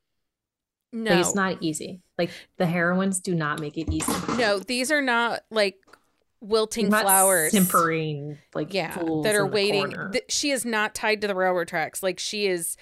No. 0.92 1.10
Like, 1.10 1.20
it's 1.20 1.34
not 1.34 1.58
easy. 1.60 2.00
Like 2.16 2.30
the 2.56 2.66
heroines 2.66 3.20
do 3.20 3.34
not 3.34 3.60
make 3.60 3.76
it 3.76 3.92
easy. 3.92 4.12
No, 4.38 4.58
these 4.58 4.90
are 4.90 5.02
not 5.02 5.42
like 5.50 5.76
wilting 6.40 6.90
flowers 6.90 7.50
simpering 7.50 8.36
like 8.54 8.74
yeah 8.74 8.94
that 9.22 9.34
are 9.34 9.46
waiting 9.46 9.90
Th- 10.12 10.24
she 10.28 10.50
is 10.50 10.66
not 10.66 10.94
tied 10.94 11.22
to 11.22 11.26
the 11.26 11.34
railroad 11.34 11.66
tracks 11.66 12.02
like 12.02 12.18
she 12.18 12.46
is 12.46 12.76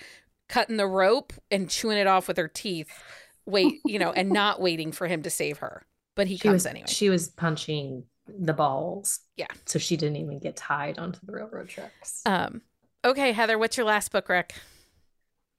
cutting 0.48 0.76
the 0.76 0.88
rope 0.88 1.32
and 1.52 1.70
chewing 1.70 1.96
it 1.96 2.08
off 2.08 2.26
with 2.26 2.36
her 2.36 2.48
teeth 2.48 2.90
wait 3.46 3.80
you 3.84 3.98
know 3.98 4.12
and 4.12 4.30
not 4.30 4.60
waiting 4.60 4.92
for 4.92 5.06
him 5.06 5.22
to 5.22 5.30
save 5.30 5.58
her 5.58 5.86
but 6.14 6.26
he 6.26 6.36
she 6.36 6.42
comes 6.48 6.52
was, 6.54 6.66
anyway 6.66 6.86
she 6.88 7.08
was 7.08 7.28
punching 7.28 8.04
the 8.26 8.54
balls 8.54 9.20
yeah 9.36 9.46
so 9.66 9.78
she 9.78 9.96
didn't 9.96 10.16
even 10.16 10.38
get 10.38 10.56
tied 10.56 10.98
onto 10.98 11.18
the 11.24 11.32
railroad 11.32 11.68
tracks 11.68 12.22
um 12.26 12.62
okay 13.04 13.32
heather 13.32 13.58
what's 13.58 13.76
your 13.76 13.86
last 13.86 14.10
book 14.12 14.28
rec 14.28 14.54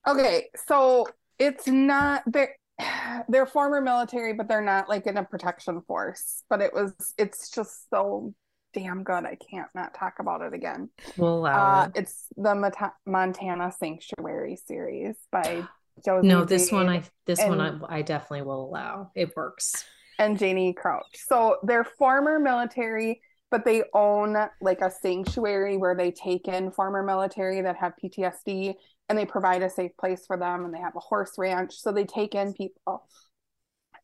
okay 0.07 0.47
so 0.67 1.07
it's 1.38 1.67
not 1.67 2.23
there 2.25 2.55
they're 3.29 3.45
former 3.45 3.81
military, 3.81 4.33
but 4.33 4.47
they're 4.47 4.61
not 4.61 4.89
like 4.89 5.07
in 5.07 5.17
a 5.17 5.23
protection 5.23 5.81
force. 5.81 6.43
But 6.49 6.61
it 6.61 6.73
was, 6.73 6.93
it's 7.17 7.49
just 7.49 7.89
so 7.89 8.33
damn 8.73 9.03
good. 9.03 9.25
I 9.25 9.38
can't 9.49 9.69
not 9.73 9.93
talk 9.93 10.15
about 10.19 10.41
it 10.41 10.53
again. 10.53 10.89
Well, 11.17 11.45
uh, 11.45 11.86
it. 11.95 12.01
It's 12.01 12.27
the 12.36 12.55
Mata- 12.55 12.93
Montana 13.05 13.71
Sanctuary 13.77 14.57
series 14.67 15.15
by 15.31 15.63
No, 16.05 16.43
this 16.43 16.71
one 16.71 16.89
I 16.89 17.03
this 17.25 17.39
and, 17.39 17.49
one 17.49 17.61
I, 17.61 17.97
I 17.97 18.01
definitely 18.01 18.43
will 18.43 18.65
allow. 18.65 19.11
It 19.15 19.35
works. 19.35 19.85
And 20.19 20.37
Janie 20.37 20.73
Crouch. 20.73 21.03
So 21.13 21.57
they're 21.63 21.83
former 21.83 22.39
military, 22.39 23.21
but 23.51 23.65
they 23.65 23.83
own 23.93 24.37
like 24.61 24.81
a 24.81 24.91
sanctuary 24.91 25.77
where 25.77 25.95
they 25.95 26.11
take 26.11 26.47
in 26.47 26.71
former 26.71 27.03
military 27.03 27.61
that 27.61 27.75
have 27.77 27.93
PTSD 28.01 28.75
and 29.09 29.17
they 29.17 29.25
provide 29.25 29.61
a 29.61 29.69
safe 29.69 29.95
place 29.97 30.25
for 30.25 30.37
them 30.37 30.65
and 30.65 30.73
they 30.73 30.79
have 30.79 30.95
a 30.95 30.99
horse 30.99 31.33
ranch 31.37 31.73
so 31.75 31.91
they 31.91 32.05
take 32.05 32.35
in 32.35 32.53
people 32.53 33.07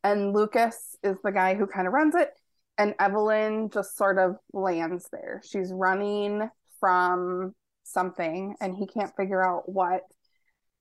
and 0.04 0.32
lucas 0.32 0.96
is 1.02 1.16
the 1.22 1.32
guy 1.32 1.54
who 1.54 1.66
kind 1.66 1.86
of 1.86 1.92
runs 1.92 2.14
it 2.14 2.30
and 2.78 2.94
evelyn 2.98 3.70
just 3.70 3.96
sort 3.96 4.18
of 4.18 4.36
lands 4.52 5.08
there 5.12 5.42
she's 5.44 5.72
running 5.72 6.48
from 6.80 7.54
something 7.84 8.54
and 8.60 8.76
he 8.76 8.86
can't 8.86 9.14
figure 9.16 9.44
out 9.44 9.68
what 9.68 10.02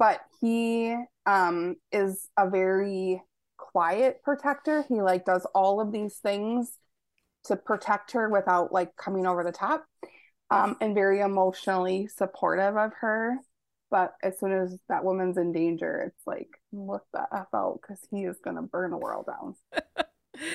but 0.01 0.21
he 0.41 0.95
um 1.27 1.75
is 1.91 2.27
a 2.37 2.49
very 2.49 3.21
quiet 3.57 4.21
protector 4.23 4.83
he 4.89 5.01
like 5.01 5.23
does 5.23 5.45
all 5.53 5.79
of 5.79 5.91
these 5.91 6.15
things 6.15 6.73
to 7.45 7.55
protect 7.55 8.11
her 8.11 8.27
without 8.27 8.73
like 8.73 8.95
coming 8.95 9.27
over 9.27 9.43
the 9.43 9.51
top 9.51 9.85
um, 10.49 10.75
and 10.81 10.93
very 10.93 11.21
emotionally 11.21 12.07
supportive 12.07 12.75
of 12.75 12.91
her 12.99 13.37
but 13.91 14.13
as 14.23 14.39
soon 14.39 14.53
as 14.53 14.79
that 14.87 15.03
woman's 15.03 15.37
in 15.37 15.51
danger, 15.51 16.01
it's 16.07 16.25
like, 16.25 16.47
look 16.71 17.03
the 17.13 17.27
F 17.31 17.47
out 17.53 17.79
because 17.81 17.99
he 18.09 18.23
is 18.23 18.39
going 18.41 18.55
to 18.55 18.61
burn 18.61 18.91
the 18.91 18.97
world 18.97 19.27
down. 19.27 19.55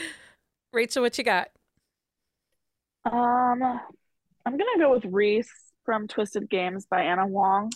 Rachel, 0.73 1.03
what 1.03 1.19
you 1.19 1.23
got? 1.23 1.51
Um, 3.05 3.63
I'm 3.63 4.57
going 4.57 4.75
to 4.75 4.79
go 4.81 4.91
with 4.91 5.05
Reese 5.05 5.53
from 5.85 6.09
Twisted 6.09 6.49
Games 6.49 6.87
by 6.87 7.03
Ana 7.03 7.27
Huang. 7.27 7.71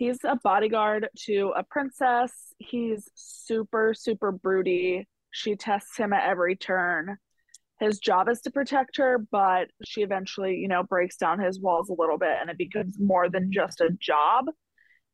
He's 0.00 0.24
a 0.24 0.34
bodyguard 0.42 1.10
to 1.26 1.52
a 1.54 1.62
princess. 1.62 2.32
He's 2.56 3.10
super, 3.14 3.92
super 3.92 4.32
broody. 4.32 5.06
She 5.30 5.56
tests 5.56 5.94
him 5.94 6.14
at 6.14 6.26
every 6.26 6.56
turn. 6.56 7.18
His 7.80 7.98
job 7.98 8.30
is 8.30 8.40
to 8.40 8.50
protect 8.50 8.96
her, 8.96 9.18
but 9.30 9.68
she 9.84 10.00
eventually, 10.00 10.54
you 10.56 10.68
know, 10.68 10.82
breaks 10.84 11.18
down 11.18 11.38
his 11.38 11.60
walls 11.60 11.90
a 11.90 11.94
little 11.98 12.16
bit 12.16 12.34
and 12.40 12.48
it 12.48 12.56
becomes 12.56 12.98
more 12.98 13.28
than 13.28 13.52
just 13.52 13.82
a 13.82 13.90
job. 13.90 14.46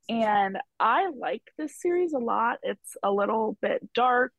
And 0.09 0.57
I 0.79 1.11
like 1.19 1.43
this 1.59 1.81
series 1.81 2.13
a 2.13 2.21
lot. 2.21 2.59
It's 2.63 2.97
a 3.03 3.11
little 3.11 3.59
bit 3.61 3.93
dark. 3.93 4.35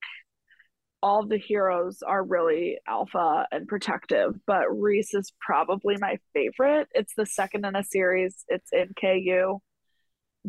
All 1.04 1.28
the 1.28 1.38
heroes 1.38 2.02
are 2.08 2.24
really 2.24 2.78
alpha 2.88 3.48
and 3.52 3.68
protective, 3.68 4.36
but 4.48 4.68
Reese 4.70 5.14
is 5.14 5.34
probably 5.42 5.98
my 6.00 6.20
favorite. 6.34 6.88
It's 6.94 7.16
the 7.18 7.26
second 7.26 7.66
in 7.66 7.76
a 7.76 7.84
series. 7.84 8.46
It's 8.48 8.70
in 8.72 8.94
KU. 8.98 9.60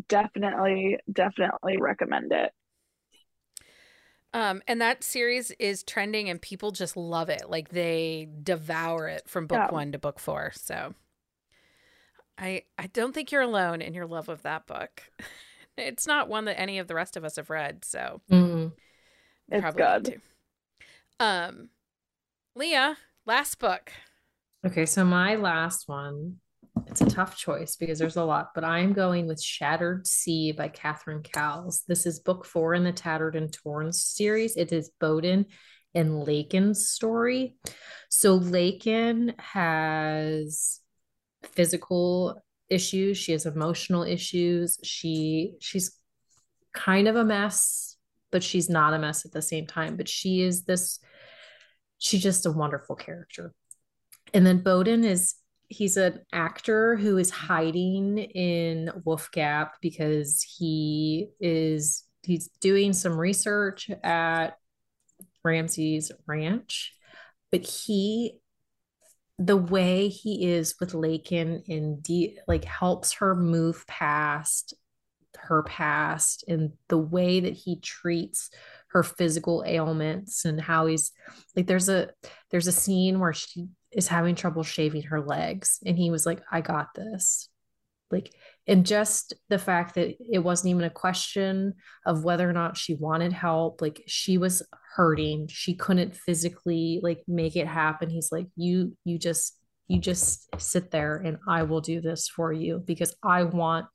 Definitely, 0.09 0.99
definitely 1.13 1.77
recommend 1.79 2.33
it. 2.33 2.53
Um, 4.35 4.63
and 4.69 4.81
that 4.81 5.03
series 5.03 5.51
is 5.53 5.83
trending 5.83 6.29
and 6.29 6.41
people 6.41 6.71
just 6.71 6.97
love 6.97 7.31
it. 7.31 7.49
Like 7.49 7.71
they 7.71 8.29
devour 8.43 9.09
it 9.09 9.29
from 9.29 9.47
book 9.47 9.59
yeah. 9.59 9.71
one 9.71 9.93
to 9.93 9.99
book 9.99 10.21
four. 10.21 10.53
So 10.55 10.95
I 12.37 12.63
I 12.79 12.89
don't 12.89 13.15
think 13.15 13.33
you're 13.33 13.43
alone 13.43 13.81
in 13.81 13.95
your 13.95 14.07
love 14.07 14.29
of 14.29 14.43
that 14.43 14.67
book. 14.67 15.03
it's 15.77 16.07
not 16.07 16.29
one 16.29 16.45
that 16.45 16.61
any 16.61 16.79
of 16.79 16.89
the 16.89 16.95
rest 16.95 17.17
of 17.17 17.25
us 17.25 17.37
have 17.37 17.51
read, 17.51 17.85
so 17.85 18.21
mm-hmm. 18.31 18.69
it's 19.51 19.63
probably 19.63 19.83
good. 19.83 20.21
Um, 21.21 21.71
Leah, 22.55 22.97
last 23.27 23.59
book. 23.59 23.93
Okay, 24.65 24.87
so 24.87 25.05
my 25.05 25.37
last 25.37 25.89
one, 25.89 26.37
it's 26.87 27.01
a 27.01 27.07
tough 27.07 27.37
choice 27.37 27.77
because 27.77 27.99
there's 27.99 28.17
a 28.17 28.25
lot, 28.25 28.51
but 28.55 28.65
I'm 28.65 28.93
going 28.93 29.27
with 29.27 29.43
Shattered 29.43 30.07
Sea 30.07 30.53
by 30.53 30.69
Catherine 30.69 31.23
Cowles. 31.23 31.83
This 31.89 32.07
is 32.07 32.21
book 32.21 32.45
four 32.45 32.75
in 32.75 32.85
the 32.85 32.93
Tattered 32.93 33.37
and 33.37 33.53
Torn 33.53 33.93
series. 33.93 34.57
It 34.57 34.73
is 34.73 34.91
Bowden 35.01 35.47
and 35.95 36.27
Laken's 36.27 36.89
story. 36.89 37.57
So 38.09 38.39
Laken 38.39 39.39
has 39.41 40.81
physical 41.43 42.43
issues 42.69 43.17
she 43.17 43.33
has 43.33 43.47
emotional 43.47 44.03
issues 44.03 44.79
she 44.83 45.55
she's 45.59 45.97
kind 46.75 47.09
of 47.09 47.17
a 47.17 47.25
mess 47.25 47.97
but 48.31 48.43
she's 48.43 48.69
not 48.69 48.93
a 48.93 48.99
mess 48.99 49.25
at 49.25 49.33
the 49.33 49.41
same 49.41 49.67
time 49.67 49.97
but 49.97 50.07
she 50.07 50.43
is 50.43 50.65
this 50.65 51.01
she's 51.99 52.23
just 52.23 52.47
a 52.47 52.53
wonderful 52.53 52.97
character. 52.97 53.53
And 54.33 54.47
then 54.47 54.63
Bowden 54.63 55.05
is 55.05 55.35
he's 55.69 55.97
an 55.97 56.21
actor 56.33 56.97
who 56.97 57.19
is 57.19 57.31
hiding 57.31 58.19
in 58.19 58.91
Wolf 59.05 59.31
Gap 59.31 59.75
because 59.81 60.43
he 60.43 61.29
is 61.41 62.05
he's 62.23 62.49
doing 62.61 62.93
some 62.93 63.19
research 63.19 63.91
at 64.03 64.59
Ramsey's 65.45 66.11
ranch, 66.27 66.95
but 67.51 67.67
he 67.67 68.41
the 69.39 69.57
way 69.57 70.09
he 70.09 70.47
is 70.47 70.75
with 70.81 70.93
Laken 70.93 71.63
in 71.67 72.01
de- 72.01 72.39
like 72.49 72.65
helps 72.65 73.13
her 73.15 73.37
move 73.37 73.87
past 73.87 74.75
her 75.37 75.63
past 75.63 76.45
and 76.49 76.73
the 76.89 76.99
way 76.99 77.41
that 77.41 77.53
he 77.53 77.79
treats 77.79 78.51
her 78.91 79.03
physical 79.03 79.65
ailments 79.67 80.45
and 80.45 80.61
how 80.61 80.87
he's 80.87 81.13
like 81.55 81.67
there's 81.67 81.89
a 81.89 82.11
there's 82.51 82.67
a 82.67 82.73
scene 82.73 83.21
where 83.21 83.33
she 83.33 83.67
is 83.93 84.09
having 84.09 84.35
trouble 84.35 84.63
shaving 84.63 85.03
her 85.03 85.21
legs 85.21 85.79
and 85.85 85.97
he 85.99 86.11
was 86.11 86.27
like 86.27 86.41
I 86.51 86.61
got 86.61 86.89
this. 86.95 87.49
Like 88.11 88.33
and 88.67 88.87
just 88.87 89.35
the 89.51 89.59
fact 89.59 89.95
that 89.97 90.15
it 90.19 90.39
wasn't 90.39 90.71
even 90.71 90.85
a 90.85 90.91
question 90.91 91.75
of 92.07 92.25
whether 92.25 92.49
or 92.49 92.55
not 92.55 92.79
she 92.79 92.95
wanted 92.95 93.33
help 93.33 93.83
like 93.83 94.03
she 94.07 94.39
was 94.39 94.63
hurting. 94.95 95.49
She 95.49 95.75
couldn't 95.75 96.17
physically 96.17 97.01
like 97.03 97.23
make 97.29 97.55
it 97.55 97.67
happen. 97.67 98.09
He's 98.09 98.33
like 98.33 98.47
you 98.57 98.97
you 99.05 99.19
just 99.19 99.59
you 99.89 100.01
just 100.01 100.49
sit 100.59 100.91
there 100.91 101.17
and 101.17 101.39
I 101.47 101.65
will 101.65 101.81
do 101.81 102.01
this 102.01 102.29
for 102.29 102.53
you 102.53 102.83
because 102.85 103.15
I 103.23 103.45
want 103.45 103.89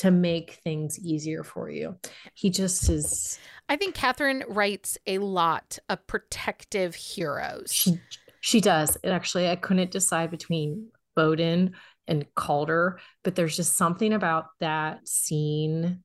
to 0.00 0.10
make 0.10 0.60
things 0.64 0.98
easier 0.98 1.44
for 1.44 1.68
you. 1.68 1.94
He 2.32 2.48
just 2.48 2.88
is. 2.88 3.38
I 3.68 3.76
think 3.76 3.94
Catherine 3.94 4.44
writes 4.48 4.96
a 5.06 5.18
lot 5.18 5.78
of 5.90 6.06
protective 6.06 6.94
heroes. 6.94 7.70
She 7.70 8.00
she 8.40 8.62
does. 8.62 8.96
And 9.04 9.12
actually, 9.12 9.48
I 9.48 9.56
couldn't 9.56 9.90
decide 9.90 10.30
between 10.30 10.88
Boden 11.14 11.74
and 12.08 12.24
Calder, 12.34 12.98
but 13.22 13.34
there's 13.34 13.54
just 13.54 13.76
something 13.76 14.14
about 14.14 14.46
that 14.60 15.06
scene 15.06 16.02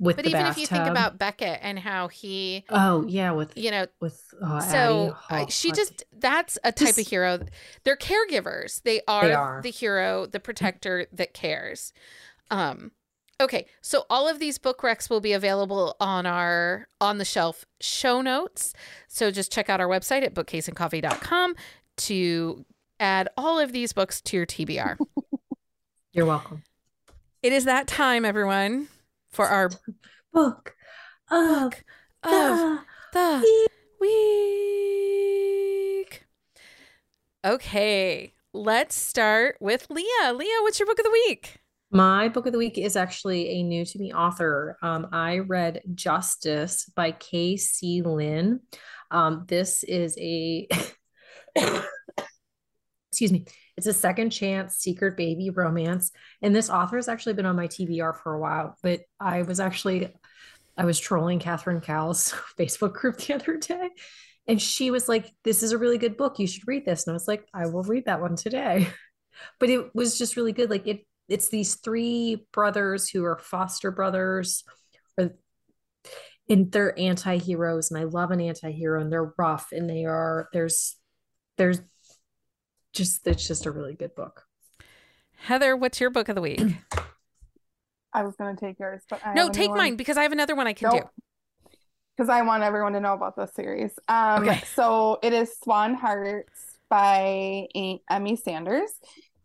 with 0.00 0.16
but 0.16 0.26
even 0.26 0.40
bathtub. 0.40 0.52
if 0.52 0.58
you 0.58 0.66
think 0.66 0.88
about 0.88 1.18
Beckett 1.18 1.60
and 1.62 1.78
how 1.78 2.08
he 2.08 2.64
oh 2.70 3.04
yeah 3.08 3.32
with 3.32 3.56
you 3.56 3.72
know 3.72 3.86
with 4.00 4.22
uh, 4.44 4.60
so 4.60 5.16
oh, 5.30 5.46
she 5.48 5.72
just 5.72 6.04
that's 6.16 6.56
a 6.62 6.70
type 6.70 6.88
just, 6.88 7.00
of 7.00 7.08
hero 7.08 7.40
they're 7.82 7.96
caregivers 7.96 8.80
they 8.82 9.00
are, 9.08 9.26
they 9.26 9.34
are 9.34 9.60
the 9.60 9.70
hero 9.70 10.24
the 10.26 10.38
protector 10.38 11.06
that 11.12 11.34
cares 11.34 11.92
um 12.52 12.92
Okay, 13.40 13.66
so 13.80 14.04
all 14.10 14.26
of 14.26 14.40
these 14.40 14.58
book 14.58 14.80
recs 14.82 15.08
will 15.08 15.20
be 15.20 15.32
available 15.32 15.94
on 16.00 16.26
our 16.26 16.88
on 17.00 17.18
the 17.18 17.24
shelf 17.24 17.64
show 17.80 18.20
notes. 18.20 18.72
So 19.06 19.30
just 19.30 19.52
check 19.52 19.70
out 19.70 19.80
our 19.80 19.86
website 19.86 20.24
at 20.24 20.34
bookcaseandcoffee.com 20.34 21.54
to 21.98 22.64
add 22.98 23.28
all 23.36 23.60
of 23.60 23.70
these 23.72 23.92
books 23.92 24.20
to 24.22 24.36
your 24.36 24.46
TBR. 24.46 24.98
You're 26.12 26.26
welcome. 26.26 26.64
It 27.40 27.52
is 27.52 27.64
that 27.64 27.86
time, 27.86 28.24
everyone, 28.24 28.88
for 29.30 29.46
our 29.46 29.70
book 30.32 30.74
of, 31.30 31.74
of 32.24 32.32
the, 32.32 32.80
the 33.12 33.68
week. 34.00 34.18
Okay, 37.44 38.34
let's 38.52 38.96
start 38.96 39.58
with 39.60 39.86
Leah. 39.90 40.32
Leah, 40.34 40.58
what's 40.62 40.80
your 40.80 40.86
book 40.86 40.98
of 40.98 41.04
the 41.04 41.12
week? 41.12 41.60
My 41.90 42.28
book 42.28 42.44
of 42.44 42.52
the 42.52 42.58
week 42.58 42.76
is 42.76 42.96
actually 42.96 43.48
a 43.48 43.62
new 43.62 43.84
to 43.84 43.98
me 43.98 44.12
author. 44.12 44.76
Um, 44.82 45.08
I 45.10 45.38
read 45.38 45.80
Justice 45.94 46.84
by 46.94 47.12
K.C. 47.12 48.02
Lynn. 48.02 48.60
Um, 49.10 49.44
this 49.48 49.84
is 49.84 50.14
a, 50.18 50.68
excuse 53.10 53.32
me, 53.32 53.46
it's 53.78 53.86
a 53.86 53.94
second 53.94 54.30
chance 54.30 54.76
secret 54.76 55.16
baby 55.16 55.48
romance. 55.48 56.12
And 56.42 56.54
this 56.54 56.68
author 56.68 56.96
has 56.96 57.08
actually 57.08 57.32
been 57.32 57.46
on 57.46 57.56
my 57.56 57.68
TBR 57.68 58.16
for 58.22 58.34
a 58.34 58.40
while, 58.40 58.76
but 58.82 59.00
I 59.18 59.42
was 59.42 59.58
actually, 59.58 60.12
I 60.76 60.84
was 60.84 61.00
trolling 61.00 61.38
Catherine 61.38 61.80
Cowles 61.80 62.34
Facebook 62.58 62.92
group 62.92 63.16
the 63.16 63.34
other 63.34 63.56
day. 63.56 63.88
And 64.46 64.60
she 64.60 64.90
was 64.90 65.08
like, 65.08 65.32
This 65.42 65.62
is 65.62 65.72
a 65.72 65.78
really 65.78 65.98
good 65.98 66.18
book. 66.18 66.38
You 66.38 66.46
should 66.46 66.68
read 66.68 66.84
this. 66.84 67.06
And 67.06 67.12
I 67.12 67.14
was 67.14 67.28
like, 67.28 67.46
I 67.54 67.66
will 67.66 67.82
read 67.82 68.04
that 68.06 68.20
one 68.20 68.36
today. 68.36 68.88
But 69.60 69.70
it 69.70 69.94
was 69.94 70.18
just 70.18 70.34
really 70.34 70.50
good. 70.50 70.68
Like 70.68 70.88
it 70.88 71.06
it's 71.28 71.48
these 71.48 71.76
three 71.76 72.46
brothers 72.52 73.08
who 73.08 73.24
are 73.24 73.38
foster 73.38 73.90
brothers 73.90 74.64
or 75.18 75.34
and 76.50 76.72
they're 76.72 76.98
anti-heroes 76.98 77.90
and 77.90 78.00
i 78.00 78.04
love 78.04 78.30
an 78.30 78.40
anti-hero 78.40 79.00
and 79.00 79.12
they're 79.12 79.34
rough 79.36 79.68
and 79.72 79.88
they 79.88 80.04
are 80.04 80.48
there's 80.52 80.96
there's 81.58 81.80
just 82.92 83.26
it's 83.26 83.46
just 83.46 83.66
a 83.66 83.70
really 83.70 83.94
good 83.94 84.14
book. 84.14 84.44
Heather 85.36 85.76
what's 85.76 86.00
your 86.00 86.10
book 86.10 86.28
of 86.28 86.34
the 86.34 86.40
week? 86.40 86.60
I 88.12 88.24
was 88.24 88.34
going 88.36 88.56
to 88.56 88.60
take 88.60 88.78
yours 88.78 89.02
but 89.08 89.20
I 89.24 89.34
no 89.34 89.48
take 89.50 89.70
mine 89.70 89.96
because 89.96 90.16
i 90.16 90.22
have 90.22 90.32
another 90.32 90.56
one 90.56 90.66
i 90.66 90.72
can 90.72 90.90
nope. 90.90 91.02
do. 91.02 91.70
Because 92.16 92.28
i 92.28 92.42
want 92.42 92.62
everyone 92.62 92.92
to 92.94 93.00
know 93.00 93.12
about 93.12 93.36
this 93.36 93.52
series. 93.54 93.92
Um 94.08 94.48
okay. 94.48 94.62
so 94.74 95.18
it 95.22 95.32
is 95.32 95.54
swan 95.62 95.94
hearts 95.94 96.78
by 96.88 97.68
emmy 98.08 98.36
sanders 98.36 98.90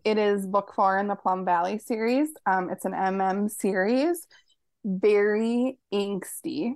it 0.04 0.18
is 0.18 0.45
book 0.45 0.74
four 0.76 0.97
in 0.99 1.08
the 1.08 1.16
Plum 1.16 1.45
Valley 1.45 1.78
series. 1.78 2.30
Um, 2.45 2.70
it's 2.70 2.86
an 2.86 2.93
MM 2.93 3.49
series, 3.49 4.28
very 4.84 5.78
angsty. 5.93 6.74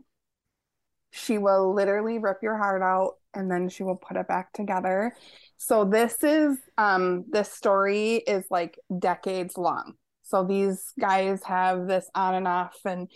She 1.11 1.37
will 1.37 1.73
literally 1.73 2.19
rip 2.19 2.37
your 2.41 2.57
heart 2.57 2.81
out 2.81 3.15
and 3.33 3.49
then 3.51 3.69
she 3.69 3.83
will 3.83 3.95
put 3.95 4.17
it 4.17 4.27
back 4.27 4.53
together. 4.53 5.13
So 5.57 5.85
this 5.85 6.23
is 6.23 6.57
um 6.77 7.25
this 7.29 7.51
story 7.51 8.15
is 8.15 8.45
like 8.49 8.77
decades 8.99 9.57
long. 9.57 9.93
So 10.23 10.43
these 10.43 10.91
guys 10.99 11.41
have 11.45 11.87
this 11.87 12.09
on 12.13 12.35
and 12.35 12.47
off 12.47 12.77
and 12.85 13.09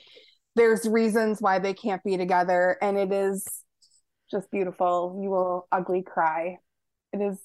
there's 0.55 0.87
reasons 0.87 1.41
why 1.41 1.59
they 1.59 1.73
can't 1.73 2.03
be 2.03 2.17
together 2.17 2.77
and 2.81 2.97
it 2.97 3.11
is 3.11 3.45
just 4.29 4.49
beautiful. 4.51 5.19
You 5.21 5.29
will 5.29 5.67
ugly 5.71 6.03
cry. 6.03 6.57
It 7.13 7.21
is 7.21 7.39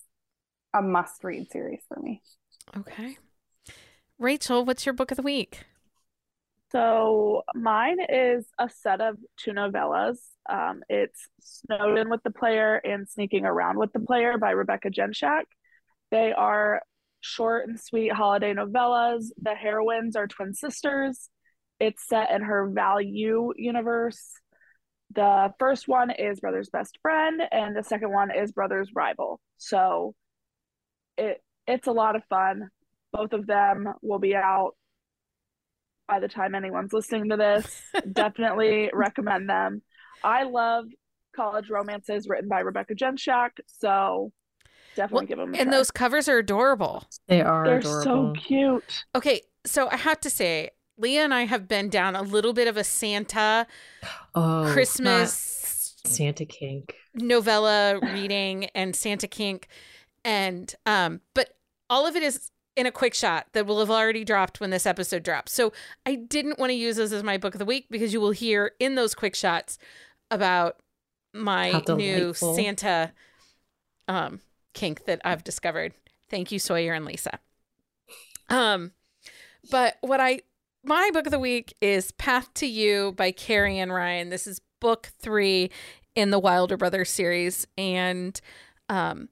a 0.72 0.82
must 0.82 1.24
read 1.24 1.50
series 1.50 1.82
for 1.88 2.00
me. 2.00 2.22
Okay. 2.76 3.18
Rachel, 4.18 4.64
what's 4.64 4.86
your 4.86 4.94
book 4.94 5.10
of 5.10 5.16
the 5.16 5.22
week? 5.22 5.64
So 6.72 7.42
mine 7.54 7.98
is 8.08 8.46
a 8.58 8.68
set 8.68 9.00
of 9.00 9.16
two 9.36 9.52
novellas. 9.52 10.18
Um, 10.48 10.82
it's 10.88 11.28
Snowed 11.40 11.98
In 11.98 12.10
with 12.10 12.22
the 12.22 12.30
Player 12.30 12.76
and 12.76 13.08
Sneaking 13.08 13.44
Around 13.44 13.78
with 13.78 13.92
the 13.92 14.00
Player 14.00 14.36
by 14.38 14.50
Rebecca 14.50 14.90
Jenshak. 14.90 15.44
They 16.10 16.32
are 16.32 16.82
short 17.20 17.68
and 17.68 17.78
sweet 17.78 18.12
holiday 18.12 18.52
novellas. 18.54 19.26
The 19.40 19.54
heroines 19.54 20.16
are 20.16 20.26
twin 20.26 20.54
sisters. 20.54 21.28
It's 21.78 22.06
set 22.06 22.30
in 22.30 22.42
her 22.42 22.68
Valley 22.68 23.06
U 23.06 23.52
universe. 23.56 24.32
The 25.14 25.52
first 25.58 25.86
one 25.88 26.10
is 26.10 26.40
Brother's 26.40 26.70
Best 26.70 26.98
Friend, 27.00 27.40
and 27.52 27.76
the 27.76 27.82
second 27.82 28.12
one 28.12 28.30
is 28.30 28.52
Brother's 28.52 28.90
Rival. 28.94 29.40
So 29.56 30.14
it 31.16 31.42
it's 31.66 31.86
a 31.86 31.92
lot 31.92 32.16
of 32.16 32.24
fun. 32.28 32.70
Both 33.12 33.32
of 33.32 33.46
them 33.46 33.88
will 34.02 34.18
be 34.18 34.34
out 34.34 34.72
by 36.06 36.20
the 36.20 36.28
time 36.28 36.54
anyone's 36.54 36.92
listening 36.92 37.30
to 37.30 37.36
this. 37.36 37.82
Definitely 38.12 38.90
recommend 38.92 39.48
them. 39.48 39.82
I 40.22 40.44
love 40.44 40.86
college 41.34 41.68
romances 41.68 42.28
written 42.28 42.48
by 42.48 42.60
Rebecca 42.60 42.94
Jenshak, 42.94 43.50
so 43.66 44.32
definitely 44.94 45.14
well, 45.14 45.26
give 45.26 45.38
them. 45.38 45.54
and 45.54 45.68
try. 45.68 45.70
those 45.70 45.90
covers 45.90 46.28
are 46.28 46.38
adorable. 46.38 47.04
They 47.28 47.42
are. 47.42 47.64
They're 47.64 47.78
adorable. 47.78 48.34
so 48.34 48.40
cute. 48.40 49.04
Okay, 49.14 49.42
so 49.64 49.88
I 49.90 49.96
have 49.96 50.20
to 50.20 50.30
say, 50.30 50.70
Leah 50.96 51.24
and 51.24 51.34
I 51.34 51.44
have 51.44 51.68
been 51.68 51.90
down 51.90 52.16
a 52.16 52.22
little 52.22 52.54
bit 52.54 52.68
of 52.68 52.76
a 52.76 52.84
Santa 52.84 53.66
oh, 54.34 54.70
Christmas 54.72 55.96
Santa 56.04 56.46
kink 56.46 56.94
novella 57.14 57.98
reading 58.00 58.66
and 58.74 58.96
Santa 58.96 59.26
kink, 59.28 59.68
and 60.24 60.74
um, 60.86 61.20
but 61.34 61.55
all 61.88 62.06
of 62.06 62.16
it 62.16 62.22
is 62.22 62.50
in 62.76 62.86
a 62.86 62.92
quick 62.92 63.14
shot 63.14 63.46
that 63.52 63.66
will 63.66 63.80
have 63.80 63.90
already 63.90 64.24
dropped 64.24 64.60
when 64.60 64.70
this 64.70 64.86
episode 64.86 65.22
drops. 65.22 65.52
So 65.52 65.72
I 66.04 66.14
didn't 66.14 66.58
want 66.58 66.70
to 66.70 66.74
use 66.74 66.96
this 66.96 67.12
as 67.12 67.22
my 67.22 67.38
book 67.38 67.54
of 67.54 67.58
the 67.58 67.64
week 67.64 67.86
because 67.90 68.12
you 68.12 68.20
will 68.20 68.32
hear 68.32 68.72
in 68.78 68.94
those 68.94 69.14
quick 69.14 69.34
shots 69.34 69.78
about 70.30 70.76
my 71.32 71.82
new 71.88 72.34
Santa 72.34 73.12
um, 74.08 74.40
kink 74.74 75.06
that 75.06 75.20
I've 75.24 75.42
discovered. 75.42 75.94
Thank 76.28 76.52
you, 76.52 76.58
Sawyer 76.58 76.92
and 76.92 77.04
Lisa. 77.04 77.38
Um, 78.48 78.92
but 79.70 79.96
what 80.00 80.20
I 80.20 80.40
my 80.84 81.10
book 81.12 81.26
of 81.26 81.32
the 81.32 81.38
week 81.38 81.74
is 81.80 82.12
Path 82.12 82.52
to 82.54 82.66
You 82.66 83.12
by 83.16 83.32
Carrie 83.32 83.78
Ann 83.78 83.90
Ryan. 83.90 84.28
This 84.28 84.46
is 84.46 84.60
book 84.80 85.10
three 85.18 85.70
in 86.14 86.30
the 86.30 86.38
Wilder 86.38 86.76
Brothers 86.76 87.10
series, 87.10 87.66
and 87.76 88.40
um, 88.88 89.28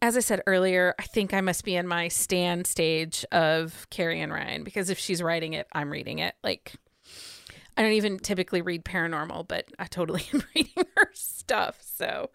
as 0.00 0.16
I 0.16 0.20
said 0.20 0.42
earlier, 0.46 0.94
I 0.98 1.02
think 1.02 1.34
I 1.34 1.40
must 1.40 1.64
be 1.64 1.74
in 1.74 1.86
my 1.86 2.08
stand 2.08 2.66
stage 2.66 3.24
of 3.32 3.86
Carrie 3.90 4.20
Ann 4.20 4.32
Ryan 4.32 4.62
because 4.62 4.90
if 4.90 4.98
she's 4.98 5.22
writing 5.22 5.54
it, 5.54 5.66
I'm 5.72 5.90
reading 5.90 6.20
it. 6.20 6.34
Like, 6.44 6.74
I 7.76 7.82
don't 7.82 7.92
even 7.92 8.18
typically 8.18 8.62
read 8.62 8.84
paranormal, 8.84 9.48
but 9.48 9.66
I 9.78 9.86
totally 9.86 10.24
am 10.32 10.42
reading 10.54 10.84
her 10.96 11.10
stuff. 11.14 11.80
So, 11.80 12.30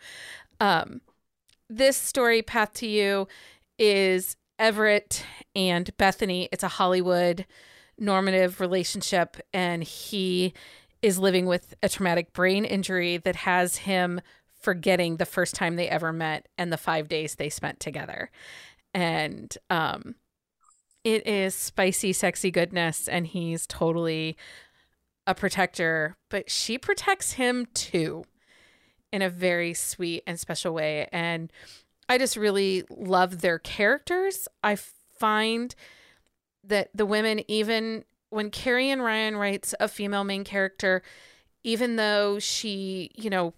um, 0.60 1.02
this 1.70 1.98
story, 1.98 2.42
Path 2.42 2.74
to 2.76 2.88
You, 2.88 3.28
is 3.80 4.36
Everett 4.60 5.26
and 5.56 5.96
Bethany. 5.98 6.50
It's 6.52 6.64
a 6.64 6.68
Hollywood 6.68 7.46
normative 7.98 8.60
relationship, 8.60 9.38
and 9.54 9.84
he 9.84 10.54
is 11.02 11.20
living 11.20 11.46
with 11.46 11.74
a 11.84 11.90
traumatic 11.90 12.34
brain 12.34 12.66
injury 12.66 13.18
that 13.18 13.36
has 13.36 13.78
him 13.78 14.22
forgetting 14.64 15.18
the 15.18 15.26
first 15.26 15.54
time 15.54 15.76
they 15.76 15.90
ever 15.90 16.14
met 16.14 16.48
and 16.58 16.72
the 16.72 16.78
five 16.78 17.08
days 17.10 17.36
they 17.36 17.50
spent 17.50 17.80
together. 17.80 18.32
And 18.94 19.56
um, 19.70 20.16
it 21.04 21.28
is 21.28 21.54
spicy, 21.54 22.14
sexy 22.14 22.50
goodness, 22.50 23.08
and 23.08 23.28
he's 23.28 23.68
totally 23.68 24.38
a 25.28 25.36
protector, 25.36 26.16
but 26.30 26.50
she 26.50 26.78
protects 26.78 27.34
him 27.34 27.68
too 27.74 28.24
in 29.12 29.22
a 29.22 29.30
very 29.30 29.74
sweet 29.74 30.24
and 30.26 30.40
special 30.40 30.74
way. 30.74 31.08
And 31.12 31.52
I 32.10 32.18
just 32.18 32.38
really 32.38 32.84
love 32.90 33.42
their 33.42 33.60
characters. 33.60 34.48
I 34.64 34.78
find 35.20 35.76
that 36.64 36.90
the 36.94 37.06
women, 37.06 37.44
even 37.50 38.06
when 38.30 38.50
Carrie 38.50 38.90
Ann 38.90 39.02
Ryan 39.02 39.36
writes 39.36 39.76
a 39.80 39.88
female 39.88 40.24
main 40.24 40.44
character, 40.44 41.04
even 41.64 41.96
though 41.96 42.40
she, 42.40 43.12
you 43.16 43.30
know, 43.30 43.54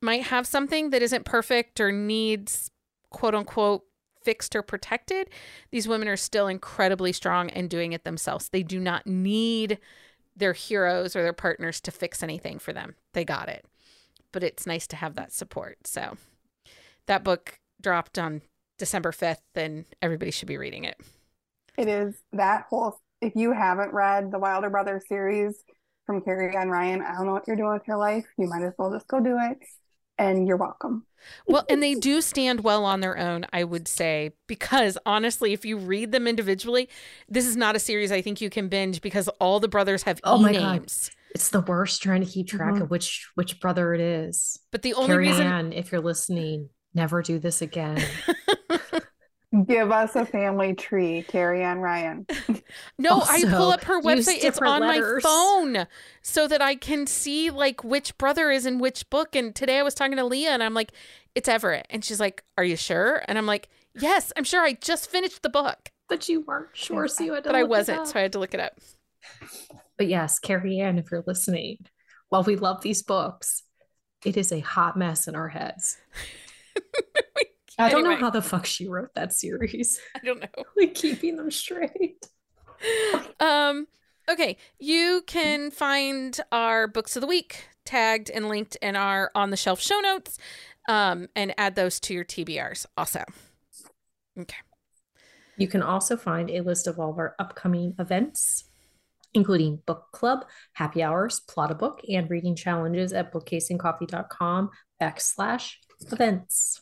might 0.00 0.24
have 0.24 0.46
something 0.46 0.90
that 0.90 1.02
isn't 1.02 1.24
perfect 1.24 1.80
or 1.80 1.92
needs 1.92 2.70
quote 3.10 3.34
unquote 3.34 3.84
fixed 4.22 4.54
or 4.54 4.62
protected, 4.62 5.30
these 5.70 5.88
women 5.88 6.08
are 6.08 6.16
still 6.16 6.48
incredibly 6.48 7.12
strong 7.12 7.50
and 7.50 7.70
doing 7.70 7.92
it 7.92 8.04
themselves. 8.04 8.48
They 8.48 8.62
do 8.62 8.78
not 8.78 9.06
need 9.06 9.78
their 10.36 10.52
heroes 10.52 11.16
or 11.16 11.22
their 11.22 11.32
partners 11.32 11.80
to 11.80 11.90
fix 11.90 12.22
anything 12.22 12.58
for 12.58 12.72
them. 12.72 12.94
They 13.12 13.24
got 13.24 13.48
it. 13.48 13.64
But 14.30 14.44
it's 14.44 14.66
nice 14.66 14.86
to 14.88 14.96
have 14.96 15.14
that 15.14 15.32
support. 15.32 15.86
So 15.86 16.16
that 17.06 17.24
book 17.24 17.58
dropped 17.80 18.18
on 18.18 18.42
December 18.76 19.12
5th 19.12 19.38
and 19.54 19.84
everybody 20.02 20.30
should 20.30 20.48
be 20.48 20.58
reading 20.58 20.84
it. 20.84 21.00
It 21.76 21.88
is 21.88 22.22
that 22.32 22.66
whole 22.68 23.00
if 23.20 23.34
you 23.34 23.52
haven't 23.52 23.92
read 23.92 24.30
the 24.30 24.38
Wilder 24.38 24.70
Brothers 24.70 25.04
series 25.08 25.64
from 26.06 26.20
Carrie 26.20 26.54
Ann 26.54 26.68
Ryan, 26.68 27.02
I 27.02 27.14
don't 27.14 27.26
know 27.26 27.32
what 27.32 27.48
you're 27.48 27.56
doing 27.56 27.72
with 27.72 27.88
your 27.88 27.96
life. 27.96 28.26
You 28.36 28.46
might 28.46 28.62
as 28.62 28.74
well 28.78 28.92
just 28.92 29.08
go 29.08 29.20
do 29.20 29.38
it 29.40 29.58
and 30.18 30.46
you're 30.46 30.56
welcome. 30.56 31.04
well, 31.46 31.64
and 31.68 31.82
they 31.82 31.94
do 31.94 32.20
stand 32.20 32.60
well 32.60 32.84
on 32.84 33.00
their 33.00 33.18
own, 33.18 33.46
I 33.52 33.64
would 33.64 33.88
say, 33.88 34.32
because 34.46 34.98
honestly, 35.06 35.52
if 35.52 35.64
you 35.64 35.78
read 35.78 36.12
them 36.12 36.26
individually, 36.26 36.88
this 37.28 37.46
is 37.46 37.56
not 37.56 37.76
a 37.76 37.78
series 37.78 38.12
I 38.12 38.22
think 38.22 38.40
you 38.40 38.50
can 38.50 38.68
binge 38.68 39.00
because 39.00 39.28
all 39.40 39.60
the 39.60 39.68
brothers 39.68 40.02
have 40.04 40.20
oh 40.24 40.38
my 40.38 40.52
names. 40.52 41.08
God. 41.08 41.14
It's 41.34 41.50
the 41.50 41.60
worst 41.60 42.02
trying 42.02 42.24
to 42.24 42.30
keep 42.30 42.48
track 42.48 42.74
mm-hmm. 42.74 42.82
of 42.82 42.90
which 42.90 43.28
which 43.34 43.60
brother 43.60 43.94
it 43.94 44.00
is. 44.00 44.58
But 44.70 44.82
the 44.82 44.94
only 44.94 45.08
Carrie 45.08 45.28
reason, 45.28 45.46
Ann, 45.46 45.72
if 45.72 45.92
you're 45.92 46.00
listening, 46.00 46.70
never 46.94 47.22
do 47.22 47.38
this 47.38 47.62
again. 47.62 48.02
Give 49.66 49.90
us 49.90 50.14
a 50.14 50.26
family 50.26 50.74
tree, 50.74 51.24
Carrie 51.26 51.62
Ann 51.62 51.78
Ryan. 51.78 52.26
no, 52.98 53.12
also, 53.12 53.32
I 53.32 53.42
pull 53.44 53.70
up 53.70 53.84
her 53.84 53.98
website. 53.98 54.44
It's 54.44 54.58
on 54.58 54.82
letters. 54.82 55.24
my 55.24 55.30
phone 55.30 55.86
so 56.20 56.46
that 56.46 56.60
I 56.60 56.74
can 56.74 57.06
see 57.06 57.48
like 57.48 57.82
which 57.82 58.18
brother 58.18 58.50
is 58.50 58.66
in 58.66 58.78
which 58.78 59.08
book. 59.08 59.34
And 59.34 59.54
today 59.54 59.78
I 59.78 59.82
was 59.82 59.94
talking 59.94 60.18
to 60.18 60.24
Leah 60.24 60.50
and 60.50 60.62
I'm 60.62 60.74
like, 60.74 60.92
it's 61.34 61.48
Everett. 61.48 61.86
And 61.88 62.04
she's 62.04 62.20
like, 62.20 62.44
Are 62.58 62.64
you 62.64 62.76
sure? 62.76 63.22
And 63.26 63.38
I'm 63.38 63.46
like, 63.46 63.70
Yes, 63.98 64.34
I'm 64.36 64.44
sure. 64.44 64.62
I 64.62 64.74
just 64.74 65.10
finished 65.10 65.42
the 65.42 65.48
book. 65.48 65.92
But 66.10 66.28
you 66.28 66.42
weren't 66.42 66.76
sure, 66.76 67.08
so 67.08 67.24
you 67.24 67.32
had 67.32 67.44
to 67.44 67.48
But 67.48 67.56
I 67.56 67.64
wasn't, 67.64 68.06
so 68.06 68.18
I 68.18 68.22
had 68.22 68.32
to 68.32 68.38
look 68.38 68.52
it 68.52 68.60
up. 68.60 68.78
But 69.96 70.08
yes, 70.08 70.38
Carrie 70.38 70.78
Ann, 70.78 70.98
if 70.98 71.10
you're 71.10 71.24
listening, 71.26 71.78
while 72.28 72.42
we 72.42 72.56
love 72.56 72.82
these 72.82 73.02
books, 73.02 73.62
it 74.24 74.36
is 74.36 74.52
a 74.52 74.60
hot 74.60 74.96
mess 74.96 75.26
in 75.26 75.34
our 75.34 75.48
heads. 75.48 75.98
I 77.78 77.88
don't 77.90 78.00
anyway. 78.00 78.14
know 78.14 78.20
how 78.20 78.30
the 78.30 78.42
fuck 78.42 78.66
she 78.66 78.88
wrote 78.88 79.14
that 79.14 79.32
series. 79.32 80.00
I 80.16 80.20
don't 80.24 80.40
know. 80.40 80.64
like 80.76 80.94
keeping 80.94 81.36
them 81.36 81.50
straight. 81.50 82.26
Um 83.40 83.86
okay, 84.30 84.56
you 84.78 85.22
can 85.26 85.70
find 85.70 86.38
our 86.52 86.86
books 86.88 87.16
of 87.16 87.20
the 87.20 87.26
week 87.26 87.68
tagged 87.84 88.30
and 88.30 88.48
linked 88.48 88.76
in 88.82 88.96
our 88.96 89.30
on 89.34 89.50
the 89.50 89.56
shelf 89.56 89.80
show 89.80 89.98
notes 90.00 90.38
um 90.88 91.28
and 91.34 91.54
add 91.56 91.74
those 91.74 92.00
to 92.00 92.14
your 92.14 92.24
TBRs 92.24 92.86
also. 92.96 93.24
Okay. 94.38 94.56
You 95.56 95.66
can 95.66 95.82
also 95.82 96.16
find 96.16 96.50
a 96.50 96.60
list 96.60 96.86
of 96.86 97.00
all 97.00 97.10
of 97.10 97.18
our 97.18 97.34
upcoming 97.40 97.94
events, 97.98 98.64
including 99.34 99.82
book 99.86 100.06
club, 100.12 100.44
happy 100.72 101.02
hours, 101.02 101.40
plot 101.40 101.72
a 101.72 101.74
book, 101.74 102.00
and 102.08 102.30
reading 102.30 102.54
challenges 102.54 103.12
at 103.12 103.32
bookcaseandcoffee.com 103.32 104.70
backslash 105.02 105.72
events. 106.12 106.80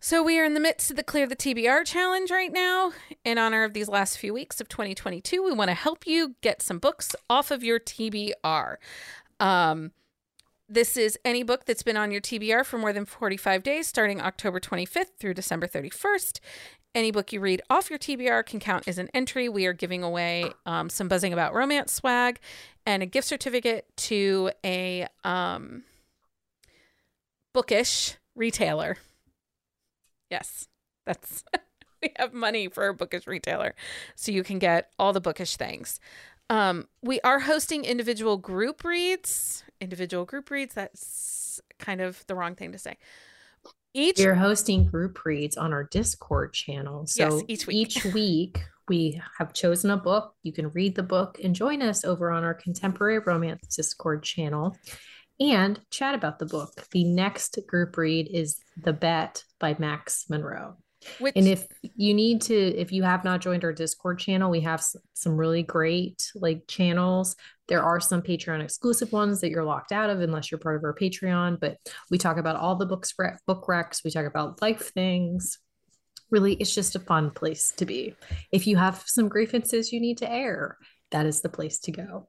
So 0.00 0.22
we 0.22 0.38
are 0.38 0.44
in 0.44 0.54
the 0.54 0.60
midst 0.60 0.90
of 0.90 0.96
the 0.96 1.02
Clear 1.02 1.26
the 1.26 1.34
TBR 1.34 1.84
challenge 1.84 2.30
right 2.30 2.52
now. 2.52 2.92
In 3.24 3.36
honor 3.36 3.64
of 3.64 3.74
these 3.74 3.88
last 3.88 4.16
few 4.16 4.32
weeks 4.32 4.60
of 4.60 4.68
2022, 4.68 5.42
we 5.42 5.52
want 5.52 5.70
to 5.70 5.74
help 5.74 6.06
you 6.06 6.36
get 6.40 6.62
some 6.62 6.78
books 6.78 7.16
off 7.28 7.50
of 7.50 7.64
your 7.64 7.80
TBR. 7.80 8.76
Um, 9.40 9.90
this 10.68 10.96
is 10.96 11.18
any 11.24 11.42
book 11.42 11.64
that's 11.64 11.82
been 11.82 11.96
on 11.96 12.12
your 12.12 12.20
TBR 12.20 12.64
for 12.64 12.78
more 12.78 12.92
than 12.92 13.06
45 13.06 13.64
days, 13.64 13.88
starting 13.88 14.20
October 14.20 14.60
25th 14.60 15.18
through 15.18 15.34
December 15.34 15.66
31st. 15.66 16.38
Any 16.94 17.10
book 17.10 17.32
you 17.32 17.40
read 17.40 17.60
off 17.68 17.90
your 17.90 17.98
TBR 17.98 18.46
can 18.46 18.60
count 18.60 18.86
as 18.86 18.98
an 18.98 19.08
entry. 19.12 19.48
We 19.48 19.66
are 19.66 19.72
giving 19.72 20.04
away 20.04 20.52
um, 20.64 20.90
some 20.90 21.08
buzzing 21.08 21.32
about 21.32 21.54
romance 21.54 21.92
swag 21.92 22.38
and 22.86 23.02
a 23.02 23.06
gift 23.06 23.26
certificate 23.26 23.84
to 23.96 24.52
a 24.64 25.08
um, 25.24 25.82
bookish 27.52 28.14
retailer 28.36 28.96
Yes, 30.30 30.68
that's 31.06 31.44
we 32.02 32.12
have 32.16 32.32
money 32.32 32.68
for 32.68 32.88
a 32.88 32.94
bookish 32.94 33.26
retailer, 33.26 33.74
so 34.14 34.32
you 34.32 34.42
can 34.42 34.58
get 34.58 34.90
all 34.98 35.12
the 35.12 35.20
bookish 35.20 35.56
things. 35.56 36.00
Um, 36.50 36.88
we 37.02 37.20
are 37.20 37.40
hosting 37.40 37.84
individual 37.84 38.36
group 38.36 38.84
reads. 38.84 39.64
Individual 39.80 40.24
group 40.24 40.50
reads. 40.50 40.74
That's 40.74 41.60
kind 41.78 42.00
of 42.00 42.24
the 42.26 42.34
wrong 42.34 42.54
thing 42.54 42.72
to 42.72 42.78
say. 42.78 42.96
Each 43.94 44.18
we're 44.18 44.34
hosting 44.34 44.86
group 44.86 45.24
reads 45.24 45.56
on 45.56 45.72
our 45.72 45.84
Discord 45.84 46.52
channel. 46.52 47.06
So 47.06 47.36
yes, 47.36 47.44
each 47.48 47.66
week. 47.66 47.76
each 47.76 48.04
week 48.14 48.64
we 48.88 49.20
have 49.38 49.52
chosen 49.52 49.90
a 49.90 49.96
book. 49.96 50.34
You 50.42 50.52
can 50.52 50.68
read 50.70 50.94
the 50.94 51.02
book 51.02 51.38
and 51.42 51.54
join 51.54 51.82
us 51.82 52.04
over 52.04 52.30
on 52.30 52.44
our 52.44 52.54
contemporary 52.54 53.18
romance 53.18 53.76
Discord 53.76 54.22
channel 54.22 54.76
and 55.40 55.80
chat 55.90 56.14
about 56.14 56.38
the 56.38 56.46
book. 56.46 56.86
The 56.90 57.04
next 57.04 57.58
group 57.66 57.96
read 57.96 58.28
is 58.30 58.58
The 58.82 58.92
Bet 58.92 59.44
by 59.58 59.76
Max 59.78 60.26
Monroe. 60.28 60.76
Which... 61.20 61.36
And 61.36 61.46
if 61.46 61.66
you 61.82 62.12
need 62.12 62.42
to, 62.42 62.54
if 62.54 62.90
you 62.90 63.04
have 63.04 63.24
not 63.24 63.40
joined 63.40 63.64
our 63.64 63.72
Discord 63.72 64.18
channel, 64.18 64.50
we 64.50 64.60
have 64.60 64.84
some 65.14 65.36
really 65.36 65.62
great 65.62 66.32
like 66.34 66.66
channels. 66.66 67.36
There 67.68 67.82
are 67.82 68.00
some 68.00 68.22
Patreon 68.22 68.62
exclusive 68.62 69.12
ones 69.12 69.40
that 69.40 69.50
you're 69.50 69.64
locked 69.64 69.92
out 69.92 70.10
of 70.10 70.20
unless 70.20 70.50
you're 70.50 70.58
part 70.58 70.76
of 70.76 70.84
our 70.84 70.94
Patreon. 70.94 71.60
But 71.60 71.78
we 72.10 72.18
talk 72.18 72.36
about 72.36 72.56
all 72.56 72.76
the 72.76 72.86
books, 72.86 73.14
book 73.46 73.66
recs. 73.68 74.02
We 74.04 74.10
talk 74.10 74.26
about 74.26 74.60
life 74.60 74.92
things. 74.92 75.58
Really, 76.30 76.54
it's 76.54 76.74
just 76.74 76.96
a 76.96 77.00
fun 77.00 77.30
place 77.30 77.72
to 77.76 77.86
be. 77.86 78.14
If 78.52 78.66
you 78.66 78.76
have 78.76 79.02
some 79.06 79.28
grievances 79.28 79.92
you 79.92 80.00
need 80.00 80.18
to 80.18 80.30
air, 80.30 80.76
that 81.10 81.26
is 81.26 81.40
the 81.40 81.48
place 81.48 81.78
to 81.80 81.92
go. 81.92 82.28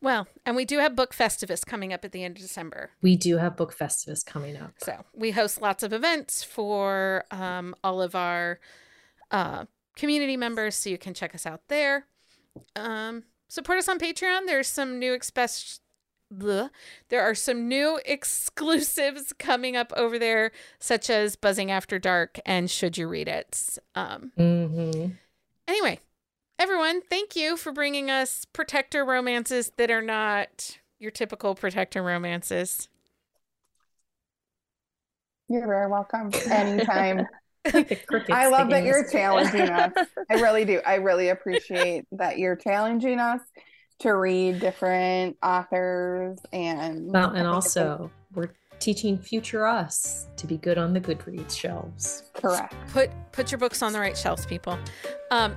Well, 0.00 0.28
and 0.46 0.54
we 0.54 0.64
do 0.64 0.78
have 0.78 0.94
Book 0.94 1.14
Festivus 1.14 1.66
coming 1.66 1.92
up 1.92 2.04
at 2.04 2.12
the 2.12 2.22
end 2.22 2.36
of 2.36 2.42
December. 2.42 2.90
We 3.02 3.16
do 3.16 3.38
have 3.38 3.56
Book 3.56 3.76
Festivus 3.76 4.24
coming 4.24 4.56
up. 4.56 4.72
So 4.78 5.04
we 5.12 5.32
host 5.32 5.60
lots 5.60 5.82
of 5.82 5.92
events 5.92 6.44
for 6.44 7.24
um, 7.30 7.74
all 7.82 8.00
of 8.00 8.14
our 8.14 8.60
uh, 9.30 9.64
community 9.96 10.36
members, 10.36 10.76
so 10.76 10.90
you 10.90 10.98
can 10.98 11.14
check 11.14 11.34
us 11.34 11.46
out 11.46 11.62
there. 11.68 12.06
Um, 12.76 13.24
support 13.48 13.78
us 13.78 13.88
on 13.88 13.98
Patreon. 13.98 14.46
There's 14.46 14.68
some 14.68 14.98
new 14.98 15.12
express. 15.12 15.80
There 16.30 16.70
are 17.22 17.34
some 17.34 17.66
new 17.66 17.98
exclusives 18.06 19.32
coming 19.32 19.76
up 19.76 19.92
over 19.96 20.18
there, 20.18 20.52
such 20.78 21.10
as 21.10 21.34
Buzzing 21.34 21.72
After 21.72 21.98
Dark 21.98 22.38
and 22.46 22.70
Should 22.70 22.96
You 22.96 23.08
Read 23.08 23.26
It. 23.26 23.78
Um, 23.96 24.30
mm-hmm. 24.38 25.12
Anyway, 25.66 26.00
everyone, 26.58 27.00
thank 27.02 27.36
you 27.36 27.56
for 27.56 27.72
bringing 27.72 28.10
us 28.10 28.44
protector 28.52 29.04
romances 29.04 29.72
that 29.76 29.90
are 29.90 30.02
not 30.02 30.78
your 30.98 31.10
typical 31.10 31.54
protector 31.54 32.02
romances. 32.02 32.88
You're 35.48 35.66
very 35.66 35.88
welcome. 35.90 36.30
Anytime. 36.50 37.26
I 38.30 38.48
love 38.48 38.70
that 38.70 38.84
you're 38.84 39.08
challenging 39.10 39.68
us. 39.68 39.92
I 40.30 40.34
really 40.40 40.64
do. 40.64 40.80
I 40.86 40.96
really 40.96 41.28
appreciate 41.28 42.06
that 42.12 42.38
you're 42.38 42.56
challenging 42.56 43.18
us 43.18 43.40
to 44.00 44.14
read 44.14 44.60
different 44.60 45.36
authors 45.42 46.38
and 46.52 47.12
well, 47.12 47.30
and 47.30 47.46
also 47.46 48.10
we're 48.34 48.50
teaching 48.78 49.18
future 49.18 49.66
us 49.66 50.28
to 50.36 50.46
be 50.46 50.56
good 50.56 50.78
on 50.78 50.92
the 50.92 51.00
Goodreads 51.00 51.56
shelves. 51.56 52.24
Correct. 52.34 52.74
Put 52.92 53.10
put 53.32 53.50
your 53.50 53.58
books 53.58 53.82
on 53.82 53.92
the 53.92 54.00
right 54.00 54.16
shelves, 54.16 54.46
people. 54.46 54.78
Um, 55.30 55.56